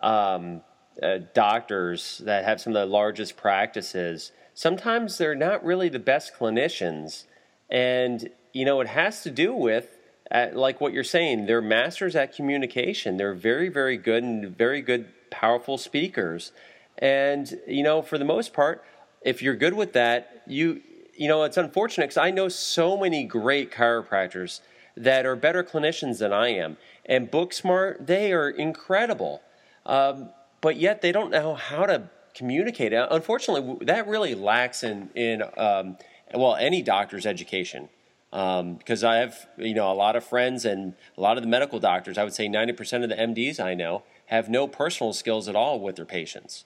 um, 0.00 0.62
uh, 1.02 1.18
doctors 1.34 2.18
that 2.24 2.44
have 2.44 2.60
some 2.60 2.74
of 2.74 2.80
the 2.80 2.92
largest 2.92 3.36
practices, 3.36 4.32
sometimes 4.54 5.18
they're 5.18 5.34
not 5.34 5.64
really 5.64 5.88
the 5.88 5.98
best 5.98 6.32
clinicians. 6.38 7.24
And, 7.70 8.30
you 8.52 8.64
know, 8.64 8.80
it 8.80 8.88
has 8.88 9.22
to 9.22 9.30
do 9.30 9.54
with 9.54 9.88
at, 10.30 10.56
like 10.56 10.80
what 10.80 10.92
you're 10.92 11.04
saying, 11.04 11.46
they're 11.46 11.62
masters 11.62 12.16
at 12.16 12.34
communication. 12.34 13.16
They're 13.16 13.34
very, 13.34 13.68
very 13.68 13.96
good 13.96 14.24
and 14.24 14.56
very 14.56 14.80
good, 14.80 15.08
powerful 15.30 15.78
speakers. 15.78 16.52
And, 16.98 17.60
you 17.66 17.82
know, 17.82 18.02
for 18.02 18.18
the 18.18 18.24
most 18.24 18.52
part, 18.52 18.82
if 19.20 19.42
you're 19.42 19.56
good 19.56 19.74
with 19.74 19.92
that, 19.92 20.42
you, 20.46 20.82
you 21.14 21.28
know, 21.28 21.44
it's 21.44 21.56
unfortunate 21.56 22.06
because 22.06 22.16
I 22.16 22.30
know 22.30 22.48
so 22.48 22.96
many 22.96 23.24
great 23.24 23.70
chiropractors 23.70 24.60
that 24.96 25.26
are 25.26 25.36
better 25.36 25.62
clinicians 25.62 26.18
than 26.18 26.32
I 26.32 26.48
am. 26.48 26.76
And 27.06 27.30
Booksmart, 27.30 28.06
they 28.06 28.32
are 28.32 28.48
incredible. 28.48 29.42
Um, 29.86 30.30
but 30.62 30.78
yet 30.78 31.02
they 31.02 31.12
don't 31.12 31.30
know 31.30 31.54
how 31.54 31.84
to 31.84 32.08
communicate. 32.34 32.94
it. 32.94 33.06
Unfortunately, 33.10 33.84
that 33.84 34.08
really 34.08 34.34
lacks 34.34 34.82
in, 34.82 35.10
in 35.14 35.42
um, 35.58 35.98
well, 36.32 36.56
any 36.56 36.80
doctor's 36.80 37.26
education. 37.26 37.90
Um, 38.32 38.76
because 38.76 39.04
I 39.04 39.16
have, 39.16 39.46
you 39.58 39.74
know, 39.74 39.92
a 39.92 39.94
lot 39.94 40.16
of 40.16 40.24
friends 40.24 40.64
and 40.64 40.94
a 41.18 41.20
lot 41.20 41.36
of 41.36 41.42
the 41.42 41.48
medical 41.48 41.78
doctors, 41.78 42.16
I 42.16 42.24
would 42.24 42.32
say 42.32 42.48
90% 42.48 43.02
of 43.02 43.10
the 43.10 43.14
MDs 43.14 43.60
I 43.60 43.74
know 43.74 44.04
have 44.26 44.48
no 44.48 44.66
personal 44.66 45.12
skills 45.12 45.48
at 45.48 45.54
all 45.54 45.78
with 45.78 45.96
their 45.96 46.06
patients. 46.06 46.64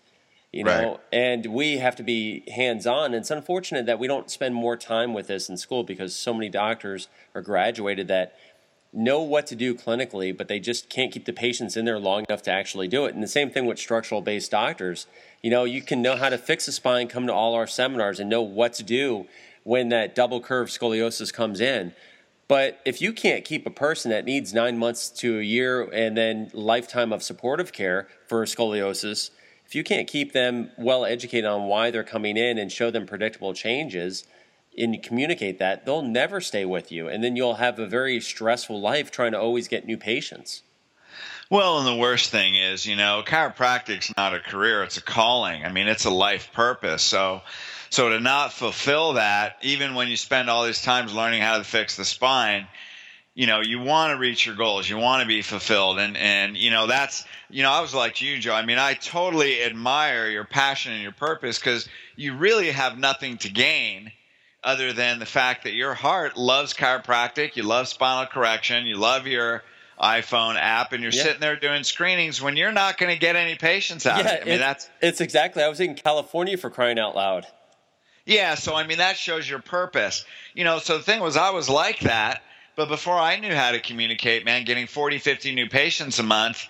You 0.53 0.65
know, 0.65 0.91
right. 0.93 1.01
and 1.13 1.47
we 1.47 1.79
have 1.79 1.97
to 1.97 2.03
be 2.03 2.49
hands 2.51 2.87
on. 2.87 3.13
It's 3.13 3.31
unfortunate 3.31 3.85
that 3.87 3.99
we 3.99 4.07
don't 4.07 4.31
spend 4.31 4.55
more 4.55 4.77
time 4.77 5.13
with 5.13 5.27
this 5.27 5.51
in 5.51 5.57
school 5.59 5.83
because 5.83 6.15
so 6.15 6.33
many 6.33 6.49
doctors 6.49 7.09
are 7.35 7.43
graduated 7.43 8.09
that 8.09 8.37
know 8.97 9.21
what 9.21 9.47
to 9.49 9.55
do 9.55 9.75
clinically, 9.75 10.37
but 10.37 10.49
they 10.49 10.59
just 10.59 10.89
can't 10.89 11.13
keep 11.13 11.27
the 11.27 11.33
patients 11.33 11.77
in 11.77 11.85
there 11.85 11.99
long 11.99 12.25
enough 12.29 12.43
to 12.43 12.51
actually 12.51 12.89
do 12.89 13.05
it. 13.05 13.15
And 13.15 13.23
the 13.23 13.29
same 13.29 13.51
thing 13.51 13.67
with 13.67 13.79
structural 13.79 14.23
based 14.23 14.51
doctors. 14.51 15.07
You 15.43 15.51
know, 15.51 15.65
you 15.65 15.83
can 15.83 16.01
know 16.01 16.17
how 16.17 16.31
to 16.31 16.39
fix 16.39 16.67
a 16.67 16.73
spine, 16.73 17.07
come 17.07 17.27
to 17.27 17.33
all 17.33 17.55
our 17.55 17.67
seminars, 17.67 18.19
and 18.19 18.31
know 18.31 18.43
what 18.43 18.73
to 18.75 18.83
do 18.83 19.27
when 19.65 19.91
that 19.91 20.15
double 20.15 20.41
curve 20.41 20.69
scoliosis 20.69 21.33
comes 21.33 21.61
in. 21.61 21.93
But 22.49 22.81
if 22.85 23.03
you 23.03 23.13
can't 23.13 23.45
keep 23.45 23.67
a 23.67 23.71
person 23.71 24.11
that 24.13 24.25
needs 24.25 24.55
nine 24.55 24.79
months 24.79 25.11
to 25.11 25.41
a 25.41 25.43
year 25.43 25.83
and 25.83 26.17
then 26.17 26.51
lifetime 26.55 27.13
of 27.13 27.23
supportive 27.23 27.73
care 27.73 28.09
for 28.29 28.45
scoliosis, 28.45 29.31
if 29.67 29.75
you 29.75 29.83
can't 29.83 30.07
keep 30.07 30.33
them 30.33 30.71
well 30.79 31.05
educated 31.05 31.45
on 31.45 31.65
why 31.65 31.91
they're 31.91 32.05
coming 32.05 32.37
in 32.37 32.57
and 32.57 32.71
show 32.71 32.91
them 32.91 33.05
predictable 33.05 33.53
changes 33.53 34.25
and 34.77 35.03
communicate 35.03 35.59
that, 35.59 35.87
they'll 35.87 36.03
never 36.03 36.41
stay 36.41 36.65
with 36.65 36.93
you. 36.93 37.09
And 37.09 37.23
then 37.23 37.37
you'll 37.37 37.55
have 37.55 37.79
a 37.79 37.87
very 37.87 38.21
stressful 38.21 38.81
life 38.81 39.11
trying 39.11 39.33
to 39.33 39.41
always 39.41 39.69
get 39.69 39.87
new 39.87 39.97
patients. 39.97 40.63
Well, 41.49 41.79
and 41.79 41.87
the 41.87 41.95
worst 41.95 42.31
thing 42.31 42.57
is, 42.57 42.87
you 42.87 42.97
know, 42.97 43.23
chiropractic's 43.25 44.13
not 44.17 44.35
a 44.35 44.41
career, 44.41 44.83
it's 44.83 44.97
a 44.97 45.03
calling. 45.03 45.65
I 45.65 45.71
mean, 45.71 45.87
it's 45.87 46.05
a 46.05 46.11
life 46.11 46.51
purpose. 46.53 47.03
So 47.03 47.43
so 47.91 48.09
to 48.11 48.21
not 48.21 48.53
fulfill 48.53 49.15
that, 49.15 49.57
even 49.63 49.95
when 49.95 50.09
you 50.09 50.17
spend 50.17 50.51
all 50.51 50.67
these 50.67 50.83
times 50.83 51.15
learning 51.15 51.43
how 51.43 51.59
to 51.59 51.65
fix 51.65 51.97
the 51.97 52.05
spine, 52.05 52.67
you 53.35 53.47
know, 53.47 53.61
you 53.61 53.81
want 53.81 54.13
to 54.13 54.19
reach 54.19 54.47
your 54.47 54.57
goals. 54.57 54.89
You 54.89 54.97
want 54.97 55.23
to 55.23 55.29
be 55.29 55.43
fulfilled. 55.43 55.99
And, 55.99 56.17
and, 56.17 56.57
you 56.57 56.71
know, 56.71 56.87
that's, 56.87 57.25
you 57.51 57.63
know, 57.63 57.71
I 57.71 57.81
was 57.81 57.95
like 57.95 58.21
you, 58.21 58.39
Joe. 58.39 58.55
I 58.55 58.65
mean, 58.65 58.79
I 58.79 58.95
totally 58.95 59.63
admire 59.63 60.29
your 60.29 60.45
passion 60.45 60.93
and 60.93 61.03
your 61.03 61.13
purpose 61.13 61.59
because 61.59 61.87
you 62.17 62.35
really 62.35 62.71
have 62.71 62.99
nothing 62.99 63.37
to 63.39 63.51
gain 63.51 64.11
other 64.67 64.93
than 64.93 65.19
the 65.19 65.27
fact 65.27 65.65
that 65.65 65.73
your 65.73 65.95
heart 65.95 66.37
loves 66.37 66.75
chiropractic. 66.75 67.57
You 67.57 67.63
love 67.63 67.89
spinal 67.89 68.27
correction. 68.27 68.87
You 68.87 68.97
love 68.97 69.27
your, 69.27 69.63
iPhone 70.01 70.57
app 70.57 70.93
and 70.93 71.03
you're 71.03 71.13
yeah. 71.13 71.23
sitting 71.23 71.41
there 71.41 71.57
doing 71.57 71.83
screenings 71.83 72.43
when 72.43 72.57
you're 72.57 72.73
not 72.73 72.99
going 72.99 73.13
to 73.13 73.19
get 73.19 73.35
any 73.35 73.55
patients 73.55 74.07
out 74.07 74.19
yeah, 74.19 74.31
of 74.31 74.37
it. 74.37 74.43
I 74.43 74.45
mean, 74.45 74.55
it, 74.57 74.59
that's 74.59 74.91
it's 75.01 75.21
exactly. 75.21 75.63
I 75.63 75.69
was 75.69 75.81
in 75.81 75.95
California 75.95 76.59
for 76.59 76.69
crying 76.69 76.99
out 76.99 77.17
loud. 77.17 77.47
Yeah, 78.27 78.57
so 78.57 78.75
I 78.75 78.87
mean 78.87 78.99
that 78.99 79.17
shows 79.17 79.49
your 79.49 79.61
purpose. 79.61 80.25
You 80.53 80.65
know, 80.65 80.81
so 80.81 80.99
the 80.99 81.05
thing 81.05 81.21
was 81.21 81.37
I 81.37 81.51
was 81.51 81.71
like 81.71 82.01
that, 82.01 82.43
But 82.75 82.89
before 82.89 83.19
I 83.19 83.39
knew 83.39 83.55
how 83.55 83.73
to 83.73 83.81
communicate, 83.81 84.45
man, 84.45 84.65
getting 84.65 84.87
40, 84.87 85.19
50 85.19 85.55
new 85.55 85.69
patients 85.69 86.19
a 86.19 86.23
month 86.23 86.67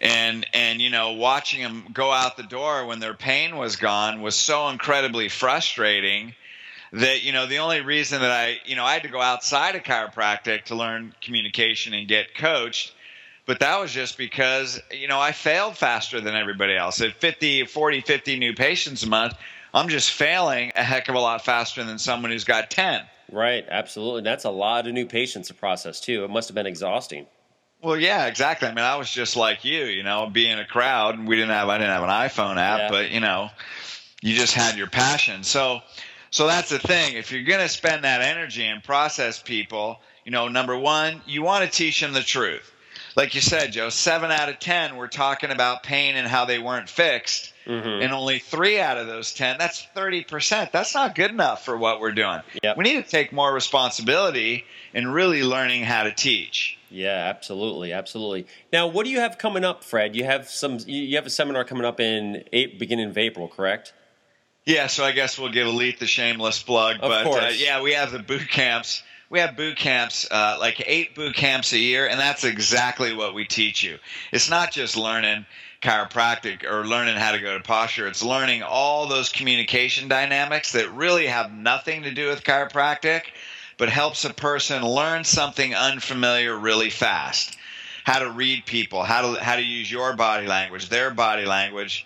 and 0.00 0.46
and 0.52 0.80
you 0.80 0.90
know 0.90 1.14
watching 1.14 1.60
them 1.60 1.86
go 1.92 2.12
out 2.12 2.36
the 2.36 2.44
door 2.44 2.86
when 2.86 3.00
their 3.00 3.14
pain 3.14 3.56
was 3.56 3.74
gone 3.74 4.22
was 4.22 4.36
so 4.36 4.68
incredibly 4.68 5.28
frustrating 5.28 6.34
that 6.92 7.22
you 7.22 7.32
know 7.32 7.46
the 7.46 7.58
only 7.58 7.80
reason 7.80 8.20
that 8.20 8.30
I 8.30 8.58
you 8.64 8.76
know 8.76 8.84
I 8.84 8.94
had 8.94 9.02
to 9.02 9.08
go 9.08 9.20
outside 9.20 9.76
of 9.76 9.82
chiropractic 9.82 10.64
to 10.64 10.74
learn 10.74 11.14
communication 11.20 11.94
and 11.94 12.08
get 12.08 12.34
coached 12.34 12.94
but 13.46 13.60
that 13.60 13.80
was 13.80 13.92
just 13.92 14.18
because 14.18 14.80
you 14.90 15.08
know 15.08 15.20
I 15.20 15.32
failed 15.32 15.76
faster 15.76 16.20
than 16.20 16.34
everybody 16.34 16.76
else 16.76 17.00
at 17.00 17.14
50 17.14 17.66
40 17.66 18.00
50 18.00 18.38
new 18.38 18.54
patients 18.54 19.02
a 19.02 19.08
month 19.08 19.34
I'm 19.74 19.88
just 19.88 20.10
failing 20.10 20.72
a 20.76 20.82
heck 20.82 21.08
of 21.08 21.14
a 21.14 21.20
lot 21.20 21.44
faster 21.44 21.84
than 21.84 21.98
someone 21.98 22.30
who's 22.30 22.44
got 22.44 22.70
10 22.70 23.02
right 23.32 23.64
absolutely 23.68 24.22
that's 24.22 24.44
a 24.44 24.50
lot 24.50 24.86
of 24.86 24.94
new 24.94 25.06
patients 25.06 25.48
to 25.48 25.54
process 25.54 26.00
too 26.00 26.24
it 26.24 26.30
must 26.30 26.48
have 26.48 26.54
been 26.54 26.66
exhausting 26.66 27.26
well, 27.80 27.96
yeah, 27.96 28.26
exactly. 28.26 28.66
I 28.66 28.74
mean, 28.74 28.84
I 28.84 28.96
was 28.96 29.08
just 29.08 29.36
like 29.36 29.64
you, 29.64 29.84
you 29.84 30.02
know, 30.02 30.28
being 30.28 30.58
a 30.58 30.64
crowd, 30.64 31.16
and 31.16 31.28
we 31.28 31.36
didn't 31.36 31.50
have 31.50 31.68
I 31.68 31.78
didn't 31.78 31.92
have 31.92 32.02
an 32.02 32.08
iPhone 32.08 32.56
app, 32.56 32.78
yeah. 32.80 32.90
but 32.90 33.10
you 33.10 33.20
know, 33.20 33.50
you 34.20 34.34
just 34.34 34.54
had 34.54 34.76
your 34.76 34.88
passion. 34.88 35.44
So, 35.44 35.80
so 36.30 36.46
that's 36.46 36.70
the 36.70 36.78
thing. 36.78 37.16
If 37.16 37.32
you're 37.32 37.44
going 37.44 37.60
to 37.60 37.68
spend 37.68 38.04
that 38.04 38.20
energy 38.20 38.64
and 38.64 38.82
process 38.82 39.42
people, 39.42 40.00
you 40.24 40.32
know, 40.32 40.48
number 40.48 40.76
one, 40.76 41.22
you 41.26 41.42
want 41.42 41.64
to 41.64 41.70
teach 41.70 42.00
them 42.00 42.12
the 42.12 42.22
truth. 42.22 42.72
Like 43.16 43.34
you 43.34 43.40
said, 43.40 43.72
Joe, 43.72 43.88
seven 43.88 44.30
out 44.30 44.48
of 44.48 44.60
ten 44.60 44.96
were 44.96 45.08
talking 45.08 45.50
about 45.50 45.82
pain 45.82 46.16
and 46.16 46.28
how 46.28 46.44
they 46.44 46.58
weren't 46.58 46.88
fixed. 46.88 47.52
Mm-hmm. 47.66 48.02
And 48.02 48.12
only 48.12 48.38
three 48.38 48.80
out 48.80 48.96
of 48.96 49.06
those 49.06 49.34
10, 49.34 49.58
that's 49.58 49.86
30%. 49.94 50.72
That's 50.72 50.94
not 50.94 51.14
good 51.14 51.30
enough 51.30 51.66
for 51.66 51.76
what 51.76 52.00
we're 52.00 52.12
doing. 52.12 52.40
Yep. 52.62 52.78
We 52.78 52.84
need 52.84 53.04
to 53.04 53.10
take 53.10 53.30
more 53.30 53.52
responsibility 53.52 54.64
in 54.94 55.08
really 55.08 55.42
learning 55.42 55.82
how 55.82 56.04
to 56.04 56.12
teach. 56.12 56.78
Yeah, 56.90 57.26
absolutely, 57.28 57.92
absolutely. 57.92 58.46
Now, 58.72 58.86
what 58.86 59.04
do 59.04 59.10
you 59.10 59.20
have 59.20 59.36
coming 59.36 59.64
up, 59.64 59.84
Fred? 59.84 60.16
You 60.16 60.24
have 60.24 60.48
some. 60.48 60.78
You 60.86 61.16
have 61.16 61.26
a 61.26 61.30
seminar 61.30 61.64
coming 61.64 61.84
up 61.84 62.00
in 62.00 62.44
eight, 62.52 62.78
beginning 62.78 63.10
of 63.10 63.18
April, 63.18 63.48
correct? 63.48 63.92
Yeah, 64.68 64.86
so 64.88 65.02
I 65.02 65.12
guess 65.12 65.38
we'll 65.38 65.50
give 65.50 65.66
Elite 65.66 65.98
the 65.98 66.06
shameless 66.06 66.62
plug, 66.62 66.96
of 66.96 67.08
but 67.08 67.26
uh, 67.26 67.50
yeah, 67.54 67.80
we 67.80 67.94
have 67.94 68.12
the 68.12 68.18
boot 68.18 68.50
camps. 68.50 69.02
We 69.30 69.38
have 69.38 69.56
boot 69.56 69.78
camps, 69.78 70.28
uh, 70.30 70.58
like 70.60 70.82
eight 70.86 71.14
boot 71.14 71.34
camps 71.34 71.72
a 71.72 71.78
year, 71.78 72.06
and 72.06 72.20
that's 72.20 72.44
exactly 72.44 73.14
what 73.14 73.32
we 73.32 73.46
teach 73.46 73.82
you. 73.82 73.96
It's 74.30 74.50
not 74.50 74.70
just 74.70 74.94
learning 74.94 75.46
chiropractic 75.80 76.70
or 76.70 76.84
learning 76.84 77.16
how 77.16 77.32
to 77.32 77.38
go 77.38 77.56
to 77.56 77.64
posture. 77.64 78.06
It's 78.08 78.22
learning 78.22 78.62
all 78.62 79.06
those 79.06 79.30
communication 79.30 80.06
dynamics 80.06 80.72
that 80.72 80.92
really 80.92 81.28
have 81.28 81.50
nothing 81.50 82.02
to 82.02 82.10
do 82.10 82.28
with 82.28 82.44
chiropractic, 82.44 83.22
but 83.78 83.88
helps 83.88 84.26
a 84.26 84.34
person 84.34 84.84
learn 84.84 85.24
something 85.24 85.74
unfamiliar 85.74 86.54
really 86.54 86.90
fast. 86.90 87.56
How 88.04 88.18
to 88.18 88.30
read 88.30 88.66
people, 88.66 89.02
how 89.02 89.32
to 89.32 89.42
how 89.42 89.56
to 89.56 89.64
use 89.64 89.90
your 89.90 90.14
body 90.14 90.46
language, 90.46 90.90
their 90.90 91.10
body 91.10 91.46
language, 91.46 92.04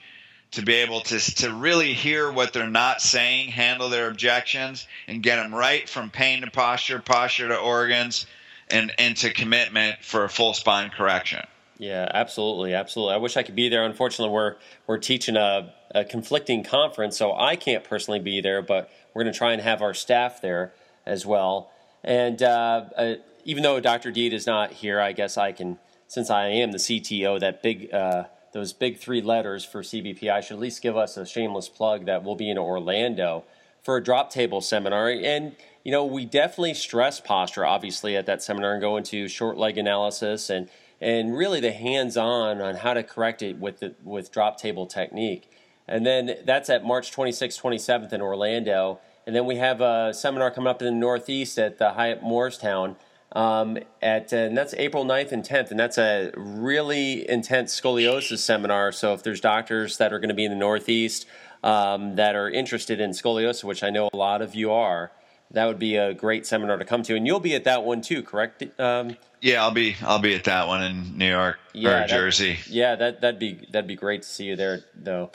to 0.52 0.62
be 0.62 0.74
able 0.74 1.00
to 1.00 1.18
to 1.18 1.52
really 1.52 1.92
hear 1.94 2.30
what 2.30 2.52
they're 2.52 2.68
not 2.68 3.00
saying, 3.02 3.50
handle 3.50 3.88
their 3.88 4.08
objections, 4.08 4.86
and 5.06 5.22
get 5.22 5.36
them 5.36 5.54
right 5.54 5.88
from 5.88 6.10
pain 6.10 6.42
to 6.42 6.50
posture, 6.50 7.00
posture 7.00 7.48
to 7.48 7.56
organs, 7.56 8.26
and 8.70 8.92
into 8.98 9.30
commitment 9.30 10.02
for 10.02 10.24
a 10.24 10.28
full 10.28 10.54
spine 10.54 10.90
correction. 10.90 11.40
Yeah, 11.78 12.08
absolutely, 12.14 12.74
absolutely. 12.74 13.14
I 13.14 13.18
wish 13.18 13.36
I 13.36 13.42
could 13.42 13.56
be 13.56 13.68
there. 13.68 13.84
Unfortunately, 13.84 14.32
we're 14.32 14.56
we're 14.86 14.98
teaching 14.98 15.36
a, 15.36 15.72
a 15.94 16.04
conflicting 16.04 16.62
conference, 16.62 17.16
so 17.16 17.34
I 17.34 17.56
can't 17.56 17.82
personally 17.82 18.20
be 18.20 18.40
there. 18.40 18.62
But 18.62 18.90
we're 19.12 19.24
going 19.24 19.32
to 19.32 19.38
try 19.38 19.52
and 19.52 19.62
have 19.62 19.82
our 19.82 19.94
staff 19.94 20.40
there 20.40 20.72
as 21.04 21.26
well. 21.26 21.70
And 22.04 22.42
uh, 22.42 22.84
uh, 22.96 23.14
even 23.44 23.62
though 23.62 23.80
Dr. 23.80 24.10
Deed 24.10 24.32
is 24.32 24.46
not 24.46 24.72
here, 24.72 25.00
I 25.00 25.12
guess 25.12 25.36
I 25.36 25.52
can, 25.52 25.78
since 26.08 26.30
I 26.30 26.46
am 26.48 26.72
the 26.72 26.78
CTO, 26.78 27.40
that 27.40 27.62
big, 27.62 27.92
uh, 27.92 28.24
those 28.52 28.72
big 28.72 28.98
three 28.98 29.20
letters 29.20 29.64
for 29.64 29.82
CBP, 29.82 30.30
I 30.30 30.40
should 30.40 30.54
at 30.54 30.60
least 30.60 30.82
give 30.82 30.96
us 30.96 31.16
a 31.16 31.26
shameless 31.26 31.68
plug 31.68 32.06
that 32.06 32.22
we'll 32.22 32.36
be 32.36 32.50
in 32.50 32.58
Orlando 32.58 33.44
for 33.82 33.96
a 33.96 34.02
drop 34.02 34.30
table 34.30 34.60
seminar. 34.60 35.10
And, 35.10 35.56
you 35.84 35.90
know, 35.90 36.04
we 36.04 36.24
definitely 36.24 36.74
stress 36.74 37.20
posture, 37.20 37.66
obviously, 37.66 38.16
at 38.16 38.26
that 38.26 38.42
seminar 38.42 38.72
and 38.72 38.80
go 38.80 38.96
into 38.96 39.26
short 39.26 39.56
leg 39.56 39.76
analysis 39.78 40.50
and, 40.50 40.68
and 41.00 41.36
really 41.36 41.60
the 41.60 41.72
hands 41.72 42.16
on 42.16 42.60
on 42.60 42.76
how 42.76 42.94
to 42.94 43.02
correct 43.02 43.42
it 43.42 43.58
with, 43.58 43.80
the, 43.80 43.94
with 44.04 44.30
drop 44.30 44.58
table 44.58 44.86
technique. 44.86 45.50
And 45.88 46.06
then 46.06 46.36
that's 46.44 46.70
at 46.70 46.84
March 46.84 47.10
26th, 47.10 47.60
27th 47.60 48.12
in 48.12 48.20
Orlando. 48.20 49.00
And 49.26 49.34
then 49.34 49.46
we 49.46 49.56
have 49.56 49.80
a 49.80 50.12
seminar 50.14 50.50
coming 50.50 50.68
up 50.68 50.80
in 50.80 50.86
the 50.86 50.92
Northeast 50.92 51.58
at 51.58 51.78
the 51.78 51.92
Hyatt 51.92 52.22
Moorestown. 52.22 52.96
Um, 53.34 53.78
at 54.02 54.32
and 54.32 54.56
that's 54.56 54.74
April 54.74 55.04
9th 55.04 55.32
and 55.32 55.42
10th, 55.42 55.70
and 55.70 55.80
that's 55.80 55.98
a 55.98 56.32
really 56.36 57.28
intense 57.28 57.78
scoliosis 57.78 58.38
seminar. 58.38 58.92
So 58.92 59.14
if 59.14 59.22
there's 59.22 59.40
doctors 59.40 59.96
that 59.96 60.12
are 60.12 60.18
going 60.18 60.28
to 60.28 60.34
be 60.34 60.44
in 60.44 60.50
the 60.50 60.56
Northeast 60.56 61.26
um, 61.62 62.16
that 62.16 62.34
are 62.34 62.50
interested 62.50 63.00
in 63.00 63.10
scoliosis, 63.10 63.64
which 63.64 63.82
I 63.82 63.90
know 63.90 64.10
a 64.12 64.16
lot 64.16 64.42
of 64.42 64.54
you 64.54 64.70
are, 64.70 65.12
that 65.50 65.66
would 65.66 65.78
be 65.78 65.96
a 65.96 66.12
great 66.12 66.46
seminar 66.46 66.76
to 66.76 66.84
come 66.84 67.02
to. 67.04 67.16
And 67.16 67.26
you'll 67.26 67.40
be 67.40 67.54
at 67.54 67.64
that 67.64 67.84
one 67.84 68.02
too, 68.02 68.22
correct? 68.22 68.62
Um, 68.78 69.16
yeah, 69.40 69.62
I'll 69.62 69.70
be 69.70 69.96
I'll 70.02 70.18
be 70.18 70.34
at 70.34 70.44
that 70.44 70.68
one 70.68 70.82
in 70.82 71.18
New 71.18 71.28
York 71.28 71.58
yeah, 71.72 71.88
or 71.88 71.92
that, 71.92 72.08
Jersey. 72.08 72.58
Yeah, 72.68 72.96
that 72.96 73.20
that'd 73.20 73.40
be 73.40 73.66
that'd 73.70 73.88
be 73.88 73.96
great 73.96 74.22
to 74.22 74.28
see 74.28 74.44
you 74.44 74.56
there, 74.56 74.84
though. 74.94 75.30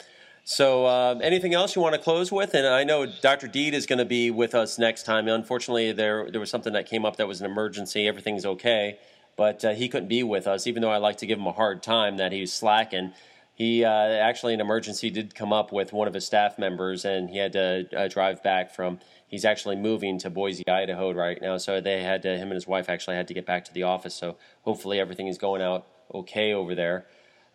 So, 0.50 0.86
uh, 0.86 1.18
anything 1.22 1.52
else 1.52 1.76
you 1.76 1.82
want 1.82 1.94
to 1.94 2.00
close 2.00 2.32
with? 2.32 2.54
And 2.54 2.66
I 2.66 2.82
know 2.82 3.04
Dr. 3.04 3.48
Deed 3.48 3.74
is 3.74 3.84
going 3.84 3.98
to 3.98 4.06
be 4.06 4.30
with 4.30 4.54
us 4.54 4.78
next 4.78 5.02
time. 5.02 5.28
Unfortunately, 5.28 5.92
there 5.92 6.30
there 6.30 6.40
was 6.40 6.48
something 6.48 6.72
that 6.72 6.86
came 6.86 7.04
up 7.04 7.16
that 7.16 7.28
was 7.28 7.42
an 7.42 7.44
emergency. 7.50 8.08
Everything's 8.08 8.46
okay, 8.46 8.98
but 9.36 9.62
uh, 9.62 9.74
he 9.74 9.90
couldn't 9.90 10.08
be 10.08 10.22
with 10.22 10.46
us. 10.46 10.66
Even 10.66 10.80
though 10.80 10.90
I 10.90 10.96
like 10.96 11.18
to 11.18 11.26
give 11.26 11.38
him 11.38 11.46
a 11.46 11.52
hard 11.52 11.82
time 11.82 12.16
that 12.16 12.32
he 12.32 12.40
was 12.40 12.50
slacking, 12.50 13.12
he 13.52 13.84
uh, 13.84 13.90
actually 13.90 14.54
an 14.54 14.62
emergency 14.62 15.10
did 15.10 15.34
come 15.34 15.52
up 15.52 15.70
with 15.70 15.92
one 15.92 16.08
of 16.08 16.14
his 16.14 16.24
staff 16.24 16.58
members, 16.58 17.04
and 17.04 17.28
he 17.28 17.36
had 17.36 17.52
to 17.52 17.86
uh, 17.94 18.08
drive 18.08 18.42
back 18.42 18.74
from. 18.74 19.00
He's 19.26 19.44
actually 19.44 19.76
moving 19.76 20.18
to 20.20 20.30
Boise, 20.30 20.66
Idaho 20.66 21.12
right 21.12 21.42
now, 21.42 21.58
so 21.58 21.82
they 21.82 22.02
had 22.02 22.22
to, 22.22 22.38
him 22.38 22.44
and 22.44 22.54
his 22.54 22.66
wife 22.66 22.88
actually 22.88 23.16
had 23.16 23.28
to 23.28 23.34
get 23.34 23.44
back 23.44 23.66
to 23.66 23.74
the 23.74 23.82
office. 23.82 24.14
So 24.14 24.38
hopefully 24.62 24.98
everything 24.98 25.26
is 25.26 25.36
going 25.36 25.60
out 25.60 25.86
okay 26.14 26.54
over 26.54 26.74
there. 26.74 27.04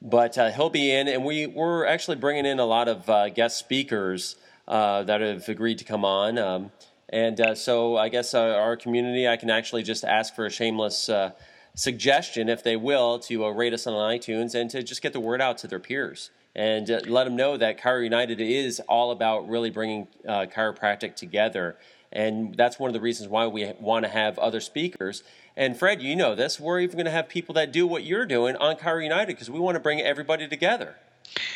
But 0.05 0.37
uh, 0.37 0.51
he'll 0.51 0.69
be 0.69 0.91
in, 0.91 1.07
and 1.07 1.23
we, 1.23 1.47
we're 1.47 1.85
actually 1.85 2.17
bringing 2.17 2.45
in 2.45 2.59
a 2.59 2.65
lot 2.65 2.89
of 2.89 3.09
uh, 3.09 3.29
guest 3.29 3.57
speakers 3.57 4.35
uh, 4.67 5.03
that 5.03 5.21
have 5.21 5.47
agreed 5.47 5.77
to 5.77 5.85
come 5.85 6.03
on. 6.03 6.37
Um, 6.37 6.71
and 7.07 7.39
uh, 7.39 7.55
so 7.55 7.95
I 7.95 8.09
guess 8.09 8.33
uh, 8.33 8.41
our 8.41 8.75
community, 8.75 9.29
I 9.29 9.37
can 9.37 9.49
actually 9.49 9.81
just 9.81 10.03
ask 10.03 10.35
for 10.35 10.45
a 10.45 10.49
shameless 10.49 11.07
uh, 11.07 11.31
suggestion, 11.73 12.49
if 12.49 12.63
they 12.63 12.75
will, 12.75 13.17
to 13.19 13.49
rate 13.51 13.73
us 13.73 13.87
on 13.87 13.93
iTunes 13.93 14.55
and 14.55 14.69
to 14.71 14.83
just 14.83 15.01
get 15.01 15.13
the 15.13 15.21
word 15.21 15.39
out 15.39 15.57
to 15.59 15.67
their 15.67 15.79
peers 15.79 16.31
and 16.53 16.89
let 17.07 17.23
them 17.23 17.37
know 17.37 17.55
that 17.55 17.79
Chiro 17.79 18.03
United 18.03 18.41
is 18.41 18.81
all 18.81 19.11
about 19.11 19.47
really 19.47 19.69
bringing 19.69 20.07
chiropractic 20.27 21.15
together. 21.15 21.77
And 22.11 22.55
that's 22.55 22.77
one 22.77 22.89
of 22.89 22.93
the 22.93 23.01
reasons 23.01 23.27
why 23.29 23.47
we 23.47 23.71
want 23.79 24.05
to 24.05 24.09
have 24.09 24.37
other 24.37 24.59
speakers 24.59 25.23
and 25.55 25.77
Fred, 25.77 26.01
you 26.01 26.15
know 26.15 26.35
this. 26.35 26.59
We're 26.59 26.79
even 26.79 26.95
going 26.95 27.05
to 27.05 27.11
have 27.11 27.29
people 27.29 27.53
that 27.55 27.71
do 27.71 27.85
what 27.85 28.03
you're 28.03 28.25
doing 28.25 28.55
on 28.55 28.75
Chiro 28.77 29.03
United 29.03 29.27
because 29.27 29.49
we 29.49 29.59
want 29.59 29.75
to 29.75 29.79
bring 29.79 30.01
everybody 30.01 30.47
together. 30.47 30.95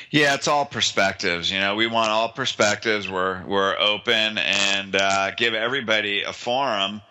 Yeah, 0.10 0.33
it's 0.36 0.47
all 0.47 0.65
perspectives. 0.65 1.51
You 1.51 1.60
know, 1.60 1.75
we 1.75 1.88
want 1.88 2.10
all 2.10 2.29
perspectives. 2.29 3.10
We're 3.10 3.45
we're 3.45 3.77
open 3.77 4.38
and 4.38 4.95
uh, 4.95 5.31
give 5.31 5.53
everybody 5.53 6.23
a 6.23 6.33
forum 6.33 7.01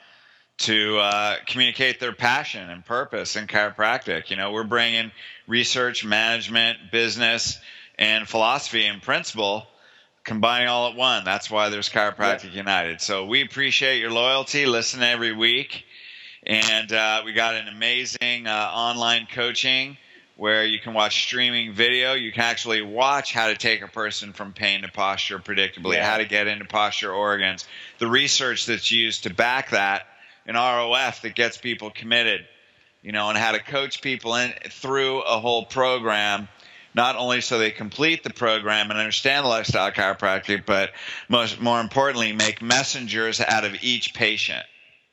to 0.59 0.99
uh, 0.99 1.37
communicate 1.47 2.01
their 2.01 2.13
passion 2.13 2.69
and 2.71 2.85
purpose 2.85 3.37
in 3.37 3.47
chiropractic. 3.47 4.31
You 4.31 4.37
know, 4.37 4.53
we're 4.53 4.65
bringing 4.65 5.13
research, 5.47 6.05
management, 6.05 6.79
business, 6.91 7.61
and 7.99 8.27
philosophy 8.27 8.87
and 8.87 9.03
principle 9.03 9.67
combining 10.25 10.69
all 10.69 10.91
at 10.91 10.97
one. 10.97 11.25
That's 11.25 11.51
why 11.51 11.71
there's 11.71 11.89
Chiropractic 11.89 12.53
yeah. 12.53 12.59
United. 12.59 13.01
So 13.01 13.27
we 13.27 13.43
appreciate 13.43 14.01
your 14.01 14.11
loyalty. 14.11 14.67
Listen 14.67 15.03
every 15.03 15.33
week. 15.33 15.85
And 16.47 16.93
uh, 16.93 17.23
we 17.25 17.33
got 17.33 17.57
an 17.57 17.67
amazing 17.67 18.47
uh, 18.47 18.71
online 18.73 19.27
coaching 19.33 19.97
where 20.37 20.65
you 20.65 20.79
can 20.79 20.95
watch 20.95 21.25
streaming 21.25 21.73
video. 21.73 22.13
You 22.13 22.31
can 22.31 22.43
actually 22.43 22.83
watch 22.83 23.33
how 23.33 23.49
to 23.49 23.57
take 23.57 23.83
a 23.83 23.89
person 23.89 24.33
from 24.33 24.53
pain 24.53 24.83
to 24.83 24.89
posture 24.89 25.41
predictably, 25.41 25.95
yeah. 25.95 26.09
how 26.09 26.19
to 26.19 26.25
get 26.25 26.47
into 26.47 26.65
posture 26.65 27.11
organs, 27.11 27.67
the 27.99 28.07
research 28.07 28.67
that's 28.67 28.93
used 28.93 29.25
to 29.25 29.35
back 29.35 29.71
that, 29.71 30.07
an 30.47 30.55
ROF 30.55 31.23
that 31.23 31.35
gets 31.35 31.57
people 31.57 31.91
committed, 31.91 32.47
you 33.03 33.11
know, 33.11 33.29
and 33.29 33.39
how 33.39 33.53
to 33.53 33.59
coach 33.59 34.01
people 34.01 34.37
in 34.37 34.53
through 34.71 35.23
a 35.23 35.41
whole 35.41 35.65
program. 35.65 36.49
Not 36.95 37.17
only 37.17 37.41
so 37.41 37.59
they 37.59 37.73
complete 37.73 38.23
the 38.23 38.31
program 38.31 38.91
and 38.91 38.99
understand 38.99 39.45
the 39.45 39.49
lifestyle 39.49 39.91
chiropractic, 39.91 40.65
but 40.65 40.93
most 41.29 41.61
more 41.61 41.81
importantly, 41.81 42.33
make 42.33 42.63
messengers 42.63 43.41
out 43.41 43.65
of 43.65 43.83
each 43.83 44.15
patient. 44.15 44.65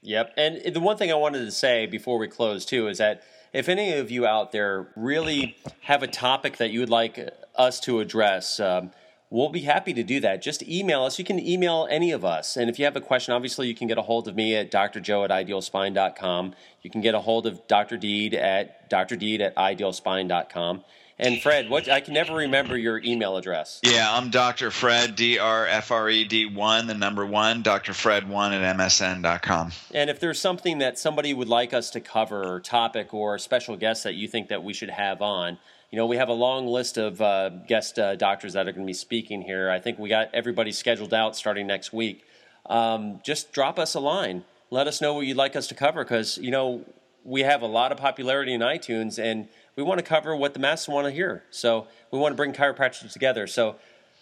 Yep. 0.04 0.34
And 0.36 0.74
the 0.74 0.80
one 0.82 0.98
thing 0.98 1.12
I 1.12 1.16
wanted 1.16 1.46
to 1.46 1.52
say 1.52 1.86
before 1.86 2.18
we 2.18 2.28
close, 2.28 2.66
too, 2.66 2.88
is 2.88 2.98
that 2.98 3.24
if 3.54 3.70
any 3.70 3.94
of 3.94 4.12
you 4.12 4.26
out 4.26 4.52
there 4.52 4.88
really 4.96 5.56
have 5.82 6.04
a 6.04 6.08
topic 6.08 6.58
that 6.58 6.72
you 6.72 6.82
would 6.82 6.90
like 6.90 7.30
us 7.56 7.80
to 7.82 8.00
address, 8.02 8.60
um, 8.60 8.92
we'll 9.30 9.50
be 9.50 9.62
happy 9.62 9.94
to 9.94 10.04
do 10.04 10.20
that. 10.20 10.42
Just 10.42 10.62
email 10.64 11.04
us. 11.04 11.18
You 11.18 11.26
can 11.26 11.40
email 11.40 11.88
any 11.90 12.12
of 12.12 12.26
us. 12.26 12.58
And 12.58 12.70
if 12.70 12.78
you 12.80 12.86
have 12.86 12.98
a 12.98 13.02
question, 13.02 13.34
obviously 13.34 13.68
you 13.68 13.76
can 13.76 13.88
get 13.88 13.98
a 13.98 14.02
hold 14.02 14.28
of 14.28 14.36
me 14.36 14.56
at 14.56 14.72
drjoe 14.72 15.24
at 15.24 15.32
idealspine.com. 15.32 16.54
You 16.82 16.90
can 16.90 17.02
get 17.02 17.16
a 17.16 17.22
hold 17.22 17.48
of 17.48 17.66
Dr. 17.68 17.96
Deed 17.96 18.34
at 18.34 18.90
drdeed 18.90 19.40
at 19.40 19.56
idealspine.com. 19.56 20.84
And 21.20 21.42
Fred, 21.42 21.70
what 21.70 21.90
I 21.90 22.00
can 22.00 22.16
never 22.16 22.34
remember 22.34 22.78
your 22.78 23.00
email 23.04 23.38
address. 23.38 23.80
Yeah, 23.84 24.12
I'm 24.12 24.32
Dr. 24.32 24.72
Fred, 24.72 25.16
D 25.16 25.38
R 25.38 25.68
F 25.68 25.92
R 25.92 26.10
E 26.10 26.26
D 26.26 26.46
1, 26.46 26.88
the 26.88 26.96
number 26.96 27.26
1, 27.26 27.62
Dr. 27.62 27.94
Fred 27.94 28.28
1 28.28 28.54
at 28.54 28.78
MSN.com. 28.78 29.72
And 29.94 30.10
if 30.10 30.20
there's 30.20 30.40
something 30.40 30.80
that 30.80 30.98
somebody 30.98 31.34
would 31.34 31.48
like 31.48 31.74
us 31.74 31.92
to 31.92 32.00
cover, 32.00 32.56
or 32.56 32.60
topic, 32.60 33.14
or 33.14 33.38
special 33.38 33.78
guest 33.78 34.04
that 34.04 34.16
you 34.16 34.28
think 34.28 34.50
that 34.50 34.64
we 34.64 34.74
should 34.74 34.90
have 34.90 35.22
on, 35.22 35.60
you 35.92 35.98
know, 35.98 36.08
we 36.08 36.18
have 36.18 36.30
a 36.30 36.34
long 36.34 36.66
list 36.66 36.98
of 36.98 37.22
uh, 37.22 37.50
guest 37.68 38.00
uh, 38.00 38.16
doctors 38.16 38.54
that 38.54 38.68
are 38.68 38.72
going 38.72 38.86
to 38.86 38.90
be 38.90 38.94
speaking 38.94 39.44
here. 39.44 39.70
I 39.70 39.80
think 39.80 40.00
we 40.00 40.10
got 40.10 40.34
everybody 40.34 40.72
scheduled 40.72 41.14
out 41.14 41.36
starting 41.36 41.68
next 41.68 41.94
week. 41.94 42.26
Um, 42.66 43.20
just 43.24 43.52
drop 43.52 43.78
us 43.78 43.94
a 43.94 44.00
line. 44.00 44.44
Let 44.72 44.88
us 44.88 45.02
know 45.02 45.14
what 45.14 45.28
you'd 45.28 45.38
like 45.38 45.56
us 45.56 45.68
to 45.68 45.76
cover 45.76 46.04
because, 46.04 46.40
you 46.40 46.50
know, 46.50 46.84
we 47.24 47.42
have 47.42 47.62
a 47.62 47.68
lot 47.68 47.92
of 47.92 48.00
popularity 48.00 48.54
in 48.54 48.62
iTunes 48.62 49.22
and 49.22 49.48
we 49.76 49.84
want 49.84 50.00
to 50.00 50.06
cover 50.06 50.36
what 50.36 50.54
the 50.54 50.60
masses 50.60 50.88
want 50.88 51.08
to 51.08 51.12
hear. 51.12 51.44
So 51.50 51.88
we 52.12 52.20
want 52.20 52.34
to 52.34 52.36
bring 52.36 52.54
chiropractors 52.54 53.12
together. 53.12 53.48
So 53.48 53.76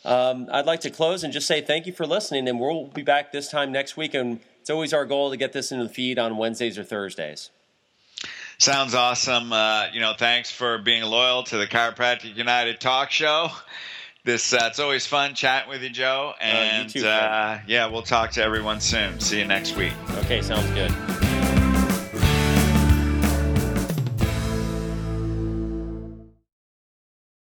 um, 0.06 0.48
I'd 0.52 0.66
like 0.66 0.82
to 0.82 0.90
close 0.90 1.24
and 1.24 1.32
just 1.34 1.48
say 1.48 1.62
thank 1.62 1.86
you 1.86 1.94
for 1.94 2.06
listening, 2.06 2.48
and 2.48 2.60
we'll 2.60 2.88
be 2.88 3.04
back 3.04 3.32
this 3.32 3.50
time 3.50 3.72
next 3.72 3.98
week. 3.98 4.14
And 4.14 4.40
it's 4.60 4.70
always 4.70 4.94
our 4.94 5.06
goal 5.06 5.32
to 5.32 5.38
get 5.38 5.54
this 5.54 5.72
into 5.72 5.84
the 5.86 5.94
feed 5.94 6.18
on 6.18 6.38
Wednesdays 6.38 6.78
or 6.78 6.84
Thursdays. 6.84 7.50
Sounds 8.58 8.94
awesome. 8.94 9.52
Uh, 9.52 9.88
you 9.92 10.00
know, 10.00 10.14
thanks 10.16 10.52
for 10.52 10.78
being 10.78 11.02
loyal 11.04 11.44
to 11.44 11.58
the 11.58 11.66
Chiropractic 11.66 12.36
United 12.36 12.80
talk 12.80 13.10
show. 13.10 13.50
This 14.24 14.54
uh, 14.54 14.68
it's 14.70 14.78
always 14.78 15.08
fun 15.08 15.34
chatting 15.34 15.70
with 15.70 15.82
you, 15.82 15.90
Joe. 15.90 16.34
And 16.40 16.84
uh, 16.84 16.94
you 16.94 17.02
too, 17.02 17.72
yeah, 17.74 17.88
we'll 17.88 18.04
talk 18.04 18.30
to 18.34 18.44
everyone 18.44 18.80
soon. 18.80 19.20
See 19.20 19.40
you 19.40 19.46
next 19.46 19.76
week. 19.76 19.94
Okay, 20.20 20.44
sounds 20.44 20.70
good. 20.74 21.31